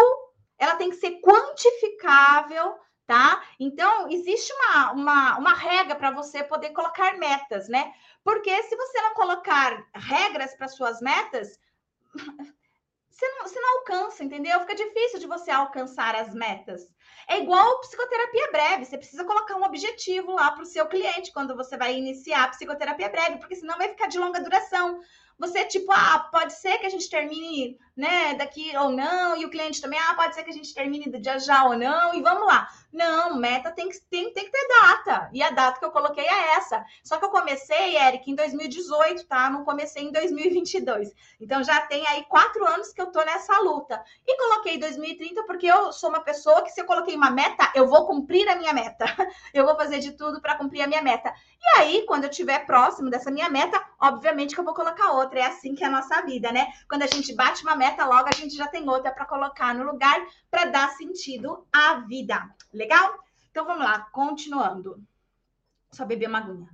ela 0.57 0.75
tem 0.75 0.91
que 0.91 0.97
ser 0.97 1.19
quantificável, 1.21 2.75
tá? 3.07 3.41
Então, 3.57 4.09
existe 4.11 4.53
uma, 4.53 4.91
uma, 4.91 5.37
uma 5.37 5.53
regra 5.53 5.95
para 5.95 6.11
você 6.11 6.43
poder 6.43 6.71
colocar 6.71 7.17
metas, 7.17 7.69
né? 7.69 7.93
Porque 8.21 8.61
se 8.63 8.75
você 8.75 9.01
não 9.01 9.13
colocar 9.13 9.87
regras 9.95 10.53
para 10.55 10.67
suas 10.67 10.99
metas, 10.99 11.57
você 13.09 13.27
não, 13.29 13.47
você 13.47 13.59
não 13.59 13.79
alcança, 13.79 14.25
entendeu? 14.25 14.59
Fica 14.59 14.75
difícil 14.75 15.19
de 15.19 15.25
você 15.25 15.49
alcançar 15.49 16.15
as 16.15 16.35
metas. 16.35 16.85
É 17.29 17.39
igual 17.39 17.79
psicoterapia 17.79 18.51
breve, 18.51 18.85
você 18.85 18.97
precisa 18.97 19.23
colocar 19.23 19.55
um 19.55 19.63
objetivo 19.63 20.33
lá 20.33 20.51
para 20.51 20.63
o 20.63 20.67
seu 20.67 20.85
cliente 20.85 21.31
quando 21.31 21.55
você 21.55 21.77
vai 21.77 21.95
iniciar 21.95 22.43
a 22.43 22.49
psicoterapia 22.49 23.09
breve, 23.09 23.37
porque 23.37 23.55
senão 23.55 23.77
vai 23.77 23.87
ficar 23.87 24.07
de 24.07 24.19
longa 24.19 24.41
duração. 24.41 24.99
você, 25.39 25.63
tipo, 25.65 25.91
ah, 25.93 26.27
pode 26.29 26.51
ser 26.53 26.77
que 26.79 26.85
a 26.85 26.89
gente 26.89 27.09
termine, 27.09 27.79
né, 27.97 28.35
daqui 28.35 28.71
ou 28.77 28.91
não, 28.91 29.35
e 29.35 29.43
o 29.43 29.49
cliente 29.49 29.81
também, 29.81 29.99
ah, 29.99 30.13
pode 30.13 30.35
ser 30.35 30.43
que 30.43 30.51
a 30.51 30.53
gente 30.53 30.73
termine 30.73 31.09
do 31.09 31.19
dia 31.19 31.39
já 31.39 31.65
ou 31.65 31.75
não, 31.75 32.13
e 32.13 32.21
vamos 32.21 32.45
lá. 32.45 32.69
Não, 32.93 33.35
meta 33.35 33.71
tem 33.71 33.89
que, 33.89 33.99
tem, 34.09 34.31
tem 34.33 34.45
que 34.45 34.51
ter 34.51 34.67
data. 34.81 35.29
E 35.33 35.43
a 35.43 35.49
data 35.49 35.77
que 35.77 35.85
eu 35.85 35.91
coloquei 35.91 36.25
é 36.25 36.55
essa. 36.55 36.83
Só 37.03 37.17
que 37.17 37.25
eu 37.25 37.29
comecei, 37.29 37.97
Eric, 37.97 38.31
em 38.31 38.35
2018, 38.35 39.25
tá? 39.25 39.49
Não 39.49 39.65
comecei 39.65 40.03
em 40.03 40.11
2022. 40.11 41.13
Então 41.39 41.63
já 41.63 41.81
tem 41.81 42.05
aí 42.07 42.23
quatro 42.23 42.65
anos 42.65 42.93
que 42.93 43.01
eu 43.01 43.07
tô 43.07 43.23
nessa 43.23 43.59
luta. 43.59 44.01
E 44.25 44.37
coloquei 44.37 44.79
2030 44.79 45.43
porque 45.43 45.67
eu 45.67 45.91
sou 45.91 46.09
uma 46.09 46.21
pessoa 46.21 46.61
que, 46.61 46.71
se 46.71 46.81
eu 46.81 46.85
coloquei 46.85 47.15
uma 47.15 47.29
meta, 47.29 47.71
eu 47.75 47.87
vou 47.87 48.07
cumprir 48.07 48.47
a 48.49 48.55
minha 48.55 48.73
meta. 48.73 49.05
Eu 49.53 49.65
vou 49.65 49.75
fazer 49.75 49.99
de 49.99 50.11
tudo 50.11 50.41
para 50.41 50.55
cumprir 50.55 50.81
a 50.81 50.87
minha 50.87 51.01
meta. 51.01 51.33
E 51.59 51.79
aí, 51.79 52.05
quando 52.05 52.25
eu 52.25 52.29
estiver 52.29 52.65
próximo 52.65 53.09
dessa 53.09 53.31
minha 53.31 53.49
meta, 53.49 53.81
obviamente 53.99 54.53
que 54.53 54.59
eu 54.59 54.63
vou 54.63 54.73
colocar 54.73 55.11
outra. 55.13 55.39
É 55.39 55.45
assim 55.45 55.73
que 55.73 55.83
é 55.83 55.87
a 55.87 55.89
nossa 55.89 56.21
vida, 56.21 56.51
né? 56.51 56.67
Quando 56.87 57.03
a 57.03 57.07
gente 57.07 57.33
bate 57.33 57.63
uma 57.63 57.75
meta, 57.75 57.86
logo 58.05 58.29
a 58.29 58.35
gente 58.35 58.55
já 58.55 58.67
tem 58.67 58.87
outra 58.89 59.11
para 59.11 59.25
colocar 59.25 59.73
no 59.73 59.83
lugar 59.83 60.25
para 60.49 60.65
dar 60.65 60.89
sentido 60.91 61.67
à 61.71 61.95
vida. 61.95 62.55
Legal? 62.73 63.17
Então 63.51 63.65
vamos 63.65 63.83
lá, 63.83 64.01
continuando. 64.11 65.03
Só 65.91 66.05
beber 66.05 66.27
uma 66.27 66.39
aguinha. 66.39 66.69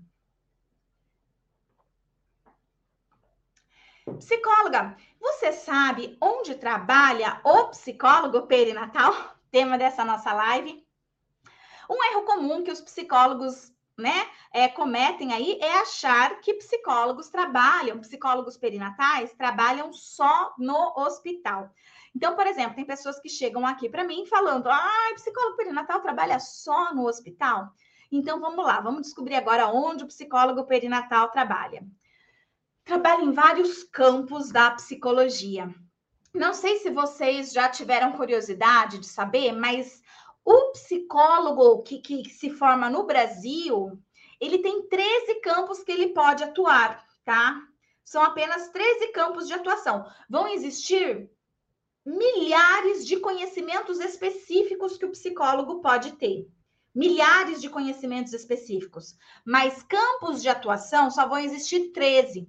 Psicóloga, 4.20 4.98
você 5.20 5.54
sabe 5.54 6.18
onde 6.22 6.56
trabalha 6.56 7.40
o 7.44 7.68
psicólogo 7.70 8.48
perinatal? 8.48 9.14
Tema 9.50 9.78
dessa 9.78 10.04
nossa 10.04 10.34
live. 10.34 10.86
Um 11.90 12.04
erro 12.12 12.24
comum 12.24 12.64
que 12.64 12.72
os 12.72 12.82
psicólogos 12.82 13.73
né, 13.98 14.28
é, 14.52 14.68
cometem 14.68 15.34
aí 15.34 15.60
é 15.62 15.80
achar 15.80 16.40
que 16.40 16.56
psicólogos 16.56 17.30
trabalham, 17.30 18.00
psicólogos 18.00 18.58
perinatais 18.58 19.34
trabalham 19.34 19.94
só 19.94 20.54
no 20.58 20.94
hospital. 20.98 21.70
Então, 22.16 22.36
por 22.36 22.46
exemplo, 22.46 22.76
tem 22.76 22.86
pessoas 22.86 23.20
que 23.20 23.30
chegam 23.30 23.66
aqui 23.66 23.90
para 23.90 24.04
mim 24.04 24.26
falando: 24.26 24.68
ah, 24.68 25.12
psicólogo 25.16 25.58
perinatal 25.58 26.02
trabalha 26.02 26.40
só 26.40 26.94
no 26.94 27.08
hospital? 27.08 27.72
Então, 28.12 28.40
vamos 28.40 28.64
lá, 28.64 28.80
vamos 28.80 29.02
descobrir 29.04 29.36
agora 29.36 29.68
onde 29.68 30.04
o 30.04 30.08
psicólogo 30.08 30.66
perinatal 30.66 31.30
trabalha. 31.30 31.84
Trabalha 32.86 33.24
em 33.24 33.32
vários 33.32 33.84
campos 33.84 34.52
da 34.52 34.72
psicologia. 34.72 35.74
Não 36.34 36.54
sei 36.54 36.78
se 36.78 36.90
vocês 36.90 37.52
já 37.52 37.70
tiveram 37.70 38.12
curiosidade 38.12 39.00
de 39.00 39.08
saber, 39.08 39.52
mas 39.54 40.03
o 40.46 40.72
psicólogo 40.72 41.84
que, 41.84 42.00
que 42.00 42.30
se 42.30 42.50
forma 42.50 42.90
no 42.90 43.04
Brasil, 43.04 43.98
ele 44.40 44.60
tem 44.60 44.88
13 44.88 45.36
campos 45.36 45.84
que 45.84 45.92
ele 45.92 46.10
pode 46.10 46.44
atuar, 46.44 47.06
tá? 47.24 47.62
São 48.04 48.22
apenas 48.22 48.70
13 48.70 49.08
campos 49.14 49.48
de 49.48 49.54
atuação. 49.54 50.06
Vão 50.30 50.48
existir 50.48 51.30
milhares 52.06 53.06
de 53.06 53.18
conhecimentos 53.18 54.00
específicos 54.00 54.98
que 54.98 55.06
o 55.06 55.12
psicólogo 55.12 55.80
pode 55.82 56.14
ter. 56.14 56.48
Milhares 56.94 57.62
de 57.62 57.70
conhecimentos 57.70 58.34
específicos. 58.34 59.16
Mas 59.46 59.82
campos 59.84 60.42
de 60.42 60.50
atuação 60.50 61.10
só 61.10 61.28
vão 61.28 61.40
existir 61.40 61.92
13: 61.92 62.48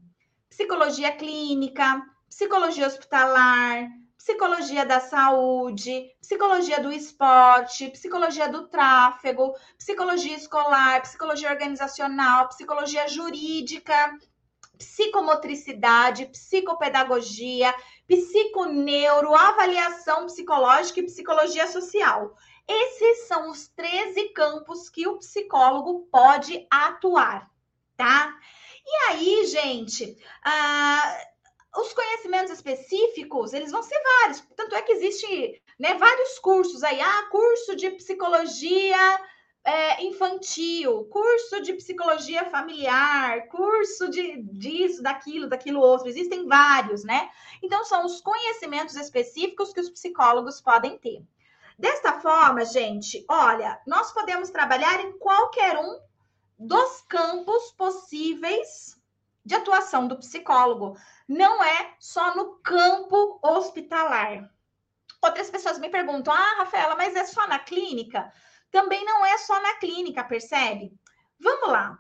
psicologia 0.51 1.13
clínica, 1.13 2.05
psicologia 2.29 2.87
hospitalar, 2.87 3.89
psicologia 4.25 4.87
da 4.87 5.01
saúde, 5.01 6.11
psicologia 6.19 6.81
do 6.81 6.91
esporte, 6.91 7.91
psicologia 7.91 8.49
do 8.49 8.67
tráfego, 8.69 9.55
psicologia 9.77 10.35
escolar, 10.35 11.03
psicologia 11.03 11.51
organizacional, 11.51 12.49
psicologia 12.49 13.07
jurídica, 13.07 14.19
psicomotricidade, 14.79 16.25
psicopedagogia, 16.25 17.75
psiconeuro, 18.09 19.35
avaliação 19.35 20.25
psicológica 20.25 21.01
e 21.01 21.07
psicologia 21.07 21.71
social. 21.71 22.35
Esses 22.67 23.29
são 23.29 23.51
os 23.51 23.69
13 23.69 24.31
campos 24.31 24.89
que 24.89 25.07
o 25.07 25.19
psicólogo 25.19 26.09
pode 26.11 26.67
atuar, 26.71 27.51
tá? 27.95 28.35
E 28.87 29.11
aí, 29.11 29.47
gente, 29.47 30.17
ah, 30.43 31.15
os 31.77 31.93
conhecimentos 31.93 32.53
específicos, 32.53 33.53
eles 33.53 33.73
vão 33.73 33.83
ser 33.83 34.01
vários. 34.21 34.41
Tanto 34.57 34.75
é 34.75 34.83
que 34.83 34.93
existe 34.93 35.63
né, 35.79 35.95
vários 35.95 36.39
cursos 36.39 36.83
aí. 36.85 37.01
Ah, 37.01 37.29
curso 37.31 37.75
de 37.75 37.91
psicologia 37.91 39.21
é, 39.65 40.05
infantil, 40.05 41.05
curso 41.07 41.61
de 41.63 41.73
psicologia 41.73 42.45
familiar, 42.45 43.49
curso 43.49 44.09
de 44.09 44.43
disso, 44.43 45.03
daquilo, 45.03 45.49
daquilo 45.49 45.81
outro. 45.81 46.09
Existem 46.09 46.47
vários, 46.47 47.03
né? 47.03 47.31
Então, 47.63 47.85
são 47.85 48.05
os 48.05 48.21
conhecimentos 48.21 48.95
específicos 48.95 49.73
que 49.73 49.81
os 49.81 49.91
psicólogos 49.91 50.61
podem 50.61 50.97
ter. 50.99 51.23
Desta 51.77 52.21
forma, 52.21 52.65
gente, 52.65 53.25
olha, 53.29 53.81
nós 53.85 54.13
podemos 54.13 54.51
trabalhar 54.51 55.01
em 55.01 55.19
qualquer 55.19 55.77
um 55.77 55.99
dos 56.57 57.01
campos 57.09 57.73
possíveis 57.73 58.97
de 59.45 59.55
atuação 59.55 60.09
do 60.09 60.19
psicólogo. 60.19 60.97
Não 61.29 61.63
é 61.63 61.95
só 61.99 62.35
no 62.35 62.57
campo 62.57 63.39
hospitalar. 63.43 64.51
Outras 65.23 65.51
pessoas 65.51 65.79
me 65.79 65.89
perguntam: 65.89 66.33
ah, 66.33 66.55
Rafaela, 66.59 66.97
mas 66.97 67.15
é 67.15 67.25
só 67.25 67.47
na 67.47 67.59
clínica? 67.59 68.33
também 68.75 69.05
não 69.05 69.25
é 69.25 69.39
só 69.39 69.63
na 69.63 69.77
clínica, 69.77 70.25
percebe? 70.25 70.93
Vamos 71.39 71.69
lá. 71.69 71.97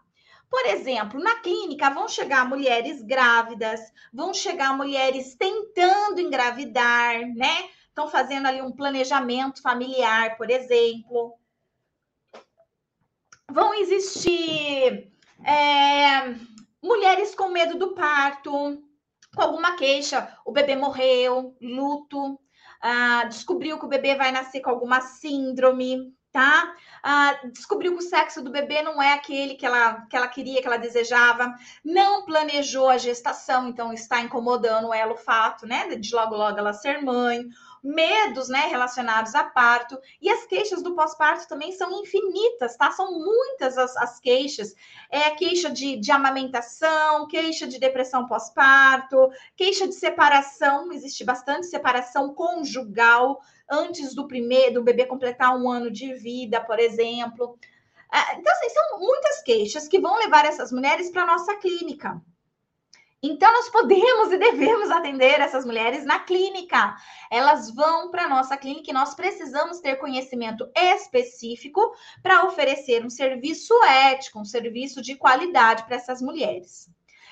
Por 0.50 0.66
exemplo, 0.66 1.20
na 1.20 1.36
clínica 1.36 1.88
vão 1.88 2.08
chegar 2.08 2.48
mulheres 2.48 3.00
grávidas, 3.00 3.80
vão 4.12 4.34
chegar 4.34 4.76
mulheres 4.76 5.36
tentando 5.36 6.20
engravidar, 6.20 7.20
né? 7.36 7.70
Estão 7.86 8.10
fazendo 8.10 8.46
ali 8.46 8.60
um 8.60 8.72
planejamento 8.72 9.62
familiar, 9.62 10.36
por 10.36 10.50
exemplo. 10.50 11.38
Vão 13.48 13.72
existir 13.74 15.12
é, 15.44 16.34
mulheres 16.84 17.34
com 17.34 17.48
medo 17.48 17.78
do 17.78 17.94
parto, 17.94 18.52
com 19.34 19.42
alguma 19.42 19.74
queixa, 19.74 20.36
o 20.44 20.52
bebê 20.52 20.76
morreu, 20.76 21.56
luto, 21.60 22.38
ah, 22.80 23.24
descobriu 23.24 23.78
que 23.78 23.86
o 23.86 23.88
bebê 23.88 24.14
vai 24.14 24.30
nascer 24.30 24.60
com 24.60 24.68
alguma 24.68 25.00
síndrome, 25.00 26.14
tá? 26.30 26.74
Ah, 27.02 27.40
descobriu 27.52 27.92
que 27.92 28.04
o 28.04 28.08
sexo 28.08 28.42
do 28.42 28.50
bebê 28.50 28.82
não 28.82 29.02
é 29.02 29.14
aquele 29.14 29.54
que 29.54 29.64
ela, 29.64 30.02
que 30.10 30.14
ela 30.14 30.28
queria, 30.28 30.60
que 30.60 30.66
ela 30.66 30.76
desejava, 30.76 31.54
não 31.82 32.26
planejou 32.26 32.90
a 32.90 32.98
gestação, 32.98 33.66
então 33.68 33.90
está 33.90 34.20
incomodando 34.20 34.92
ela 34.92 35.14
o 35.14 35.16
fato, 35.16 35.66
né, 35.66 35.96
de 35.96 36.14
logo 36.14 36.36
logo 36.36 36.58
ela 36.58 36.74
ser 36.74 37.00
mãe, 37.02 37.48
medos, 37.84 38.48
né, 38.48 38.66
relacionados 38.68 39.34
a 39.34 39.44
parto, 39.44 40.00
e 40.18 40.30
as 40.30 40.46
queixas 40.46 40.82
do 40.82 40.94
pós-parto 40.94 41.46
também 41.46 41.70
são 41.72 41.92
infinitas, 42.00 42.76
tá? 42.78 42.90
São 42.90 43.12
muitas 43.12 43.76
as, 43.76 43.94
as 43.98 44.18
queixas. 44.18 44.74
É 45.10 45.30
queixa 45.30 45.70
de, 45.70 45.96
de 45.96 46.10
amamentação, 46.10 47.28
queixa 47.28 47.66
de 47.66 47.78
depressão 47.78 48.26
pós-parto, 48.26 49.30
queixa 49.54 49.86
de 49.86 49.94
separação, 49.94 50.90
existe 50.92 51.22
bastante 51.24 51.66
separação 51.66 52.34
conjugal 52.34 53.38
antes 53.70 54.14
do 54.14 54.26
primeiro, 54.26 54.74
do 54.74 54.82
bebê 54.82 55.04
completar 55.04 55.54
um 55.54 55.70
ano 55.70 55.90
de 55.90 56.14
vida, 56.14 56.62
por 56.62 56.78
exemplo. 56.78 57.58
É, 58.10 58.38
então, 58.38 58.52
assim, 58.52 58.70
são 58.70 58.98
muitas 58.98 59.42
queixas 59.42 59.86
que 59.88 60.00
vão 60.00 60.16
levar 60.16 60.46
essas 60.46 60.72
mulheres 60.72 61.10
para 61.10 61.24
a 61.24 61.26
nossa 61.26 61.54
clínica. 61.56 62.18
Então, 63.26 63.50
nós 63.50 63.70
podemos 63.70 64.32
e 64.32 64.36
devemos 64.36 64.90
atender 64.90 65.40
essas 65.40 65.64
mulheres 65.64 66.04
na 66.04 66.18
clínica. 66.18 66.94
Elas 67.30 67.70
vão 67.70 68.10
para 68.10 68.24
a 68.24 68.28
nossa 68.28 68.54
clínica 68.54 68.90
e 68.90 68.92
nós 68.92 69.14
precisamos 69.14 69.80
ter 69.80 69.96
conhecimento 69.96 70.70
específico 70.76 71.80
para 72.22 72.44
oferecer 72.44 73.02
um 73.02 73.08
serviço 73.08 73.72
ético, 73.84 74.40
um 74.40 74.44
serviço 74.44 75.00
de 75.00 75.16
qualidade 75.16 75.84
para 75.84 75.96
essas 75.96 76.20
mulheres. 76.20 76.90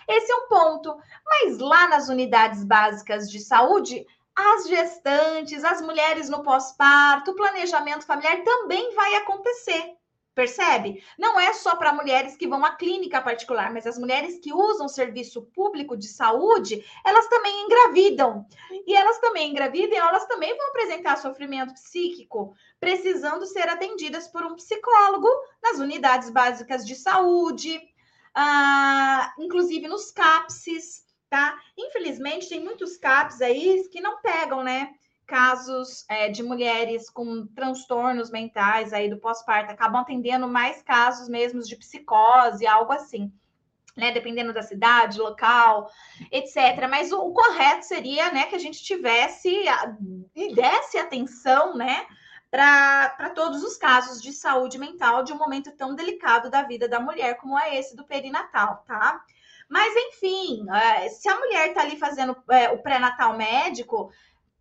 Esse 0.08 0.32
é 0.32 0.36
um 0.36 0.48
ponto. 0.48 0.96
Mas 1.26 1.58
lá 1.58 1.86
nas 1.86 2.08
unidades 2.08 2.64
básicas 2.64 3.30
de 3.30 3.38
saúde, 3.38 4.06
as 4.34 4.66
gestantes, 4.66 5.62
as 5.62 5.82
mulheres 5.82 6.30
no 6.30 6.42
pós-parto, 6.42 7.32
o 7.32 7.36
planejamento 7.36 8.06
familiar 8.06 8.42
também 8.42 8.94
vai 8.94 9.16
acontecer. 9.16 9.94
Percebe? 10.34 11.04
Não 11.18 11.38
é 11.38 11.52
só 11.52 11.76
para 11.76 11.92
mulheres 11.92 12.36
que 12.36 12.48
vão 12.48 12.64
à 12.64 12.74
clínica 12.74 13.20
particular, 13.20 13.70
mas 13.70 13.86
as 13.86 13.98
mulheres 13.98 14.38
que 14.38 14.52
usam 14.52 14.88
serviço 14.88 15.42
público 15.54 15.94
de 15.94 16.08
saúde, 16.08 16.82
elas 17.04 17.28
também 17.28 17.64
engravidam. 17.64 18.46
E 18.86 18.96
elas 18.96 19.18
também 19.18 19.50
engravidam 19.50 19.92
e 19.92 19.98
elas 19.98 20.24
também 20.26 20.56
vão 20.56 20.68
apresentar 20.68 21.18
sofrimento 21.18 21.74
psíquico, 21.74 22.54
precisando 22.80 23.44
ser 23.44 23.68
atendidas 23.68 24.26
por 24.26 24.42
um 24.42 24.54
psicólogo 24.54 25.28
nas 25.62 25.78
unidades 25.78 26.30
básicas 26.30 26.86
de 26.86 26.94
saúde, 26.94 27.78
ah, 28.34 29.34
inclusive 29.38 29.86
nos 29.86 30.10
CAPSes, 30.10 31.04
tá? 31.28 31.58
Infelizmente, 31.76 32.48
tem 32.48 32.60
muitos 32.60 32.96
CAPs 32.96 33.42
aí 33.42 33.86
que 33.92 34.00
não 34.00 34.20
pegam, 34.22 34.62
né? 34.62 34.94
Casos 35.26 36.04
é, 36.08 36.28
de 36.28 36.42
mulheres 36.42 37.08
com 37.08 37.46
transtornos 37.48 38.30
mentais 38.30 38.92
aí 38.92 39.08
do 39.08 39.18
pós-parto, 39.18 39.72
acabam 39.72 40.00
atendendo 40.00 40.48
mais 40.48 40.82
casos 40.82 41.28
mesmo 41.28 41.62
de 41.62 41.76
psicose, 41.76 42.66
algo 42.66 42.92
assim. 42.92 43.32
né, 43.96 44.10
dependendo 44.10 44.52
da 44.52 44.62
cidade, 44.62 45.20
local, 45.20 45.90
etc. 46.30 46.88
Mas 46.88 47.12
o, 47.12 47.18
o 47.20 47.32
correto 47.32 47.84
seria, 47.84 48.32
né, 48.32 48.46
que 48.46 48.54
a 48.54 48.58
gente 48.58 48.82
tivesse 48.82 49.50
e 50.34 50.54
desse 50.54 50.96
atenção, 50.96 51.76
né, 51.76 52.06
para 52.50 53.30
todos 53.34 53.62
os 53.62 53.76
casos 53.76 54.20
de 54.20 54.32
saúde 54.32 54.78
mental 54.78 55.22
de 55.22 55.32
um 55.32 55.38
momento 55.38 55.72
tão 55.72 55.94
delicado 55.94 56.50
da 56.50 56.62
vida 56.62 56.88
da 56.88 57.00
mulher 57.00 57.36
como 57.36 57.58
é 57.58 57.78
esse 57.78 57.96
do 57.96 58.04
perinatal, 58.04 58.84
tá? 58.86 59.22
Mas 59.68 59.94
enfim, 59.96 60.66
é, 60.70 61.08
se 61.08 61.28
a 61.30 61.38
mulher 61.38 61.68
está 61.68 61.80
ali 61.80 61.96
fazendo 61.96 62.36
é, 62.50 62.68
o 62.70 62.82
pré-natal 62.82 63.36
médico, 63.36 64.10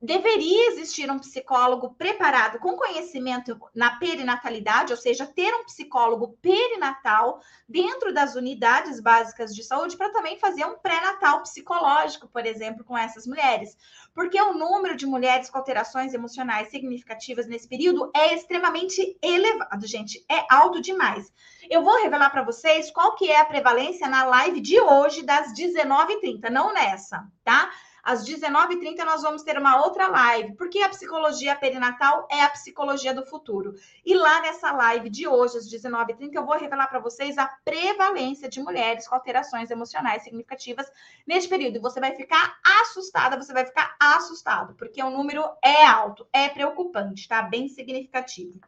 deveria 0.02 0.70
existir 0.72 1.12
um 1.12 1.20
psicólogo 1.20 1.94
preparado 1.94 2.58
com 2.58 2.76
conhecimento 2.76 3.60
na 3.76 3.98
perinatalidade, 3.98 4.92
ou 4.92 4.98
seja, 4.98 5.28
ter 5.28 5.54
um 5.54 5.64
psicólogo 5.64 6.36
perinatal 6.42 7.40
dentro 7.70 8.12
das 8.12 8.34
unidades 8.36 9.00
básicas 9.00 9.54
de 9.54 9.64
saúde 9.64 9.96
para 9.96 10.12
também 10.12 10.40
fazer 10.40 10.66
um 10.66 10.80
pré-natal 10.80 11.44
psicológico, 11.44 12.28
por 12.28 12.46
exemplo, 12.48 12.84
com 12.84 12.98
essas 12.98 13.28
mulheres. 13.28 13.78
Porque 14.14 14.42
o 14.42 14.54
número 14.54 14.96
de 14.96 15.06
mulheres 15.06 15.50
com 15.50 15.60
alterações 15.60 16.14
emocionais 16.14 16.70
significativas 16.70 17.46
nesse 17.46 17.68
período 17.68 18.10
é 18.16 18.34
extremamente 18.34 19.18
elevado, 19.22 19.86
gente, 19.86 20.26
é 20.30 20.46
alto 20.50 20.82
demais. 20.82 21.32
Eu 21.70 21.84
vou 21.84 22.02
revelar 22.02 22.32
para 22.32 22.44
vocês 22.44 22.90
qual 22.90 23.16
que 23.16 23.30
é 23.30 23.40
a 23.40 23.46
prevalência 23.46 24.08
na 24.08 24.26
live 24.26 24.60
de 24.60 24.80
hoje 24.80 25.22
das 25.22 25.54
19h30, 25.54 26.50
não 26.50 26.74
nessa, 26.74 27.24
tá? 27.44 27.72
Às 28.04 28.26
19h30 28.26 29.04
nós 29.06 29.22
vamos 29.22 29.44
ter 29.44 29.58
uma 29.58 29.84
outra 29.84 30.08
live, 30.08 30.56
porque 30.56 30.80
a 30.80 30.90
psicologia 30.90 31.56
perinatal 31.56 32.28
é 32.30 32.42
a 32.42 32.50
psicologia 32.50 33.14
do 33.14 33.26
futuro. 33.26 33.76
E 34.06 34.14
lá 34.14 34.42
nessa 34.42 34.72
live 34.72 35.10
de 35.10 35.28
hoje, 35.28 35.58
às 35.58 35.70
19h30, 35.70 36.34
eu 36.34 36.46
vou 36.46 36.58
revelar 36.58 36.88
para 36.88 37.00
vocês 37.00 37.38
a 37.38 37.48
prevalência 37.64 38.50
de 38.50 38.62
mulheres 38.62 39.08
com 39.08 39.16
alterações 39.16 39.70
emocionais 39.70 40.24
significativas 40.24 40.92
neste 41.26 41.50
período. 41.50 41.78
E 41.78 41.82
você 41.82 42.00
vai 42.00 42.16
ficar 42.16 42.60
assustada, 42.82 43.38
você 43.38 43.54
vai 43.54 43.66
ficar 43.66 43.96
assustado, 44.00 44.74
porque 44.76 45.02
o 45.02 45.10
número 45.10 45.44
é 45.62 45.86
alto, 45.86 46.28
é 46.34 46.50
preocupante, 46.50 47.28
tá? 47.28 47.42
Bem 47.42 47.68
significativo. 47.68 48.60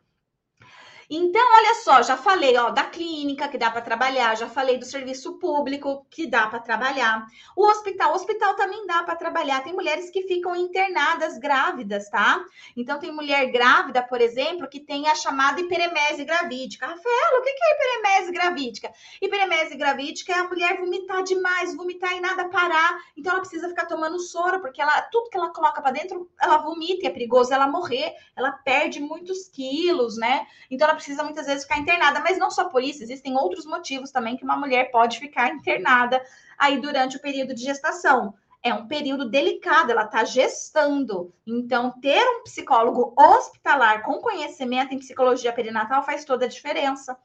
Então, 1.10 1.42
olha 1.56 1.76
só, 1.76 2.02
já 2.02 2.16
falei 2.16 2.56
ó, 2.58 2.70
da 2.70 2.84
clínica 2.84 3.48
que 3.48 3.58
dá 3.58 3.70
para 3.70 3.82
trabalhar, 3.82 4.36
já 4.38 4.48
falei 4.48 4.78
do 4.78 4.86
serviço 4.86 5.38
público 5.40 6.06
que 6.10 6.26
dá 6.26 6.48
para 6.48 6.60
trabalhar. 6.60 7.26
O 7.56 7.66
hospital, 7.66 8.12
o 8.12 8.16
hospital 8.16 8.56
também 8.56 8.86
dá 8.88 9.04
para 9.04 9.16
trabalhar. 9.16 9.64
Tem 9.64 9.74
mulheres 9.74 10.10
que 10.10 10.24
ficam 10.24 10.56
internadas 10.56 11.38
grávidas, 11.38 12.10
tá? 12.10 12.44
Então, 12.76 13.00
tem 13.00 13.12
mulher 13.12 13.52
grávida, 13.52 14.02
por 14.02 14.22
exemplo, 14.22 14.70
que 14.70 14.80
tem 14.80 15.08
a 15.08 15.16
chamada 15.16 15.60
hiperemese 15.62 16.24
gravídica. 16.24 16.88
Rafaela, 16.88 17.40
o 17.40 17.44
que 17.44 17.50
é 17.50 17.74
hiperemese 17.74 18.32
gravídica? 18.32 18.92
Hiperemese 19.22 19.76
gravídica 19.76 20.34
é 20.34 20.40
a 20.40 20.48
mulher 20.48 20.78
vomitar 20.78 21.24
demais, 21.24 21.76
vomitar 21.76 22.14
e 22.14 22.22
nada 22.22 22.50
parar. 22.50 23.00
Então, 23.18 23.34
ela 23.34 23.42
precisa 23.42 23.68
ficar 23.70 23.86
tomando 23.86 24.20
soro, 24.20 24.62
porque 24.62 24.82
ela, 24.82 25.02
tudo 25.04 25.30
que 25.30 25.38
ela 25.38 25.52
coloca 25.52 25.82
para 25.82 25.92
dentro, 25.92 26.30
ela 26.42 26.58
vomita 26.58 27.06
e 27.06 27.08
é 27.08 27.12
perigoso 27.12 27.54
ela 27.54 27.68
morrer. 27.68 28.14
Ela 28.36 28.52
perde 28.52 29.00
muitos 29.00 29.48
quilos, 29.50 30.18
né? 30.18 30.48
Então, 30.70 30.93
ela 30.94 30.96
precisa 30.96 31.24
muitas 31.24 31.48
vezes 31.48 31.64
ficar 31.64 31.80
internada, 31.80 32.20
mas 32.20 32.38
não 32.38 32.52
só 32.52 32.66
por 32.66 32.84
isso, 32.84 33.04
existem 33.04 33.36
outros 33.36 33.66
motivos 33.66 34.12
também 34.12 34.38
que 34.38 34.44
uma 34.44 34.56
mulher 34.56 34.92
pode 34.92 35.20
ficar 35.20 35.50
internada 35.50 36.24
aí 36.58 36.80
durante 36.80 37.18
o 37.18 37.20
período 37.20 37.54
de 37.54 37.64
gestação. 37.64 38.34
É 38.62 38.74
um 38.74 38.88
período 38.88 39.30
delicado, 39.30 39.92
ela 39.92 40.06
está 40.06 40.24
gestando. 40.24 41.34
Então, 41.46 41.92
ter 42.00 42.24
um 42.24 42.44
psicólogo 42.44 43.14
hospitalar 43.18 44.04
com 44.04 44.22
conhecimento 44.22 44.94
em 44.94 45.00
psicologia 45.00 45.52
perinatal 45.52 46.04
faz 46.04 46.24
toda 46.24 46.46
a 46.46 46.50
diferença. 46.50 47.18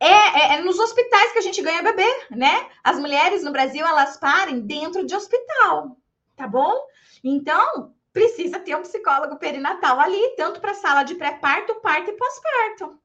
É, 0.00 0.08
é, 0.08 0.54
é, 0.54 0.60
nos 0.62 0.78
hospitais 0.78 1.32
que 1.32 1.38
a 1.38 1.42
gente 1.42 1.62
ganha 1.62 1.82
bebê, 1.82 2.26
né? 2.30 2.68
As 2.82 2.98
mulheres 2.98 3.44
no 3.44 3.52
Brasil, 3.52 3.86
elas 3.86 4.16
parem 4.16 4.60
dentro 4.60 5.06
de 5.06 5.14
hospital, 5.14 5.96
tá 6.34 6.46
bom? 6.48 6.74
Então, 7.22 7.94
precisa 8.16 8.58
ter 8.58 8.74
um 8.74 8.80
psicólogo 8.80 9.36
perinatal 9.36 10.00
ali, 10.00 10.34
tanto 10.38 10.58
para 10.58 10.72
sala 10.72 11.02
de 11.02 11.14
pré-parto, 11.16 11.74
parto 11.82 12.10
e 12.10 12.16
pós-parto. 12.16 12.98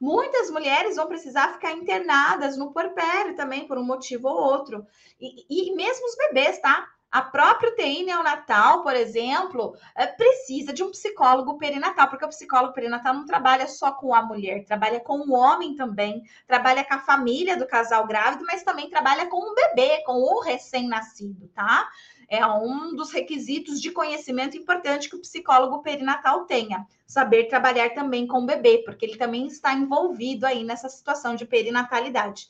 Muitas 0.00 0.50
mulheres 0.50 0.96
vão 0.96 1.06
precisar 1.06 1.52
ficar 1.52 1.70
internadas 1.70 2.56
no 2.56 2.72
porpério 2.72 3.36
também, 3.36 3.68
por 3.68 3.78
um 3.78 3.84
motivo 3.84 4.26
ou 4.26 4.36
outro. 4.36 4.84
E, 5.20 5.46
e 5.48 5.76
mesmo 5.76 6.06
os 6.06 6.16
bebês, 6.16 6.58
tá? 6.58 6.88
A 7.08 7.22
própria 7.22 7.70
UTI 7.70 8.02
neonatal, 8.02 8.82
por 8.82 8.96
exemplo, 8.96 9.76
é, 9.94 10.08
precisa 10.08 10.72
de 10.72 10.82
um 10.82 10.90
psicólogo 10.90 11.56
perinatal, 11.56 12.08
porque 12.08 12.24
o 12.24 12.28
psicólogo 12.28 12.74
perinatal 12.74 13.14
não 13.14 13.24
trabalha 13.24 13.68
só 13.68 13.92
com 13.92 14.12
a 14.12 14.22
mulher, 14.22 14.64
trabalha 14.64 14.98
com 14.98 15.20
o 15.20 15.32
homem 15.32 15.76
também, 15.76 16.24
trabalha 16.48 16.84
com 16.84 16.94
a 16.94 16.98
família 16.98 17.56
do 17.56 17.66
casal 17.66 18.08
grávido, 18.08 18.44
mas 18.44 18.64
também 18.64 18.90
trabalha 18.90 19.26
com 19.28 19.38
o 19.38 19.54
bebê, 19.54 20.02
com 20.04 20.14
o 20.14 20.40
recém-nascido, 20.40 21.48
tá? 21.54 21.88
É 22.28 22.44
um 22.46 22.94
dos 22.94 23.12
requisitos 23.12 23.80
de 23.80 23.90
conhecimento 23.90 24.56
importante 24.56 25.08
que 25.08 25.16
o 25.16 25.20
psicólogo 25.20 25.82
perinatal 25.82 26.44
tenha. 26.44 26.86
Saber 27.06 27.44
trabalhar 27.44 27.90
também 27.90 28.26
com 28.26 28.38
o 28.38 28.46
bebê, 28.46 28.82
porque 28.84 29.06
ele 29.06 29.16
também 29.16 29.46
está 29.46 29.72
envolvido 29.72 30.44
aí 30.44 30.64
nessa 30.64 30.88
situação 30.88 31.34
de 31.34 31.46
perinatalidade. 31.46 32.48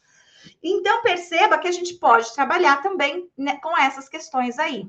Então, 0.62 1.02
perceba 1.02 1.58
que 1.58 1.68
a 1.68 1.72
gente 1.72 1.94
pode 1.94 2.32
trabalhar 2.34 2.82
também 2.82 3.28
né, 3.36 3.58
com 3.62 3.76
essas 3.78 4.08
questões 4.08 4.58
aí. 4.58 4.88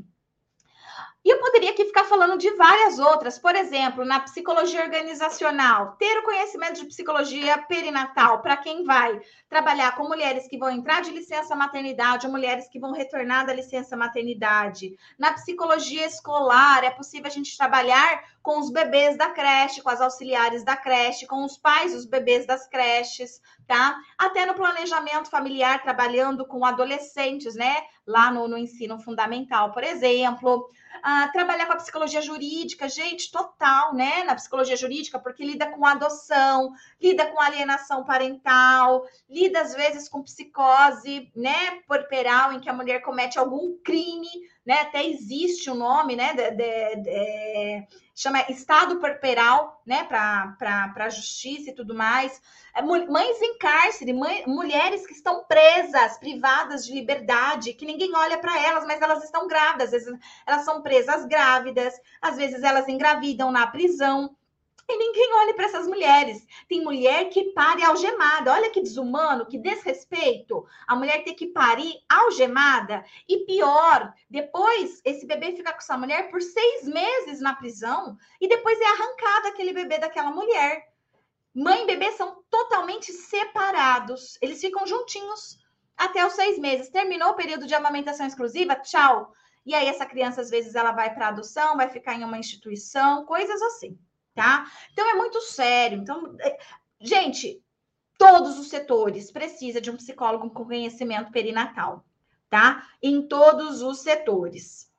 E 1.28 1.30
eu 1.30 1.40
poderia 1.40 1.72
aqui 1.72 1.84
ficar 1.84 2.06
falando 2.06 2.38
de 2.38 2.50
várias 2.52 3.00
outras, 3.00 3.38
por 3.38 3.54
exemplo, 3.54 4.06
na 4.06 4.22
psicologia 4.22 4.82
organizacional, 4.82 5.98
ter 6.00 6.18
o 6.20 6.24
conhecimento 6.24 6.80
de 6.80 6.86
psicologia 6.86 7.58
perinatal 7.58 8.42
para 8.42 8.56
quem 8.56 8.86
vai 8.86 9.20
trabalhar 9.50 9.94
com 9.98 10.08
mulheres 10.08 10.48
que 10.48 10.58
vão 10.58 10.70
entrar 10.70 11.02
de 11.02 11.12
licença 11.12 11.54
maternidade 11.54 12.26
ou 12.26 12.32
mulheres 12.32 12.70
que 12.70 12.80
vão 12.80 12.94
retornar 12.94 13.46
da 13.46 13.54
licença 13.54 13.98
maternidade. 13.98 14.98
Na 15.20 15.34
psicologia 15.34 16.06
escolar, 16.06 16.86
é 16.86 16.92
possível 16.92 17.28
a 17.28 17.34
gente 17.34 17.58
trabalhar 17.58 18.24
com 18.48 18.60
os 18.60 18.70
bebês 18.70 19.18
da 19.18 19.30
creche, 19.32 19.82
com 19.82 19.90
as 19.90 20.00
auxiliares 20.00 20.64
da 20.64 20.78
creche, 20.78 21.28
com 21.28 21.44
os 21.44 21.58
pais 21.58 21.92
dos 21.92 22.06
bebês 22.06 22.48
das 22.48 22.66
creches, 22.66 23.42
tá? 23.68 24.00
Até 24.18 24.46
no 24.46 24.54
planejamento 24.54 25.30
familiar, 25.30 25.84
trabalhando 25.84 26.48
com 26.48 26.64
adolescentes, 26.64 27.56
né? 27.56 27.76
Lá 28.08 28.32
no, 28.32 28.48
no 28.48 28.58
ensino 28.58 28.98
fundamental, 29.00 29.74
por 29.74 29.84
exemplo. 29.84 30.70
Ah, 31.04 31.28
trabalhar 31.34 31.66
com 31.66 31.74
a 31.74 31.78
psicologia 31.78 32.22
jurídica, 32.22 32.88
gente, 32.88 33.30
total, 33.30 33.94
né? 33.94 34.24
Na 34.24 34.34
psicologia 34.34 34.78
jurídica, 34.78 35.20
porque 35.20 35.44
lida 35.44 35.70
com 35.70 35.86
adoção, 35.86 36.72
lida 37.02 37.26
com 37.26 37.42
alienação 37.42 38.06
parental, 38.06 39.04
lida 39.30 39.60
às 39.60 39.76
vezes 39.76 40.08
com 40.08 40.24
psicose, 40.24 41.30
né? 41.36 41.82
Porperal, 41.86 42.54
em 42.54 42.62
que 42.62 42.70
a 42.70 42.74
mulher 42.74 43.02
comete 43.02 43.38
algum 43.38 43.78
crime, 43.84 44.30
né? 44.66 44.80
Até 44.84 45.06
existe 45.06 45.70
o 45.70 45.74
um 45.74 45.78
nome, 45.78 46.16
né? 46.16 46.34
De, 46.34 46.52
de, 46.52 46.96
de, 46.96 47.88
chama 48.18 48.44
estado 48.50 49.00
porperal, 49.00 49.80
né? 49.86 50.04
Para 50.06 50.92
a 50.96 51.10
justiça 51.10 51.70
e 51.70 51.76
tudo 51.76 51.94
mais. 51.94 52.42
É, 52.74 52.82
mães 52.82 53.42
em 53.42 53.60
cárcere, 53.60 54.12
mãe, 54.12 54.44
mulheres 54.48 55.06
que 55.06 55.14
estão 55.14 55.44
presas, 55.44 56.18
privadas 56.18 56.84
de 56.84 56.94
liberdade, 56.94 57.74
que 57.74 57.86
ninguém 57.86 58.14
olha 58.16 58.40
para 58.40 58.60
elas, 58.60 58.86
mas 58.88 59.00
elas 59.00 59.24
estão 59.24 59.48
grávidas. 59.48 59.94
Às 59.94 60.04
vezes 60.04 60.20
elas 60.48 60.66
são 60.66 60.82
presas 60.82 61.26
grávidas, 61.28 61.94
às 62.20 62.36
vezes 62.36 62.64
elas 62.64 62.88
engravidam 62.88 63.52
na 63.52 63.68
prisão. 63.68 64.36
E 64.90 64.98
ninguém 64.98 65.34
olha 65.34 65.54
para 65.54 65.66
essas 65.66 65.86
mulheres. 65.86 66.48
Tem 66.70 66.82
mulher 66.82 67.26
que 67.30 67.52
pare 67.52 67.84
algemada. 67.84 68.54
Olha 68.54 68.70
que 68.70 68.82
desumano, 68.82 69.46
que 69.46 69.58
desrespeito. 69.58 70.66
A 70.88 70.96
mulher 70.96 71.26
ter 71.26 71.34
que 71.34 71.48
parir 71.48 71.94
algemada. 72.08 73.04
E 73.28 73.40
pior, 73.40 74.14
depois 74.30 75.02
esse 75.04 75.26
bebê 75.26 75.52
fica 75.58 75.74
com 75.74 75.80
essa 75.80 75.98
mulher 75.98 76.32
por 76.32 76.42
seis 76.42 76.88
meses 76.88 77.42
na 77.42 77.54
prisão 77.54 78.18
e 78.40 78.48
depois 78.48 78.80
é 78.80 78.86
arrancado 78.86 79.48
aquele 79.48 79.74
bebê 79.74 80.00
daquela 80.00 80.32
mulher. 80.32 80.88
Mãe 81.54 81.84
e 81.84 81.88
bebê 81.88 82.14
são 82.14 82.42
totalmente 82.50 83.12
separados. 83.12 84.38
Eles 84.42 84.62
ficam 84.62 84.88
juntinhos 84.88 85.60
até 85.98 86.26
os 86.26 86.32
seis 86.34 86.58
meses. 86.58 86.90
Terminou 86.90 87.32
o 87.32 87.36
período 87.36 87.68
de 87.68 87.76
amamentação 87.76 88.26
exclusiva, 88.26 88.76
tchau. 88.76 89.34
E 89.66 89.76
aí 89.76 89.88
essa 89.88 90.06
criança 90.06 90.40
às 90.40 90.50
vezes 90.50 90.76
ela 90.76 90.94
vai 90.94 91.14
para 91.14 91.28
adoção, 91.28 91.76
vai 91.76 91.90
ficar 91.90 92.14
em 92.14 92.24
uma 92.24 92.38
instituição, 92.38 93.26
coisas 93.26 93.62
assim 93.62 94.00
tá? 94.38 94.72
Então 94.94 95.10
é 95.10 95.16
muito 95.16 95.42
sério. 95.42 95.98
Então, 95.98 96.36
é, 96.40 96.60
gente, 97.02 97.60
todos 98.20 98.60
os 98.60 98.70
setores 98.70 99.32
precisam 99.32 99.82
de 99.82 99.90
um 99.90 99.98
psicólogo 99.98 100.52
com 100.52 100.64
conhecimento 100.64 101.32
perinatal, 101.32 102.06
tá? 102.48 102.88
Em 103.02 103.28
todos 103.28 103.82
os 103.82 103.98
setores. 104.02 104.92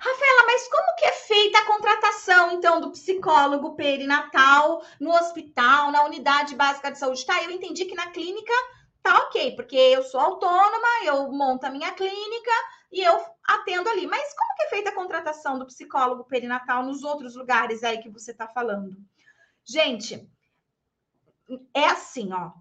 Rafaela, 0.00 0.46
mas 0.46 0.68
como 0.68 0.96
que 0.96 1.04
é 1.04 1.12
feita 1.12 1.58
a 1.58 1.66
contratação, 1.66 2.52
então, 2.52 2.80
do 2.80 2.90
psicólogo 2.92 3.74
perinatal 3.74 4.82
no 4.98 5.10
hospital, 5.10 5.92
na 5.92 6.04
unidade 6.04 6.54
básica 6.54 6.90
de 6.90 6.98
saúde? 6.98 7.26
Tá, 7.26 7.42
eu 7.42 7.50
entendi 7.50 7.84
que 7.84 7.94
na 7.94 8.10
clínica 8.10 8.52
tá 9.04 9.18
ok, 9.18 9.54
porque 9.54 9.76
eu 9.76 10.02
sou 10.02 10.18
autônoma, 10.18 10.88
eu 11.04 11.30
monto 11.30 11.66
a 11.66 11.70
minha 11.70 11.92
clínica 11.92 12.50
e 12.90 13.02
eu 13.02 13.22
atendo 13.44 13.90
ali. 13.90 14.06
Mas 14.06 14.34
como 14.34 14.54
que 14.56 14.62
é 14.62 14.68
feita 14.70 14.88
a 14.88 14.94
contratação 14.94 15.58
do 15.58 15.66
psicólogo 15.66 16.24
perinatal 16.24 16.82
nos 16.82 17.04
outros 17.04 17.36
lugares 17.36 17.84
aí 17.84 17.98
que 17.98 18.08
você 18.08 18.30
está 18.30 18.48
falando? 18.48 18.96
Gente, 19.62 20.26
é 21.74 21.84
assim, 21.84 22.32
ó. 22.32 22.52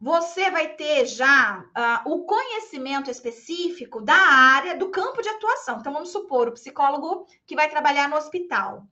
você 0.00 0.50
vai 0.50 0.74
ter 0.74 1.06
já 1.06 1.60
uh, 1.60 2.12
o 2.12 2.24
conhecimento 2.24 3.08
específico 3.08 4.00
da 4.00 4.16
área, 4.16 4.76
do 4.76 4.90
campo 4.90 5.22
de 5.22 5.28
atuação. 5.28 5.78
Então, 5.78 5.92
vamos 5.92 6.10
supor, 6.10 6.48
o 6.48 6.52
psicólogo 6.52 7.28
que 7.46 7.54
vai 7.54 7.70
trabalhar 7.70 8.08
no 8.08 8.16
hospital. 8.16 8.88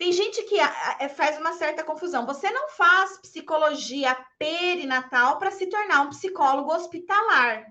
Tem 0.00 0.12
gente 0.12 0.42
que 0.44 0.54
uh, 0.58 1.08
faz 1.14 1.38
uma 1.38 1.52
certa 1.52 1.84
confusão. 1.84 2.24
Você 2.24 2.50
não 2.50 2.70
faz 2.70 3.18
psicologia 3.18 4.16
perinatal 4.38 5.38
para 5.38 5.50
se 5.50 5.66
tornar 5.66 6.00
um 6.00 6.08
psicólogo 6.08 6.72
hospitalar. 6.72 7.66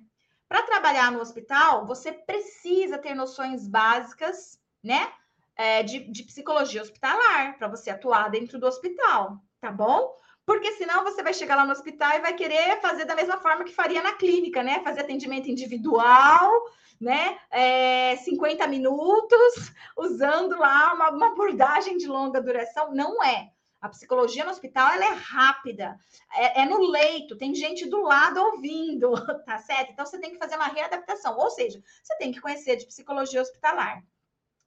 Para 0.48 0.62
trabalhar 0.62 1.12
no 1.12 1.22
hospital, 1.22 1.88
você 1.88 2.12
precisa 2.12 3.00
ter 3.00 3.16
noções 3.16 3.68
básicas, 3.68 4.60
né? 4.84 5.12
É, 5.56 5.82
de, 5.82 6.12
de 6.12 6.22
psicologia 6.22 6.84
hospitalar, 6.84 7.58
para 7.58 7.68
você 7.68 7.90
atuar 7.90 8.30
dentro 8.30 8.60
do 8.60 8.68
hospital, 8.68 9.40
tá 9.60 9.72
bom? 9.72 10.16
Porque 10.46 10.74
senão 10.74 11.04
você 11.04 11.24
vai 11.24 11.34
chegar 11.34 11.56
lá 11.56 11.66
no 11.66 11.72
hospital 11.72 12.12
e 12.12 12.22
vai 12.22 12.36
querer 12.36 12.80
fazer 12.80 13.06
da 13.06 13.16
mesma 13.16 13.38
forma 13.38 13.64
que 13.64 13.74
faria 13.74 14.04
na 14.04 14.14
clínica, 14.14 14.62
né? 14.62 14.84
Fazer 14.84 15.02
atendimento 15.02 15.50
individual, 15.50 16.52
né? 17.00 17.40
É, 17.50 18.18
50 18.18 18.68
minutos, 18.68 19.72
usando 19.98 20.58
lá 20.58 20.94
uma, 20.94 21.10
uma 21.12 21.28
abordagem 21.28 21.98
de 21.98 22.08
longa 22.08 22.42
duração. 22.42 22.94
Não 22.94 23.24
é. 23.24 23.52
A 23.82 23.88
psicologia 23.88 24.44
no 24.44 24.52
hospital 24.52 24.92
ela 24.92 25.06
é 25.06 25.14
rápida, 25.14 25.98
é, 26.34 26.62
é, 26.62 26.66
no 26.66 26.80
leito, 26.82 27.38
tem 27.38 27.56
gente 27.56 27.86
do 27.86 28.02
lado 28.02 28.38
ouvindo, 28.38 29.12
tá 29.46 29.58
certo? 29.60 29.94
Então 29.94 30.06
você 30.06 30.20
tem 30.20 30.32
que 30.32 30.38
fazer 30.38 30.58
uma 30.58 30.68
readaptação, 30.68 31.38
ou 31.38 31.50
seja, 31.50 31.82
você 32.04 32.18
tem 32.18 32.32
que 32.34 32.42
conhecer 32.42 32.76
de 32.76 32.86
psicologia 32.86 33.42
hospitalar. 33.42 34.04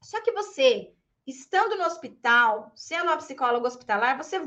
Só 0.01 0.19
que 0.23 0.33
você, 0.33 0.95
estando 1.27 1.77
no 1.77 1.85
hospital, 1.85 2.73
sendo 2.75 3.05
uma 3.05 3.19
psicóloga 3.19 3.69
hospitalar, 3.69 4.17
você 4.17 4.41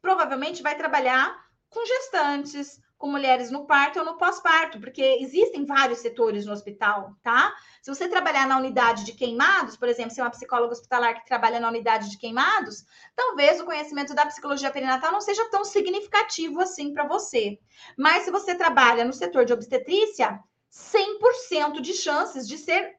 provavelmente 0.00 0.64
vai 0.64 0.76
trabalhar 0.76 1.40
com 1.70 1.86
gestantes, 1.86 2.81
com 3.02 3.10
mulheres 3.10 3.50
no 3.50 3.66
parto 3.66 3.98
ou 3.98 4.04
no 4.04 4.16
pós-parto, 4.16 4.78
porque 4.78 5.02
existem 5.20 5.66
vários 5.66 5.98
setores 5.98 6.46
no 6.46 6.52
hospital, 6.52 7.16
tá? 7.20 7.52
Se 7.82 7.92
você 7.92 8.08
trabalhar 8.08 8.46
na 8.46 8.56
unidade 8.56 9.04
de 9.04 9.12
queimados, 9.12 9.76
por 9.76 9.88
exemplo, 9.88 10.12
se 10.12 10.20
é 10.20 10.22
uma 10.22 10.30
psicóloga 10.30 10.72
hospitalar 10.72 11.16
que 11.16 11.26
trabalha 11.26 11.58
na 11.58 11.68
unidade 11.68 12.08
de 12.08 12.16
queimados, 12.16 12.84
talvez 13.16 13.60
o 13.60 13.64
conhecimento 13.64 14.14
da 14.14 14.24
psicologia 14.26 14.70
perinatal 14.70 15.10
não 15.10 15.20
seja 15.20 15.44
tão 15.50 15.64
significativo 15.64 16.60
assim 16.60 16.94
para 16.94 17.04
você. 17.04 17.58
Mas 17.98 18.22
se 18.22 18.30
você 18.30 18.54
trabalha 18.54 19.04
no 19.04 19.12
setor 19.12 19.44
de 19.44 19.52
obstetrícia, 19.52 20.38
100% 20.70 21.80
de 21.80 21.94
chances 21.94 22.46
de 22.46 22.56
ser 22.56 22.94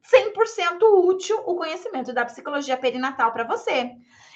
100% 0.00 0.80
útil 1.08 1.42
o 1.44 1.56
conhecimento 1.56 2.12
da 2.12 2.24
psicologia 2.24 2.76
perinatal 2.76 3.32
para 3.32 3.42
você. 3.42 3.90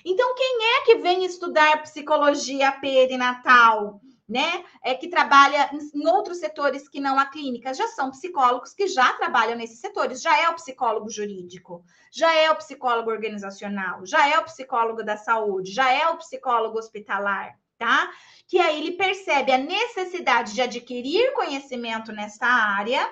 Então, 0.05 0.35
quem 0.35 0.59
é 0.61 0.81
que 0.87 0.97
vem 0.97 1.25
estudar 1.25 1.83
psicologia 1.83 2.73
perinatal? 2.73 4.01
Né? 4.27 4.65
É 4.83 4.95
que 4.95 5.09
trabalha 5.09 5.71
em 5.95 6.07
outros 6.09 6.39
setores 6.39 6.89
que 6.89 6.99
não 6.99 7.19
a 7.19 7.27
clínica, 7.27 7.75
já 7.75 7.87
são 7.89 8.11
psicólogos 8.11 8.73
que 8.73 8.89
já 8.89 9.13
trabalham 9.13 9.55
nesses 9.55 9.81
setores, 9.81 10.23
já 10.23 10.35
é 10.41 10.49
o 10.49 10.55
psicólogo 10.55 11.11
jurídico, 11.11 11.85
já 12.11 12.33
é 12.33 12.51
o 12.51 12.57
psicólogo 12.57 13.11
organizacional, 13.11 14.07
já 14.07 14.27
é 14.27 14.39
o 14.39 14.45
psicólogo 14.45 15.03
da 15.03 15.19
saúde, 15.19 15.73
já 15.73 15.93
é 15.93 16.09
o 16.09 16.17
psicólogo 16.17 16.79
hospitalar, 16.79 17.59
tá? 17.77 18.11
Que 18.49 18.59
aí 18.59 18.79
ele 18.79 18.93
percebe 18.93 19.53
a 19.53 19.59
necessidade 19.59 20.55
de 20.55 20.63
adquirir 20.63 21.35
conhecimento 21.35 22.11
nessa 22.11 22.47
área 22.47 23.07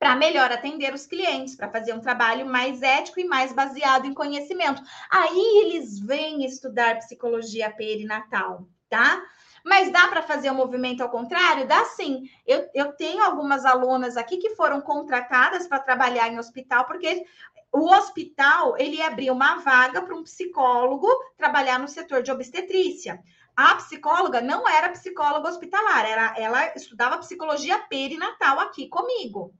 para 0.00 0.16
melhor 0.16 0.50
atender 0.50 0.94
os 0.94 1.04
clientes, 1.04 1.54
para 1.54 1.70
fazer 1.70 1.92
um 1.92 2.00
trabalho 2.00 2.46
mais 2.46 2.80
ético 2.80 3.20
e 3.20 3.24
mais 3.24 3.52
baseado 3.52 4.06
em 4.06 4.14
conhecimento. 4.14 4.82
Aí 5.10 5.62
eles 5.62 6.00
vêm 6.00 6.42
estudar 6.42 6.96
psicologia 6.96 7.70
perinatal, 7.70 8.66
tá? 8.88 9.22
Mas 9.64 9.92
dá 9.92 10.08
para 10.08 10.22
fazer 10.22 10.50
o 10.50 10.54
movimento 10.54 11.02
ao 11.02 11.10
contrário? 11.10 11.66
Dá 11.66 11.84
sim. 11.84 12.28
Eu, 12.46 12.68
eu 12.74 12.92
tenho 12.92 13.22
algumas 13.22 13.64
alunas 13.64 14.16
aqui 14.16 14.38
que 14.38 14.54
foram 14.54 14.80
contratadas 14.80 15.66
para 15.66 15.80
trabalhar 15.80 16.28
em 16.28 16.38
hospital, 16.38 16.86
porque 16.86 17.24
o 17.72 17.92
hospital 17.92 18.76
ele 18.78 19.00
abriu 19.00 19.32
uma 19.32 19.56
vaga 19.56 20.02
para 20.02 20.14
um 20.14 20.24
psicólogo 20.24 21.08
trabalhar 21.36 21.78
no 21.78 21.88
setor 21.88 22.22
de 22.22 22.32
obstetrícia. 22.32 23.22
A 23.56 23.74
psicóloga 23.76 24.40
não 24.40 24.68
era 24.68 24.88
psicóloga 24.88 25.48
hospitalar, 25.48 26.06
era, 26.06 26.34
ela 26.36 26.74
estudava 26.74 27.18
psicologia 27.18 27.78
perinatal 27.78 28.58
aqui 28.58 28.88
comigo. 28.88 29.52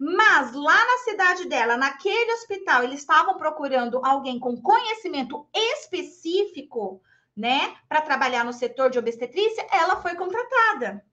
Mas 0.00 0.52
lá 0.52 0.84
na 0.84 0.98
cidade 1.04 1.44
dela, 1.46 1.76
naquele 1.76 2.32
hospital, 2.32 2.82
eles 2.82 3.00
estavam 3.00 3.36
procurando 3.36 4.04
alguém 4.04 4.40
com 4.40 4.60
conhecimento 4.60 5.46
específico, 5.54 7.00
né, 7.36 7.74
para 7.88 8.02
trabalhar 8.02 8.44
no 8.44 8.52
setor 8.52 8.90
de 8.90 8.98
obstetrícia, 8.98 9.66
ela 9.72 9.96
foi 9.96 10.14
contratada. 10.14 11.04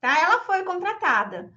Tá? 0.00 0.18
Ela 0.18 0.40
foi 0.40 0.62
contratada. 0.64 1.52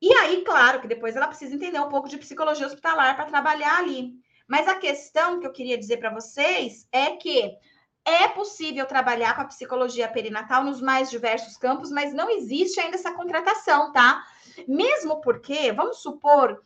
E 0.00 0.12
aí, 0.14 0.42
claro 0.42 0.80
que 0.80 0.88
depois 0.88 1.14
ela 1.14 1.28
precisa 1.28 1.54
entender 1.54 1.78
um 1.78 1.88
pouco 1.88 2.08
de 2.08 2.18
psicologia 2.18 2.66
hospitalar 2.66 3.16
para 3.16 3.26
trabalhar 3.26 3.78
ali. 3.78 4.14
Mas 4.48 4.66
a 4.66 4.74
questão 4.74 5.38
que 5.38 5.46
eu 5.46 5.52
queria 5.52 5.78
dizer 5.78 5.98
para 5.98 6.12
vocês 6.12 6.86
é 6.90 7.12
que 7.16 7.56
é 8.04 8.28
possível 8.28 8.86
trabalhar 8.86 9.34
com 9.34 9.42
a 9.42 9.46
psicologia 9.46 10.08
perinatal 10.08 10.64
nos 10.64 10.80
mais 10.80 11.10
diversos 11.10 11.56
campos, 11.56 11.90
mas 11.90 12.14
não 12.14 12.30
existe 12.30 12.80
ainda 12.80 12.96
essa 12.96 13.12
contratação, 13.12 13.92
tá? 13.92 14.24
Mesmo 14.66 15.20
porque, 15.20 15.70
vamos 15.70 15.98
supor 15.98 16.64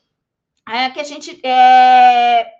é, 0.68 0.90
que 0.90 1.00
a 1.00 1.04
gente 1.04 1.38
é, 1.44 2.50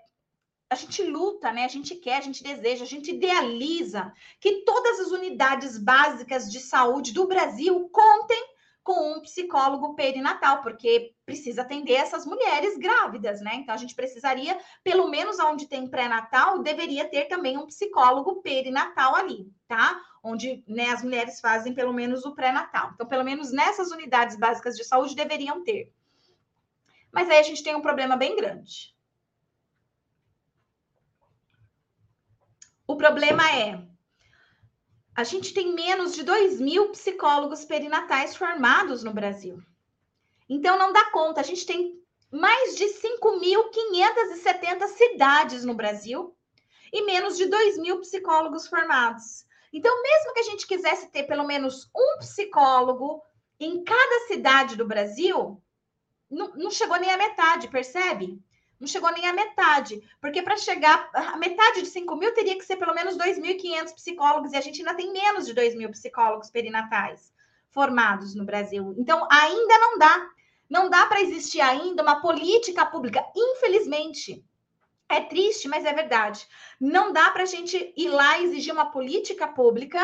a 0.69 0.75
gente 0.75 1.03
luta, 1.03 1.51
né? 1.51 1.63
A 1.65 1.69
gente 1.69 1.95
quer, 1.95 2.17
a 2.17 2.21
gente 2.21 2.43
deseja, 2.43 2.83
a 2.83 2.87
gente 2.87 3.11
idealiza 3.11 4.11
que 4.39 4.63
todas 4.63 4.99
as 4.99 5.11
unidades 5.11 5.77
básicas 5.77 6.51
de 6.51 6.59
saúde 6.59 7.13
do 7.13 7.27
Brasil 7.27 7.87
contem 7.89 8.55
com 8.83 9.13
um 9.13 9.21
psicólogo 9.21 9.95
perinatal, 9.95 10.61
porque 10.61 11.15
precisa 11.25 11.63
atender 11.63 11.93
essas 11.93 12.23
mulheres 12.23 12.77
grávidas, 12.77 13.41
né? 13.41 13.55
Então 13.55 13.73
a 13.73 13.77
gente 13.77 13.95
precisaria, 13.95 14.59
pelo 14.83 15.09
menos 15.09 15.39
onde 15.39 15.67
tem 15.67 15.89
pré-natal, 15.89 16.61
deveria 16.61 17.09
ter 17.09 17.25
também 17.25 17.57
um 17.57 17.65
psicólogo 17.65 18.43
perinatal 18.43 19.15
ali, 19.15 19.51
tá? 19.67 19.99
Onde 20.23 20.63
né, 20.67 20.89
as 20.91 21.01
mulheres 21.01 21.39
fazem 21.39 21.73
pelo 21.73 21.93
menos 21.93 22.25
o 22.25 22.35
pré-natal. 22.35 22.91
Então, 22.93 23.07
pelo 23.07 23.23
menos 23.23 23.51
nessas 23.51 23.89
unidades 23.89 24.37
básicas 24.37 24.75
de 24.75 24.83
saúde 24.83 25.15
deveriam 25.15 25.63
ter. 25.63 25.91
Mas 27.11 27.27
aí 27.29 27.39
a 27.39 27.43
gente 27.43 27.63
tem 27.63 27.75
um 27.75 27.81
problema 27.81 28.15
bem 28.15 28.35
grande. 28.35 28.94
O 32.87 32.95
problema 32.95 33.51
é 33.51 33.85
a 35.15 35.23
gente 35.23 35.53
tem 35.53 35.73
menos 35.73 36.13
de 36.13 36.23
2 36.23 36.59
mil 36.59 36.89
psicólogos 36.89 37.63
perinatais 37.63 38.35
formados 38.35 39.01
no 39.01 39.13
Brasil. 39.13 39.63
Então, 40.49 40.77
não 40.77 40.91
dá 40.91 41.09
conta. 41.09 41.39
A 41.39 41.43
gente 41.43 41.65
tem 41.65 41.97
mais 42.29 42.75
de 42.75 42.83
5.570 42.85 44.87
cidades 44.89 45.63
no 45.63 45.73
Brasil 45.73 46.35
e 46.91 47.05
menos 47.05 47.37
de 47.37 47.45
2 47.45 47.77
mil 47.77 48.01
psicólogos 48.01 48.67
formados. 48.67 49.45
Então, 49.71 50.03
mesmo 50.03 50.33
que 50.33 50.41
a 50.41 50.43
gente 50.43 50.67
quisesse 50.67 51.07
ter 51.07 51.23
pelo 51.23 51.45
menos 51.45 51.89
um 51.95 52.17
psicólogo 52.19 53.23
em 53.59 53.83
cada 53.83 54.27
cidade 54.27 54.75
do 54.75 54.85
Brasil, 54.85 55.59
não, 56.29 56.53
não 56.55 56.69
chegou 56.69 56.99
nem 56.99 57.11
a 57.11 57.17
metade, 57.17 57.69
percebe? 57.69 58.39
Não 58.79 58.87
chegou 58.87 59.11
nem 59.11 59.27
a 59.27 59.33
metade, 59.33 60.01
porque 60.19 60.41
para 60.41 60.57
chegar 60.57 61.09
a 61.13 61.37
metade 61.37 61.81
de 61.81 61.87
5 61.87 62.15
mil 62.15 62.33
teria 62.33 62.57
que 62.57 62.65
ser 62.65 62.75
pelo 62.75 62.93
menos 62.93 63.17
2.500 63.17 63.93
psicólogos, 63.93 64.51
e 64.51 64.57
a 64.57 64.61
gente 64.61 64.79
ainda 64.79 64.93
tem 64.93 65.11
menos 65.11 65.45
de 65.45 65.53
2 65.53 65.75
mil 65.75 65.89
psicólogos 65.91 66.49
perinatais 66.49 67.33
formados 67.69 68.35
no 68.35 68.45
Brasil. 68.45 68.93
Então, 68.97 69.27
ainda 69.31 69.79
não 69.79 69.97
dá. 69.97 70.29
Não 70.69 70.89
dá 70.89 71.05
para 71.05 71.21
existir 71.21 71.61
ainda 71.61 72.01
uma 72.01 72.21
política 72.21 72.85
pública, 72.85 73.23
infelizmente. 73.35 74.43
É 75.07 75.21
triste, 75.21 75.67
mas 75.67 75.85
é 75.85 75.93
verdade. 75.93 76.47
Não 76.79 77.13
dá 77.13 77.29
para 77.29 77.43
a 77.43 77.45
gente 77.45 77.93
ir 77.95 78.09
lá 78.09 78.41
exigir 78.41 78.73
uma 78.73 78.91
política 78.91 79.47
pública 79.47 79.99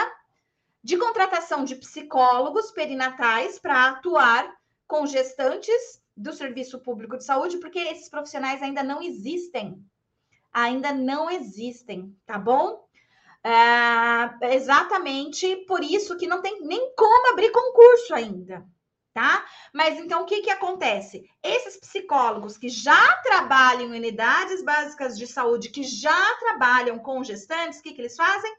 de 0.84 0.98
contratação 0.98 1.64
de 1.64 1.76
psicólogos 1.76 2.72
perinatais 2.72 3.58
para 3.60 3.90
atuar 3.90 4.56
com 4.88 5.06
gestantes 5.06 6.01
do 6.16 6.34
Serviço 6.34 6.80
Público 6.80 7.18
de 7.18 7.24
Saúde, 7.24 7.58
porque 7.58 7.80
esses 7.80 8.10
profissionais 8.10 8.62
ainda 8.62 8.84
não 8.84 9.02
existem. 9.02 9.84
Ainda 10.54 10.94
não 10.94 11.30
existem, 11.30 12.16
tá 12.26 12.38
bom? 12.38 12.86
É 13.44 14.56
exatamente 14.56 15.56
por 15.68 15.84
isso 15.84 16.16
que 16.18 16.28
não 16.28 16.42
tem 16.42 16.62
nem 16.62 16.94
como 16.96 17.32
abrir 17.32 17.52
concurso 17.52 18.14
ainda, 18.14 18.64
tá? 19.14 19.44
Mas 19.74 19.98
então 19.98 20.22
o 20.22 20.26
que, 20.26 20.42
que 20.42 20.52
acontece? 20.52 21.28
Esses 21.42 21.78
psicólogos 21.78 22.58
que 22.58 22.70
já 22.70 23.14
trabalham 23.24 23.94
em 23.94 23.98
unidades 23.98 24.64
básicas 24.64 25.18
de 25.18 25.26
saúde, 25.26 25.70
que 25.70 25.84
já 25.84 26.36
trabalham 26.36 27.00
com 27.00 27.24
gestantes, 27.24 27.80
o 27.80 27.84
que, 27.84 27.94
que 27.94 28.02
eles 28.02 28.16
fazem? 28.16 28.54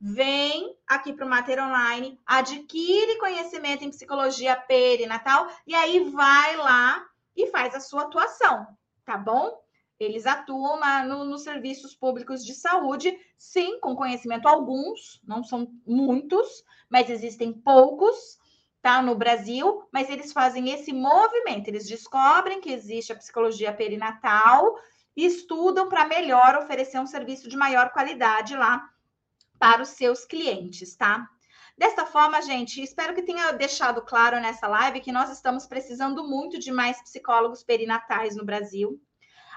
Vem 0.00 0.76
aqui 0.86 1.12
para 1.12 1.24
o 1.24 1.28
Mater 1.28 1.62
Online, 1.62 2.20
adquire 2.26 3.18
conhecimento 3.18 3.84
em 3.84 3.90
psicologia 3.90 4.56
perinatal 4.56 5.48
e 5.66 5.74
aí 5.74 6.10
vai 6.10 6.56
lá 6.56 7.04
e 7.36 7.46
faz 7.46 7.74
a 7.74 7.80
sua 7.80 8.02
atuação, 8.02 8.66
tá 9.04 9.16
bom? 9.16 9.58
Eles 9.98 10.26
atuam 10.26 10.78
na, 10.78 11.04
no, 11.04 11.24
nos 11.24 11.42
serviços 11.42 11.94
públicos 11.94 12.44
de 12.44 12.54
saúde, 12.54 13.16
sim, 13.38 13.78
com 13.80 13.94
conhecimento 13.94 14.46
alguns, 14.46 15.20
não 15.24 15.42
são 15.42 15.72
muitos, 15.86 16.64
mas 16.90 17.08
existem 17.08 17.52
poucos, 17.52 18.38
tá, 18.82 19.00
no 19.00 19.14
Brasil, 19.14 19.88
mas 19.92 20.10
eles 20.10 20.32
fazem 20.32 20.70
esse 20.70 20.92
movimento, 20.92 21.68
eles 21.68 21.86
descobrem 21.86 22.60
que 22.60 22.70
existe 22.70 23.12
a 23.12 23.16
psicologia 23.16 23.72
perinatal 23.72 24.76
e 25.16 25.24
estudam 25.24 25.88
para 25.88 26.06
melhor 26.06 26.56
oferecer 26.56 26.98
um 26.98 27.06
serviço 27.06 27.48
de 27.48 27.56
maior 27.56 27.90
qualidade 27.90 28.56
lá 28.56 28.90
para 29.58 29.82
os 29.82 29.90
seus 29.90 30.24
clientes, 30.24 30.96
tá? 30.96 31.28
Desta 31.76 32.06
forma, 32.06 32.40
gente, 32.40 32.80
espero 32.80 33.14
que 33.14 33.22
tenha 33.22 33.50
deixado 33.50 34.00
claro 34.02 34.40
nessa 34.40 34.68
live 34.68 35.00
que 35.00 35.10
nós 35.10 35.30
estamos 35.30 35.66
precisando 35.66 36.22
muito 36.22 36.58
de 36.58 36.70
mais 36.70 37.02
psicólogos 37.02 37.64
perinatais 37.64 38.36
no 38.36 38.44
Brasil. 38.44 39.00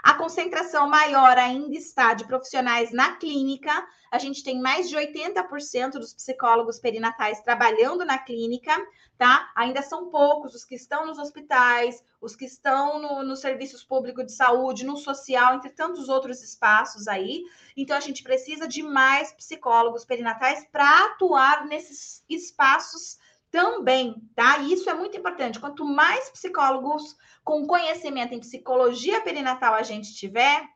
A 0.08 0.14
concentração 0.14 0.88
maior 0.88 1.38
ainda 1.38 1.76
está 1.76 2.14
de 2.14 2.26
profissionais 2.26 2.94
na 2.94 3.18
clínica. 3.18 3.86
A 4.10 4.18
gente 4.18 4.42
tem 4.42 4.58
mais 4.58 4.88
de 4.88 4.96
80% 4.96 6.00
dos 6.00 6.14
psicólogos 6.14 6.80
perinatais 6.80 7.42
trabalhando 7.42 8.06
na 8.06 8.18
clínica, 8.18 8.72
tá? 9.18 9.52
Ainda 9.54 9.82
são 9.82 10.10
poucos 10.10 10.56
os 10.56 10.64
que 10.64 10.76
estão 10.76 11.06
nos 11.06 11.20
hospitais, 11.20 12.02
os 12.22 12.38
que 12.38 12.46
estão 12.46 13.02
no, 13.02 13.22
nos 13.22 13.42
serviços 13.42 13.84
públicos 13.84 14.26
de 14.26 14.32
saúde, 14.32 14.86
no 14.86 14.96
social, 14.96 15.56
entre 15.56 15.72
tantos 15.72 16.08
outros 16.08 16.42
espaços 16.42 17.06
aí. 17.10 17.44
Então, 17.76 17.98
a 17.98 18.00
gente 18.00 18.24
precisa 18.24 18.66
de 18.66 18.82
mais 18.82 19.34
psicólogos 19.34 20.06
perinatais 20.06 20.66
para 20.72 21.08
atuar 21.08 21.66
nesses 21.66 22.24
espaços 22.30 23.18
também, 23.52 24.16
tá? 24.36 24.60
Isso 24.60 24.90
é 24.90 24.94
muito 24.94 25.18
importante. 25.18 25.60
Quanto 25.60 25.86
mais 25.86 26.30
psicólogos 26.30 27.16
com 27.44 27.66
conhecimento 27.66 28.34
em 28.34 28.40
psicologia 28.40 29.22
perinatal 29.22 29.74
a 29.74 29.84
gente 29.84 30.14
tiver, 30.14 30.68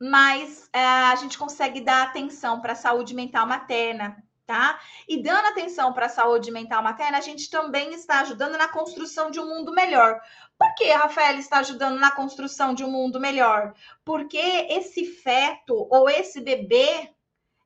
mais 0.00 0.68
é, 0.72 0.82
a 0.82 1.14
gente 1.16 1.38
consegue 1.38 1.80
dar 1.80 2.02
atenção 2.02 2.60
para 2.60 2.72
a 2.72 2.76
saúde 2.76 3.14
mental 3.14 3.46
materna, 3.46 4.16
tá? 4.46 4.80
E 5.08 5.22
dando 5.22 5.46
atenção 5.46 5.92
para 5.92 6.06
a 6.06 6.08
saúde 6.08 6.50
mental 6.50 6.82
materna, 6.82 7.18
a 7.18 7.20
gente 7.20 7.48
também 7.48 7.92
está 7.94 8.20
ajudando 8.20 8.58
na 8.58 8.66
construção 8.66 9.30
de 9.30 9.38
um 9.38 9.46
mundo 9.46 9.72
melhor. 9.72 10.20
Por 10.58 10.74
que 10.74 10.90
a 10.90 10.98
Rafaela 10.98 11.38
está 11.38 11.58
ajudando 11.58 11.98
na 11.98 12.10
construção 12.10 12.74
de 12.74 12.84
um 12.84 12.90
mundo 12.90 13.20
melhor? 13.20 13.74
Porque 14.04 14.38
esse 14.38 15.04
feto 15.04 15.86
ou 15.90 16.10
esse 16.10 16.40
bebê, 16.40 17.11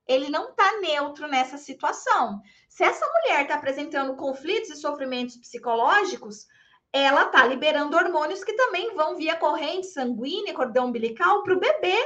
ele 0.07 0.29
não 0.29 0.51
está 0.51 0.79
neutro 0.81 1.27
nessa 1.27 1.59
situação. 1.59 2.41
Se 2.69 2.85
essa 2.85 3.07
mulher 3.07 3.43
está 3.43 3.55
apresentando 3.55 4.17
conflitos 4.17 4.71
e 4.71 4.77
sofrimentos 4.77 5.37
psicológicos, 5.37 6.47
ela 6.93 7.25
está 7.25 7.45
liberando 7.45 7.97
hormônios 7.97 8.45
que 8.45 8.53
também 8.55 8.95
vão 8.95 9.17
via 9.17 9.37
corrente 9.37 9.89
sanguínea, 9.89 10.55
cordão 10.55 10.87
umbilical 10.87 11.43
para 11.43 11.55
o 11.55 11.61
bebê. 11.61 11.97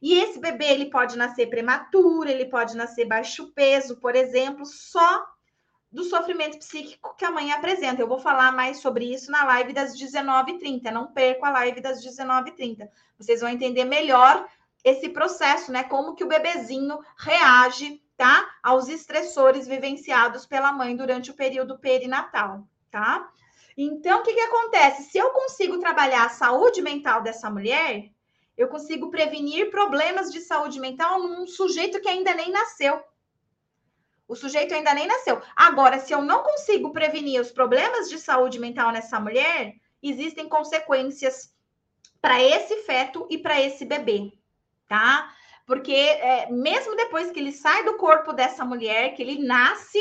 E 0.00 0.18
esse 0.18 0.38
bebê 0.38 0.66
ele 0.66 0.90
pode 0.90 1.16
nascer 1.16 1.48
prematuro, 1.48 2.28
ele 2.28 2.46
pode 2.46 2.76
nascer 2.76 3.06
baixo 3.06 3.52
peso, 3.54 3.96
por 4.00 4.14
exemplo, 4.14 4.66
só 4.66 5.24
do 5.90 6.04
sofrimento 6.04 6.58
psíquico 6.58 7.14
que 7.16 7.24
a 7.24 7.30
mãe 7.30 7.52
apresenta. 7.52 8.02
Eu 8.02 8.08
vou 8.08 8.18
falar 8.18 8.52
mais 8.52 8.80
sobre 8.80 9.14
isso 9.14 9.30
na 9.30 9.44
live 9.44 9.72
das 9.72 9.96
19h30. 9.96 10.90
Não 10.90 11.12
perca 11.12 11.46
a 11.46 11.52
live 11.52 11.80
das 11.80 12.04
19h30. 12.04 12.88
Vocês 13.16 13.40
vão 13.40 13.48
entender 13.48 13.84
melhor 13.84 14.46
esse 14.84 15.08
processo, 15.08 15.72
né? 15.72 15.82
Como 15.82 16.14
que 16.14 16.22
o 16.22 16.28
bebezinho 16.28 17.00
reage 17.16 18.04
tá? 18.16 18.48
Aos 18.62 18.88
estressores 18.88 19.66
vivenciados 19.66 20.46
pela 20.46 20.72
mãe 20.72 20.96
durante 20.96 21.30
o 21.30 21.34
período 21.34 21.78
perinatal, 21.78 22.66
tá? 22.90 23.28
Então, 23.76 24.20
o 24.20 24.22
que, 24.22 24.34
que 24.34 24.40
acontece? 24.40 25.10
Se 25.10 25.18
eu 25.18 25.30
consigo 25.30 25.78
trabalhar 25.78 26.24
a 26.24 26.30
saúde 26.30 26.80
mental 26.80 27.22
dessa 27.22 27.50
mulher, 27.50 28.10
eu 28.56 28.68
consigo 28.68 29.10
prevenir 29.10 29.70
problemas 29.70 30.30
de 30.30 30.40
saúde 30.40 30.78
mental 30.78 31.20
num 31.20 31.46
sujeito 31.46 32.00
que 32.00 32.08
ainda 32.08 32.32
nem 32.34 32.52
nasceu. 32.52 33.02
O 34.28 34.36
sujeito 34.36 34.72
ainda 34.72 34.94
nem 34.94 35.08
nasceu. 35.08 35.42
Agora, 35.56 35.98
se 35.98 36.12
eu 36.12 36.22
não 36.22 36.42
consigo 36.44 36.92
prevenir 36.92 37.40
os 37.40 37.50
problemas 37.50 38.08
de 38.08 38.18
saúde 38.18 38.60
mental 38.60 38.92
nessa 38.92 39.18
mulher, 39.18 39.74
existem 40.00 40.48
consequências 40.48 41.52
para 42.20 42.40
esse 42.40 42.76
feto 42.84 43.26
e 43.28 43.36
para 43.36 43.60
esse 43.60 43.84
bebê, 43.84 44.32
tá? 44.88 45.30
Porque 45.66 45.92
é, 45.92 46.50
mesmo 46.50 46.94
depois 46.96 47.30
que 47.30 47.40
ele 47.40 47.52
sai 47.52 47.84
do 47.84 47.96
corpo 47.96 48.32
dessa 48.32 48.64
mulher, 48.64 49.14
que 49.14 49.22
ele 49.22 49.42
nasce, 49.44 50.00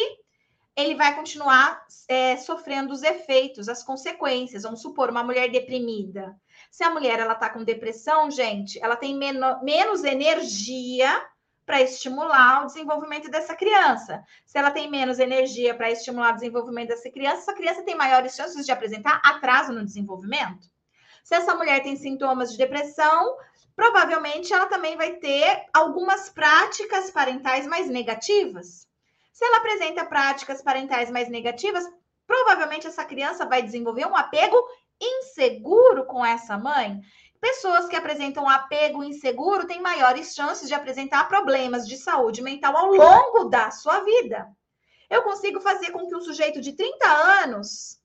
ele 0.76 0.96
vai 0.96 1.16
continuar 1.16 1.86
é, 2.08 2.36
sofrendo 2.38 2.94
os 2.94 3.04
efeitos, 3.04 3.70
as 3.70 3.84
consequências. 3.84 4.64
Vamos 4.64 4.82
supor, 4.82 5.10
uma 5.10 5.24
mulher 5.24 5.50
deprimida. 5.50 6.36
Se 6.72 6.84
a 6.84 6.90
mulher 6.90 7.20
ela 7.20 7.34
está 7.34 7.50
com 7.50 7.64
depressão, 7.64 8.30
gente, 8.32 8.84
ela 8.84 8.96
tem 8.96 9.16
menos 9.16 10.04
energia 10.04 11.24
para 11.66 11.82
estimular 11.82 12.64
o 12.64 12.66
desenvolvimento 12.66 13.30
dessa 13.30 13.56
criança. 13.56 14.24
Se 14.46 14.58
ela 14.58 14.72
tem 14.72 14.90
menos 14.90 15.20
energia 15.20 15.74
para 15.74 15.92
estimular 15.92 16.32
o 16.32 16.36
desenvolvimento 16.36 16.90
dessa 16.90 17.10
criança, 17.10 17.44
essa 17.44 17.54
criança 17.54 17.84
tem 17.84 17.96
maiores 17.96 18.36
chances 18.36 18.66
de 18.66 18.72
apresentar 18.72 19.22
atraso 19.24 19.72
no 19.72 19.86
desenvolvimento. 19.86 20.68
Se 21.24 21.36
essa 21.36 21.56
mulher 21.56 21.82
tem 21.82 21.96
sintomas 21.96 22.52
de 22.52 22.58
depressão, 22.58 23.38
provavelmente 23.76 24.54
ela 24.54 24.68
também 24.68 24.96
vai 24.96 25.14
ter 25.14 25.66
algumas 25.74 26.30
práticas 26.30 27.12
parentais 27.12 27.66
mais 27.68 27.88
negativas. 27.90 28.88
Se 29.32 29.44
ela 29.46 29.58
apresenta 29.58 30.06
práticas 30.06 30.62
parentais 30.62 31.10
mais 31.10 31.28
negativas, 31.30 31.84
provavelmente 32.28 32.88
essa 32.88 33.04
criança 33.04 33.46
vai 33.46 33.62
desenvolver 33.62 34.06
um 34.06 34.16
apego 34.16 34.58
inseguro 35.02 36.06
com 36.06 36.26
essa 36.26 36.58
mãe. 36.58 37.02
Pessoas 37.42 37.90
que 37.90 37.96
apresentam 37.96 38.48
apego 38.48 39.04
inseguro 39.04 39.68
têm 39.68 39.82
maiores 39.82 40.34
chances 40.34 40.68
de 40.68 40.74
apresentar 40.74 41.28
problemas 41.28 41.88
de 41.88 41.98
saúde 41.98 42.42
mental 42.42 42.78
ao 42.78 42.94
longo 42.94 43.46
da 43.46 43.70
sua 43.70 44.00
vida. 44.02 44.48
Eu 45.10 45.24
consigo 45.24 45.60
fazer 45.60 45.92
com 45.92 46.08
que 46.08 46.16
um 46.16 46.22
sujeito 46.22 46.62
de 46.62 46.74
30 46.74 47.06
anos 47.44 48.00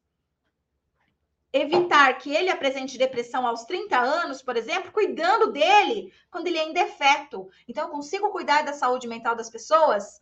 evitar 1.52 2.18
que 2.18 2.34
ele 2.34 2.50
apresente 2.50 2.98
depressão 2.98 3.46
aos 3.46 3.64
30 3.64 3.98
anos, 3.98 4.42
por 4.42 4.56
exemplo, 4.56 4.92
cuidando 4.92 5.50
dele 5.50 6.12
quando 6.30 6.46
ele 6.46 6.58
ainda 6.58 6.80
é 6.80 6.86
feto. 6.86 7.48
Então, 7.66 7.84
eu 7.84 7.90
consigo 7.90 8.30
cuidar 8.30 8.62
da 8.62 8.72
saúde 8.72 9.08
mental 9.08 9.34
das 9.34 9.48
pessoas 9.48 10.20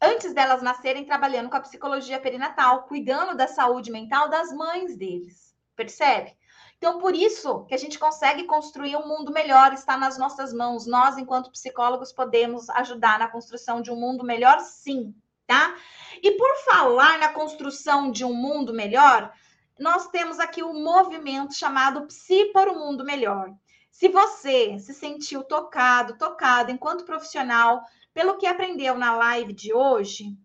antes 0.00 0.32
delas 0.32 0.62
nascerem, 0.62 1.04
trabalhando 1.04 1.50
com 1.50 1.56
a 1.56 1.60
psicologia 1.60 2.20
perinatal, 2.20 2.84
cuidando 2.84 3.36
da 3.36 3.48
saúde 3.48 3.90
mental 3.90 4.28
das 4.28 4.52
mães 4.52 4.96
deles. 4.96 5.54
Percebe? 5.74 6.36
Então, 6.76 7.00
por 7.00 7.14
isso 7.14 7.64
que 7.64 7.74
a 7.74 7.78
gente 7.78 7.98
consegue 7.98 8.44
construir 8.44 8.96
um 8.96 9.08
mundo 9.08 9.32
melhor, 9.32 9.72
está 9.72 9.96
nas 9.96 10.16
nossas 10.16 10.52
mãos. 10.52 10.86
Nós, 10.86 11.18
enquanto 11.18 11.50
psicólogos, 11.50 12.12
podemos 12.12 12.70
ajudar 12.70 13.18
na 13.18 13.26
construção 13.26 13.82
de 13.82 13.90
um 13.90 13.96
mundo 13.96 14.24
melhor, 14.24 14.60
sim, 14.60 15.12
tá? 15.44 15.74
E 16.22 16.32
por 16.32 16.54
falar 16.64 17.18
na 17.18 17.30
construção 17.30 18.12
de 18.12 18.24
um 18.24 18.32
mundo 18.32 18.72
melhor, 18.72 19.32
nós 19.78 20.08
temos 20.08 20.38
aqui 20.38 20.62
o 20.62 20.70
um 20.70 20.82
movimento 20.82 21.54
chamado 21.54 22.06
Psi 22.06 22.46
por 22.52 22.68
um 22.68 22.78
Mundo 22.78 23.04
Melhor. 23.04 23.50
Se 23.90 24.08
você 24.08 24.78
se 24.78 24.92
sentiu 24.94 25.42
tocado, 25.42 26.18
tocado 26.18 26.70
enquanto 26.70 27.04
profissional 27.04 27.82
pelo 28.12 28.36
que 28.36 28.46
aprendeu 28.46 28.96
na 28.96 29.16
live 29.16 29.52
de 29.52 29.72
hoje, 29.72 30.36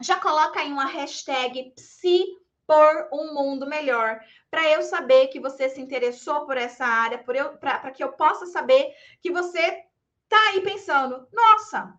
já 0.00 0.18
coloca 0.18 0.60
aí 0.60 0.70
uma 0.70 0.86
hashtag 0.86 1.72
Psi 1.76 2.24
por 2.66 3.08
um 3.12 3.34
mundo 3.34 3.66
melhor, 3.66 4.20
para 4.50 4.68
eu 4.70 4.82
saber 4.82 5.28
que 5.28 5.40
você 5.40 5.68
se 5.68 5.80
interessou 5.80 6.46
por 6.46 6.56
essa 6.56 6.84
área, 6.84 7.18
para 7.18 7.90
que 7.90 8.02
eu 8.02 8.12
possa 8.12 8.46
saber 8.46 8.94
que 9.20 9.30
você 9.30 9.84
tá 10.28 10.38
aí 10.48 10.62
pensando, 10.62 11.26
nossa, 11.32 11.94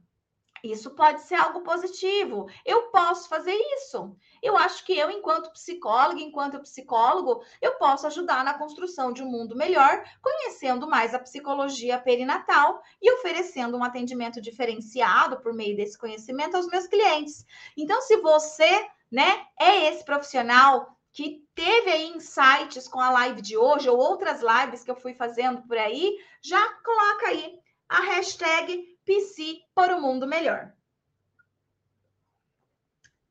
isso 0.64 0.92
pode 0.92 1.22
ser 1.22 1.36
algo 1.36 1.62
positivo. 1.62 2.48
Eu 2.66 2.84
posso 2.84 3.28
fazer 3.28 3.54
isso. 3.76 4.16
Eu 4.42 4.56
acho 4.56 4.86
que 4.86 4.98
eu, 4.98 5.12
enquanto 5.12 5.52
psicóloga, 5.52 6.22
enquanto 6.22 6.62
psicólogo, 6.62 7.44
eu 7.62 7.74
posso 7.74 8.08
ajudar 8.08 8.46
na 8.46 8.54
construção 8.54 9.12
de 9.12 9.22
um 9.22 9.30
mundo 9.30 9.58
melhor, 9.58 10.04
conhecendo 10.22 10.88
mais 10.88 11.14
a 11.14 11.20
psicologia 11.20 12.00
perinatal 12.00 12.82
e 13.02 13.12
oferecendo 13.12 13.78
um 13.78 13.84
atendimento 13.84 14.42
diferenciado 14.42 15.42
por 15.42 15.54
meio 15.54 15.76
desse 15.76 15.98
conhecimento 15.98 16.56
aos 16.56 16.68
meus 16.68 16.88
clientes. 16.88 17.46
Então, 17.76 18.02
se 18.02 18.16
você, 18.18 18.88
né, 19.12 19.46
é 19.60 19.90
esse 19.90 20.06
profissional 20.06 20.98
que 21.12 21.46
teve 21.54 21.92
aí 21.92 22.08
insights 22.08 22.88
com 22.88 23.00
a 23.00 23.12
live 23.12 23.42
de 23.42 23.58
hoje 23.58 23.90
ou 23.90 23.98
outras 23.98 24.42
lives 24.42 24.84
que 24.84 24.90
eu 24.90 24.96
fui 24.96 25.14
fazendo 25.14 25.62
por 25.64 25.78
aí, 25.78 26.18
já 26.42 26.74
coloca 26.84 27.28
aí 27.28 27.60
a 27.88 28.00
hashtag 28.00 28.93
PC 29.06 29.62
por 29.74 29.90
um 29.90 30.02
mundo 30.02 30.28
melhor. 30.28 30.74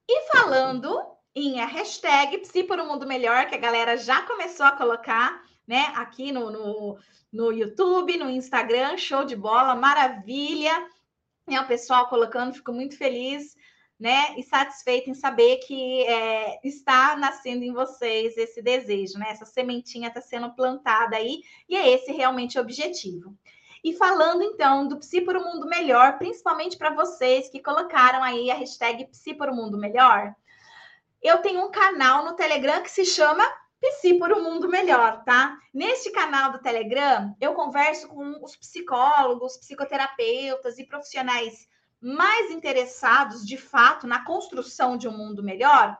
E 0.09 0.29
falando 0.31 1.07
em 1.35 1.61
a 1.61 1.67
hashtag 1.67 2.39
Psi 2.39 2.65
por 2.65 2.79
um 2.79 2.87
mundo 2.87 3.07
melhor, 3.07 3.47
que 3.49 3.55
a 3.55 3.59
galera 3.59 3.97
já 3.97 4.23
começou 4.23 4.67
a 4.67 4.73
colocar, 4.73 5.43
né, 5.67 5.93
aqui 5.97 6.31
no, 6.31 6.51
no, 6.51 6.99
no 7.33 7.53
YouTube, 7.53 8.19
no 8.19 8.29
Instagram, 8.29 8.99
show 8.99 9.25
de 9.25 9.35
bola, 9.35 9.75
maravilha. 9.75 10.87
É 11.49 11.61
o 11.61 11.67
pessoal 11.67 12.09
colocando, 12.09 12.55
fico 12.55 12.73
muito 12.73 12.97
feliz 12.97 13.57
né? 14.03 14.35
E 14.37 14.43
satisfeita 14.43 15.11
em 15.11 15.15
saber 15.15 15.59
que 15.59 16.03
é, 16.09 16.59
está 16.65 17.15
nascendo 17.17 17.63
em 17.63 17.73
vocês 17.73 18.37
esse 18.37 18.61
desejo, 18.61 19.17
né? 19.17 19.27
Essa 19.31 19.45
sementinha 19.45 20.09
está 20.09 20.21
sendo 20.21 20.53
plantada 20.57 21.15
aí, 21.15 21.41
e 21.69 21.77
é 21.77 21.89
esse 21.89 22.11
realmente 22.11 22.59
o 22.59 22.61
objetivo. 22.61 23.33
E 23.83 23.93
falando 23.93 24.43
então 24.43 24.87
do 24.87 24.99
Psi 24.99 25.21
por 25.23 25.37
um 25.37 25.45
Mundo 25.45 25.67
Melhor, 25.67 26.19
principalmente 26.19 26.77
para 26.77 26.95
vocês 26.95 27.49
que 27.49 27.61
colocaram 27.61 28.23
aí 28.23 28.51
a 28.51 28.55
hashtag 28.55 29.07
Psi 29.07 29.35
por 29.35 29.49
um 29.49 29.55
Mundo 29.55 29.77
Melhor, 29.77 30.35
eu 31.21 31.39
tenho 31.39 31.65
um 31.65 31.71
canal 31.71 32.25
no 32.25 32.35
Telegram 32.35 32.83
que 32.83 32.91
se 32.91 33.05
chama 33.05 33.45
Psi 33.81 34.15
por 34.15 34.33
um 34.33 34.43
Mundo 34.43 34.69
Melhor, 34.69 35.25
tá? 35.25 35.59
Neste 35.75 36.11
canal 36.11 36.53
do 36.53 36.61
Telegram, 36.61 37.35
eu 37.41 37.55
converso 37.55 38.09
com 38.09 38.45
os 38.45 38.55
psicólogos, 38.55 39.57
psicoterapeutas 39.57 40.79
e 40.79 40.85
profissionais 40.85 41.67
mais 42.03 42.51
interessados, 42.51 43.47
de 43.47 43.57
fato, 43.57 44.09
na 44.09 44.25
construção 44.25 44.97
de 44.97 45.07
um 45.07 45.17
mundo 45.17 45.43
melhor, 45.43 45.97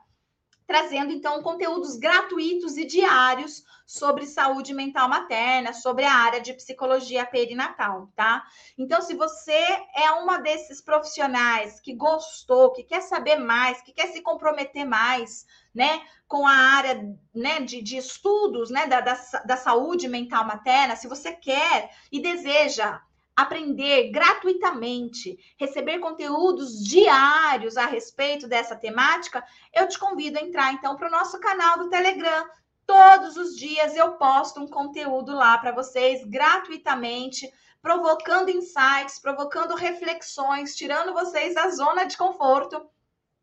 trazendo 0.73 1.13
então 1.13 1.43
conteúdos 1.43 1.97
gratuitos 1.97 2.79
e 2.79 2.87
diários 2.87 3.63
sobre 3.87 4.25
saúde 4.25 4.73
mental 4.73 5.07
materna, 5.07 5.75
sobre 5.75 6.07
a 6.07 6.15
área 6.15 6.41
de 6.41 6.55
psicologia 6.55 7.27
perinatal, 7.27 8.09
tá? 8.17 8.43
Então, 8.79 9.03
se 9.03 9.13
você 9.13 9.53
é 9.95 10.11
uma 10.13 10.39
desses 10.39 10.81
profissionais 10.81 11.79
que 11.79 11.95
gostou, 11.95 12.73
que 12.73 12.85
quer 12.85 13.03
saber 13.03 13.37
mais, 13.37 13.83
que 13.83 13.93
quer 13.93 14.07
se 14.07 14.23
comprometer 14.23 14.87
mais, 14.87 15.45
né, 15.75 16.01
com 16.27 16.47
a 16.47 16.55
área 16.55 17.07
né, 17.35 17.61
de, 17.61 17.83
de 17.83 17.99
estudos 17.99 18.71
né, 18.71 18.87
da, 18.87 19.03
da, 19.03 19.15
da 19.45 19.57
saúde 19.59 20.09
mental 20.09 20.47
materna, 20.47 20.97
se 20.97 21.07
você 21.07 21.33
quer 21.35 21.91
e 22.11 22.19
deseja 22.19 22.99
aprender 23.35 24.11
gratuitamente, 24.11 25.39
receber 25.59 25.99
conteúdos 25.99 26.85
diários 26.85 27.77
a 27.77 27.87
respeito 27.87 28.47
dessa 28.47 28.77
temática, 28.77 29.45
eu 29.75 29.89
te 29.89 29.99
convido 29.99 30.39
a 30.39 30.43
entrar 30.43 30.73
então 30.73 30.97
para 30.97 31.09
o 31.09 31.11
nosso 31.11 31.41
canal 31.41 31.79
do 31.79 31.89
Telegram. 31.89 32.47
Todos 32.87 33.37
os 33.37 33.57
dias 33.57 33.97
eu 33.97 34.13
posto 34.13 34.61
um 34.61 34.69
conteúdo 34.69 35.33
lá 35.35 35.57
para 35.57 35.73
vocês 35.73 36.25
gratuitamente, 36.27 37.51
provocando 37.81 38.51
insights, 38.51 39.19
provocando 39.19 39.75
reflexões, 39.75 40.77
tirando 40.77 41.13
vocês 41.13 41.55
da 41.55 41.71
zona 41.71 42.05
de 42.05 42.17
conforto, 42.17 42.87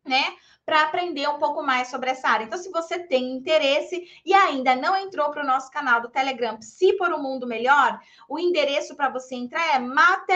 né? 0.04 0.24
Para 0.70 0.84
aprender 0.84 1.28
um 1.28 1.40
pouco 1.40 1.64
mais 1.64 1.88
sobre 1.88 2.10
essa 2.10 2.28
área. 2.28 2.44
Então, 2.44 2.56
se 2.56 2.70
você 2.70 2.96
tem 3.00 3.32
interesse 3.32 4.06
e 4.24 4.32
ainda 4.32 4.76
não 4.76 4.96
entrou 4.96 5.28
para 5.32 5.42
o 5.42 5.46
nosso 5.46 5.68
canal 5.68 6.00
do 6.00 6.08
Telegram 6.08 6.62
Se 6.62 6.92
por 6.92 7.12
um 7.12 7.20
Mundo 7.20 7.44
Melhor, 7.44 7.98
o 8.28 8.38
endereço 8.38 8.94
para 8.94 9.08
você 9.08 9.34
entrar 9.34 9.74
é 9.74 9.80
mater.link 9.80 10.32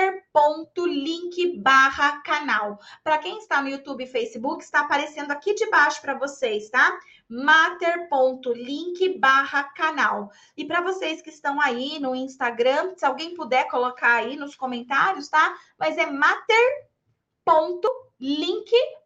barra 1.58 2.20
canal. 2.22 2.80
Para 3.04 3.18
quem 3.18 3.38
está 3.38 3.62
no 3.62 3.68
YouTube 3.68 4.02
e 4.02 4.08
Facebook, 4.08 4.64
está 4.64 4.80
aparecendo 4.80 5.30
aqui 5.30 5.54
de 5.54 5.70
baixo 5.70 6.02
para 6.02 6.18
vocês, 6.18 6.68
tá? 6.68 6.98
mater.link 7.28 9.16
barra 9.20 9.62
canal. 9.62 10.32
E 10.56 10.64
para 10.64 10.80
vocês 10.80 11.22
que 11.22 11.30
estão 11.30 11.60
aí 11.60 12.00
no 12.00 12.12
Instagram, 12.12 12.94
se 12.96 13.06
alguém 13.06 13.36
puder 13.36 13.68
colocar 13.68 14.16
aí 14.16 14.34
nos 14.34 14.56
comentários, 14.56 15.28
tá? 15.28 15.56
Mas 15.78 15.96
é 15.96 16.06
mater.link 16.10 16.32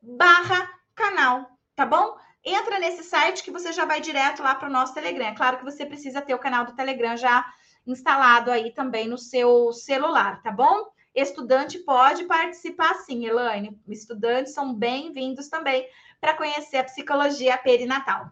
barra 0.01 0.78
canal, 0.99 1.49
tá 1.75 1.87
bom? 1.87 2.17
Entra 2.45 2.79
nesse 2.79 3.05
site 3.05 3.43
que 3.43 3.51
você 3.51 3.73
já 3.73 3.85
vai 3.85 4.01
direto 4.01 4.43
lá 4.43 4.55
para 4.55 4.69
o 4.69 4.73
nosso 4.73 4.93
Telegram. 4.93 5.35
Claro 5.35 5.59
que 5.59 5.65
você 5.65 5.87
precisa 5.87 6.21
ter 6.21 6.35
o 6.35 6.39
canal 6.39 6.67
do 6.67 6.75
Telegram 6.75 7.17
já 7.17 7.47
instalado 7.87 8.51
aí 8.51 8.73
também 8.73 9.09
no 9.09 9.17
seu 9.17 9.73
celular, 9.73 10.43
tá 10.43 10.51
bom? 10.51 10.89
Estudante 11.15 11.79
pode 11.79 12.25
participar 12.25 12.95
sim, 12.97 13.25
Elaine. 13.25 13.81
Estudantes 13.89 14.53
são 14.53 14.75
bem-vindos 14.75 15.49
também 15.49 15.89
para 16.21 16.35
conhecer 16.35 16.79
a 16.79 16.85
psicologia 16.85 17.57
perinatal. 17.57 18.31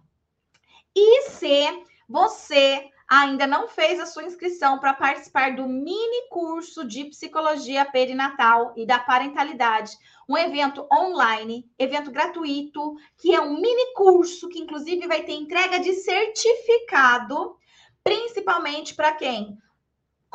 E 0.95 1.23
se 1.31 1.65
você 2.09 2.91
ainda 3.09 3.47
não 3.47 3.69
fez 3.69 4.01
a 4.01 4.07
sua 4.07 4.25
inscrição 4.25 4.79
para 4.79 4.93
participar 4.95 5.55
do 5.55 5.69
mini 5.69 6.29
curso 6.29 6.85
de 6.85 7.05
psicologia 7.05 7.85
perinatal 7.85 8.73
e 8.77 8.85
da 8.85 8.99
parentalidade, 8.99 9.97
um 10.29 10.37
evento 10.37 10.87
online, 10.93 11.71
evento 11.79 12.11
gratuito, 12.11 12.97
que 13.17 13.35
é 13.35 13.41
um 13.41 13.61
mini 13.61 13.95
curso 13.95 14.49
que 14.49 14.59
inclusive 14.59 15.07
vai 15.07 15.23
ter 15.23 15.35
entrega 15.35 15.79
de 15.79 15.93
certificado, 15.95 17.57
principalmente 18.03 18.95
para 18.95 19.13
quem 19.13 19.57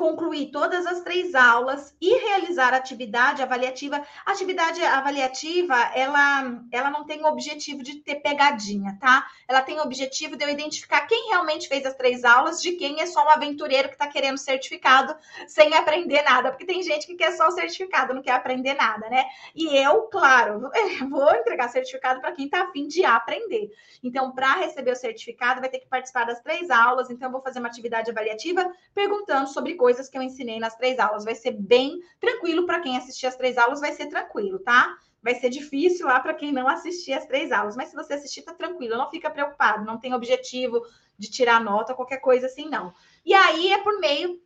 concluir 0.02 0.50
todas 0.50 0.88
as 0.88 1.02
três 1.02 1.36
aulas 1.36 1.96
e 2.02 2.12
realizar 2.18 2.74
atividade 2.74 3.44
avaliativa. 3.44 4.02
atividade 4.26 4.84
avaliativa, 4.84 5.76
ela, 5.94 6.60
ela 6.72 6.90
não 6.90 7.06
tem 7.06 7.22
o 7.22 7.28
objetivo 7.28 7.84
de 7.84 7.98
ter 7.98 8.16
pegadinha, 8.16 8.98
tá? 9.00 9.28
Ela 9.48 9.62
tem 9.62 9.78
o 9.78 9.84
objetivo 9.84 10.36
de 10.36 10.44
eu 10.44 10.50
identificar 10.50 11.02
quem 11.02 11.30
realmente 11.30 11.68
fez 11.68 11.86
as 11.86 11.94
três 11.94 12.24
aulas, 12.24 12.60
de 12.60 12.72
quem 12.72 13.00
é 13.00 13.06
só 13.06 13.24
um 13.24 13.30
aventureiro 13.30 13.90
que 13.90 13.94
está 13.94 14.08
querendo 14.08 14.40
certificado 14.40 15.16
sem 15.48 15.72
aprender 15.76 16.24
nada, 16.24 16.50
porque 16.50 16.66
tem 16.66 16.82
gente 16.82 17.06
que 17.06 17.14
quer 17.14 17.34
só 17.34 17.50
o 17.50 17.52
certificado, 17.52 18.16
não 18.16 18.24
quer 18.24 18.32
aprender 18.32 18.74
nada, 18.74 19.08
né? 19.08 19.26
E 19.54 19.78
eu, 19.78 20.02
claro, 20.04 20.72
vou 21.12 21.30
entregar 21.36 21.70
certificado 21.70 22.20
para 22.20 22.32
quem 22.32 22.46
está 22.46 22.64
afim 22.64 22.88
de 22.88 23.06
aprender. 23.06 23.70
Então, 24.04 24.32
para 24.32 24.56
receber 24.56 24.94
o 24.94 24.96
certificado, 24.96 25.62
vai 25.62 25.70
ter 25.70 25.78
que 25.78 25.88
participar 25.88 26.26
das 26.26 26.42
três 26.42 26.72
aulas, 26.72 27.12
então 27.12 27.28
eu 27.28 27.32
vou 27.34 27.42
fazer 27.42 27.60
uma 27.60 27.68
atividade 27.68 28.10
avaliativa 28.10 28.68
perguntando 28.96 29.48
sobre 29.48 29.76
coisas 29.76 29.91
coisas 29.92 30.10
que 30.10 30.18
eu 30.18 30.22
ensinei 30.22 30.60
nas 30.60 30.76
três 30.76 30.98
aulas. 31.00 31.26
Vai 31.26 31.36
ser 31.36 31.52
bem 31.52 32.00
tranquilo 32.20 32.66
para 32.66 32.80
quem 32.80 32.98
assistir 32.98 33.28
as 33.28 33.36
três 33.36 33.58
aulas, 33.58 33.82
vai 33.82 33.92
ser 33.92 34.08
tranquilo, 34.08 34.60
tá? 34.60 34.98
Vai 35.22 35.36
ser 35.36 35.50
difícil 35.50 36.08
lá 36.08 36.20
para 36.20 36.34
quem 36.34 36.52
não 36.52 36.68
assistir 36.68 37.14
as 37.14 37.26
três 37.26 37.52
aulas, 37.52 37.76
mas 37.76 37.90
se 37.90 37.96
você 37.96 38.14
assistir, 38.14 38.42
tá 38.42 38.54
tranquilo, 38.54 38.98
não 38.98 39.10
fica 39.10 39.30
preocupado, 39.30 39.86
não 39.86 40.00
tem 40.00 40.14
objetivo 40.14 40.82
de 41.18 41.30
tirar 41.30 41.62
nota, 41.64 41.94
qualquer 41.94 42.18
coisa 42.18 42.48
assim, 42.48 42.68
não. 42.68 42.94
E 43.24 43.34
aí 43.34 43.72
é 43.72 43.78
por 43.80 44.00
meio 44.00 44.42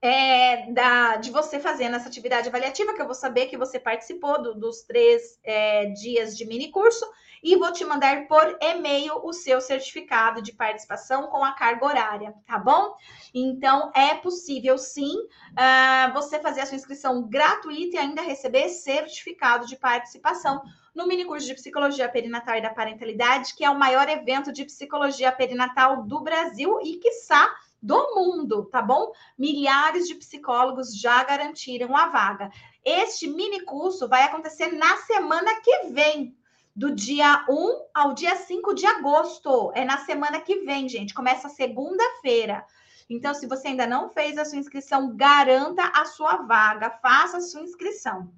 é, 0.00 0.70
da, 0.72 1.16
de 1.16 1.30
você 1.30 1.58
fazendo 1.58 1.96
essa 1.96 2.08
atividade 2.08 2.48
avaliativa, 2.48 2.94
que 2.94 3.02
eu 3.02 3.06
vou 3.06 3.14
saber 3.14 3.46
que 3.46 3.56
você 3.56 3.80
participou 3.80 4.40
do, 4.40 4.54
dos 4.54 4.82
três 4.82 5.38
é, 5.42 5.86
dias 5.86 6.36
de 6.36 6.44
mini 6.46 6.70
curso, 6.70 7.04
e 7.42 7.56
vou 7.56 7.72
te 7.72 7.84
mandar 7.84 8.26
por 8.26 8.58
e-mail 8.60 9.20
o 9.22 9.32
seu 9.32 9.60
certificado 9.60 10.42
de 10.42 10.52
participação 10.52 11.28
com 11.28 11.44
a 11.44 11.52
carga 11.52 11.86
horária, 11.86 12.34
tá 12.46 12.58
bom? 12.58 12.96
Então, 13.32 13.92
é 13.94 14.14
possível 14.14 14.76
sim 14.76 15.16
uh, 15.16 16.12
você 16.12 16.40
fazer 16.40 16.62
a 16.62 16.66
sua 16.66 16.76
inscrição 16.76 17.22
gratuita 17.28 17.96
e 17.96 17.98
ainda 17.98 18.22
receber 18.22 18.68
certificado 18.68 19.66
de 19.66 19.76
participação 19.76 20.62
no 20.94 21.06
mini 21.06 21.24
curso 21.24 21.46
de 21.46 21.54
psicologia 21.54 22.08
perinatal 22.08 22.56
e 22.56 22.60
da 22.62 22.70
parentalidade, 22.70 23.54
que 23.54 23.64
é 23.64 23.70
o 23.70 23.78
maior 23.78 24.08
evento 24.08 24.52
de 24.52 24.64
psicologia 24.64 25.30
perinatal 25.30 26.02
do 26.02 26.20
Brasil 26.20 26.80
e, 26.82 26.96
quiçá, 26.96 27.48
do 27.80 28.14
mundo, 28.14 28.64
tá 28.66 28.82
bom? 28.82 29.12
Milhares 29.36 30.06
de 30.06 30.14
psicólogos 30.14 30.98
já 30.98 31.22
garantiram 31.24 31.96
a 31.96 32.08
vaga. 32.08 32.50
Este 32.84 33.26
mini 33.28 33.60
curso 33.60 34.08
vai 34.08 34.22
acontecer 34.22 34.72
na 34.72 34.96
semana 34.98 35.60
que 35.60 35.88
vem, 35.90 36.36
do 36.74 36.94
dia 36.94 37.44
1 37.48 37.88
ao 37.92 38.14
dia 38.14 38.36
5 38.36 38.72
de 38.72 38.86
agosto. 38.86 39.72
É 39.74 39.84
na 39.84 39.98
semana 39.98 40.40
que 40.40 40.60
vem, 40.60 40.88
gente. 40.88 41.12
Começa 41.12 41.48
segunda-feira. 41.48 42.64
Então, 43.10 43.34
se 43.34 43.46
você 43.46 43.68
ainda 43.68 43.86
não 43.86 44.08
fez 44.10 44.38
a 44.38 44.44
sua 44.44 44.58
inscrição, 44.58 45.16
garanta 45.16 45.82
a 45.82 46.04
sua 46.04 46.36
vaga, 46.36 46.90
faça 47.02 47.38
a 47.38 47.40
sua 47.40 47.62
inscrição. 47.62 48.32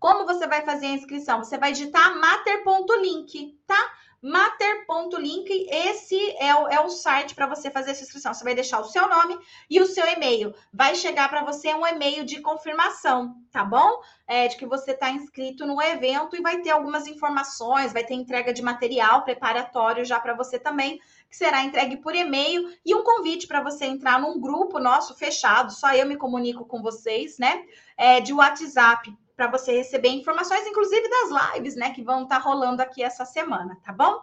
Como 0.00 0.26
você 0.26 0.46
vai 0.46 0.64
fazer 0.64 0.86
a 0.86 0.94
inscrição? 0.94 1.44
Você 1.44 1.56
vai 1.56 1.72
digitar 1.72 2.18
mater.link, 2.18 3.58
tá? 3.66 3.92
mater.link, 4.24 5.68
esse 5.70 6.16
é 6.38 6.54
o, 6.54 6.66
é 6.66 6.80
o 6.80 6.88
site 6.88 7.34
para 7.34 7.46
você 7.46 7.70
fazer 7.70 7.90
essa 7.90 8.02
inscrição. 8.02 8.32
Você 8.32 8.42
vai 8.42 8.54
deixar 8.54 8.80
o 8.80 8.84
seu 8.84 9.06
nome 9.06 9.38
e 9.68 9.78
o 9.82 9.86
seu 9.86 10.06
e-mail. 10.06 10.54
Vai 10.72 10.94
chegar 10.94 11.28
para 11.28 11.44
você 11.44 11.74
um 11.74 11.86
e-mail 11.86 12.24
de 12.24 12.40
confirmação, 12.40 13.36
tá 13.52 13.62
bom? 13.62 14.00
É, 14.26 14.48
de 14.48 14.56
que 14.56 14.64
você 14.64 14.92
está 14.92 15.10
inscrito 15.10 15.66
no 15.66 15.80
evento 15.82 16.34
e 16.34 16.40
vai 16.40 16.62
ter 16.62 16.70
algumas 16.70 17.06
informações, 17.06 17.92
vai 17.92 18.02
ter 18.02 18.14
entrega 18.14 18.50
de 18.50 18.62
material 18.62 19.24
preparatório 19.24 20.06
já 20.06 20.18
para 20.18 20.32
você 20.32 20.58
também, 20.58 20.98
que 21.28 21.36
será 21.36 21.62
entregue 21.62 21.98
por 21.98 22.14
e-mail 22.14 22.74
e 22.82 22.94
um 22.94 23.04
convite 23.04 23.46
para 23.46 23.62
você 23.62 23.84
entrar 23.84 24.18
num 24.18 24.40
grupo 24.40 24.78
nosso 24.78 25.14
fechado, 25.14 25.70
só 25.70 25.92
eu 25.92 26.06
me 26.06 26.16
comunico 26.16 26.64
com 26.64 26.80
vocês, 26.80 27.36
né? 27.36 27.62
É, 27.94 28.22
de 28.22 28.32
WhatsApp 28.32 29.14
para 29.36 29.48
você 29.48 29.72
receber 29.72 30.08
informações, 30.08 30.66
inclusive 30.66 31.08
das 31.08 31.54
lives, 31.54 31.74
né, 31.76 31.92
que 31.92 32.02
vão 32.02 32.22
estar 32.22 32.36
tá 32.36 32.42
rolando 32.42 32.82
aqui 32.82 33.02
essa 33.02 33.24
semana, 33.24 33.78
tá 33.84 33.92
bom? 33.92 34.22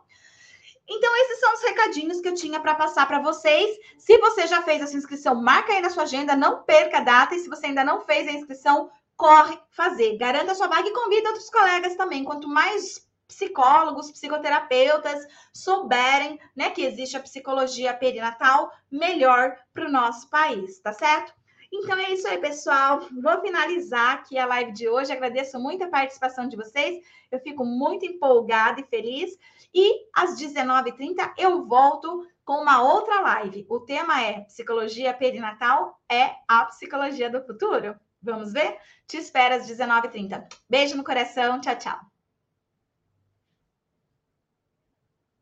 Então, 0.88 1.16
esses 1.18 1.40
são 1.40 1.54
os 1.54 1.62
recadinhos 1.62 2.20
que 2.20 2.28
eu 2.28 2.34
tinha 2.34 2.60
para 2.60 2.76
passar 2.76 3.08
para 3.08 3.20
vocês. 3.20 3.78
Se 3.98 4.18
você 4.18 4.46
já 4.48 4.62
fez 4.62 4.82
a 4.82 4.88
sua 4.88 4.98
inscrição, 4.98 5.36
marca 5.36 5.72
aí 5.72 5.82
na 5.82 5.90
sua 5.90 6.04
agenda, 6.04 6.36
não 6.36 6.64
perca 6.64 6.98
a 6.98 7.02
data. 7.02 7.34
E 7.34 7.40
se 7.40 7.48
você 7.48 7.68
ainda 7.68 7.84
não 7.84 8.02
fez 8.02 8.28
a 8.28 8.32
inscrição, 8.32 8.90
corre 9.16 9.58
fazer. 9.70 10.18
Garanta 10.18 10.52
a 10.52 10.56
sua 10.56 10.68
vaga 10.68 10.90
e 10.90 10.94
convida 10.94 11.30
outros 11.30 11.50
colegas 11.50 11.96
também. 11.96 12.26
Quanto 12.26 12.50
mais 12.50 13.08
psicólogos, 13.26 14.12
psicoterapeutas 14.12 15.26
souberem 15.54 16.38
né, 16.54 16.72
que 16.72 16.84
existe 16.84 17.16
a 17.16 17.22
psicologia 17.22 17.94
perinatal, 17.94 18.70
melhor 18.92 19.56
para 19.74 19.88
o 19.88 19.92
nosso 19.92 20.30
país, 20.30 20.80
tá 20.80 20.92
certo? 20.92 21.34
Então 21.72 21.98
é 21.98 22.12
isso 22.12 22.28
aí, 22.28 22.38
pessoal. 22.38 23.08
Vou 23.22 23.42
finalizar 23.42 24.16
aqui 24.16 24.38
a 24.38 24.46
live 24.46 24.74
de 24.74 24.90
hoje. 24.90 25.12
Agradeço 25.12 25.58
muito 25.58 25.84
a 25.84 25.90
participação 25.90 26.48
de 26.48 26.58
vocês. 26.58 27.02
Eu 27.32 27.40
fico 27.40 27.64
muito 27.64 28.06
empolgada 28.06 28.82
e 28.82 28.86
feliz. 28.86 29.38
E 29.74 30.06
às 30.14 30.38
19h30 30.40 31.34
eu 31.38 31.66
volto 31.66 32.28
com 32.44 32.62
uma 32.62 32.84
outra 32.84 33.22
live. 33.22 33.66
O 33.70 33.80
tema 33.80 34.22
é 34.22 34.42
Psicologia 34.42 35.14
Perinatal 35.14 35.98
é 36.12 36.36
a 36.48 36.66
psicologia 36.66 37.30
do 37.30 37.42
futuro? 37.46 37.96
Vamos 38.22 38.52
ver? 38.52 38.78
Te 39.08 39.18
espero 39.18 39.56
às 39.56 39.68
19h30. 39.68 40.46
Beijo 40.70 40.98
no 40.98 41.04
coração. 41.04 41.62
Tchau, 41.62 41.78
tchau. 41.78 42.11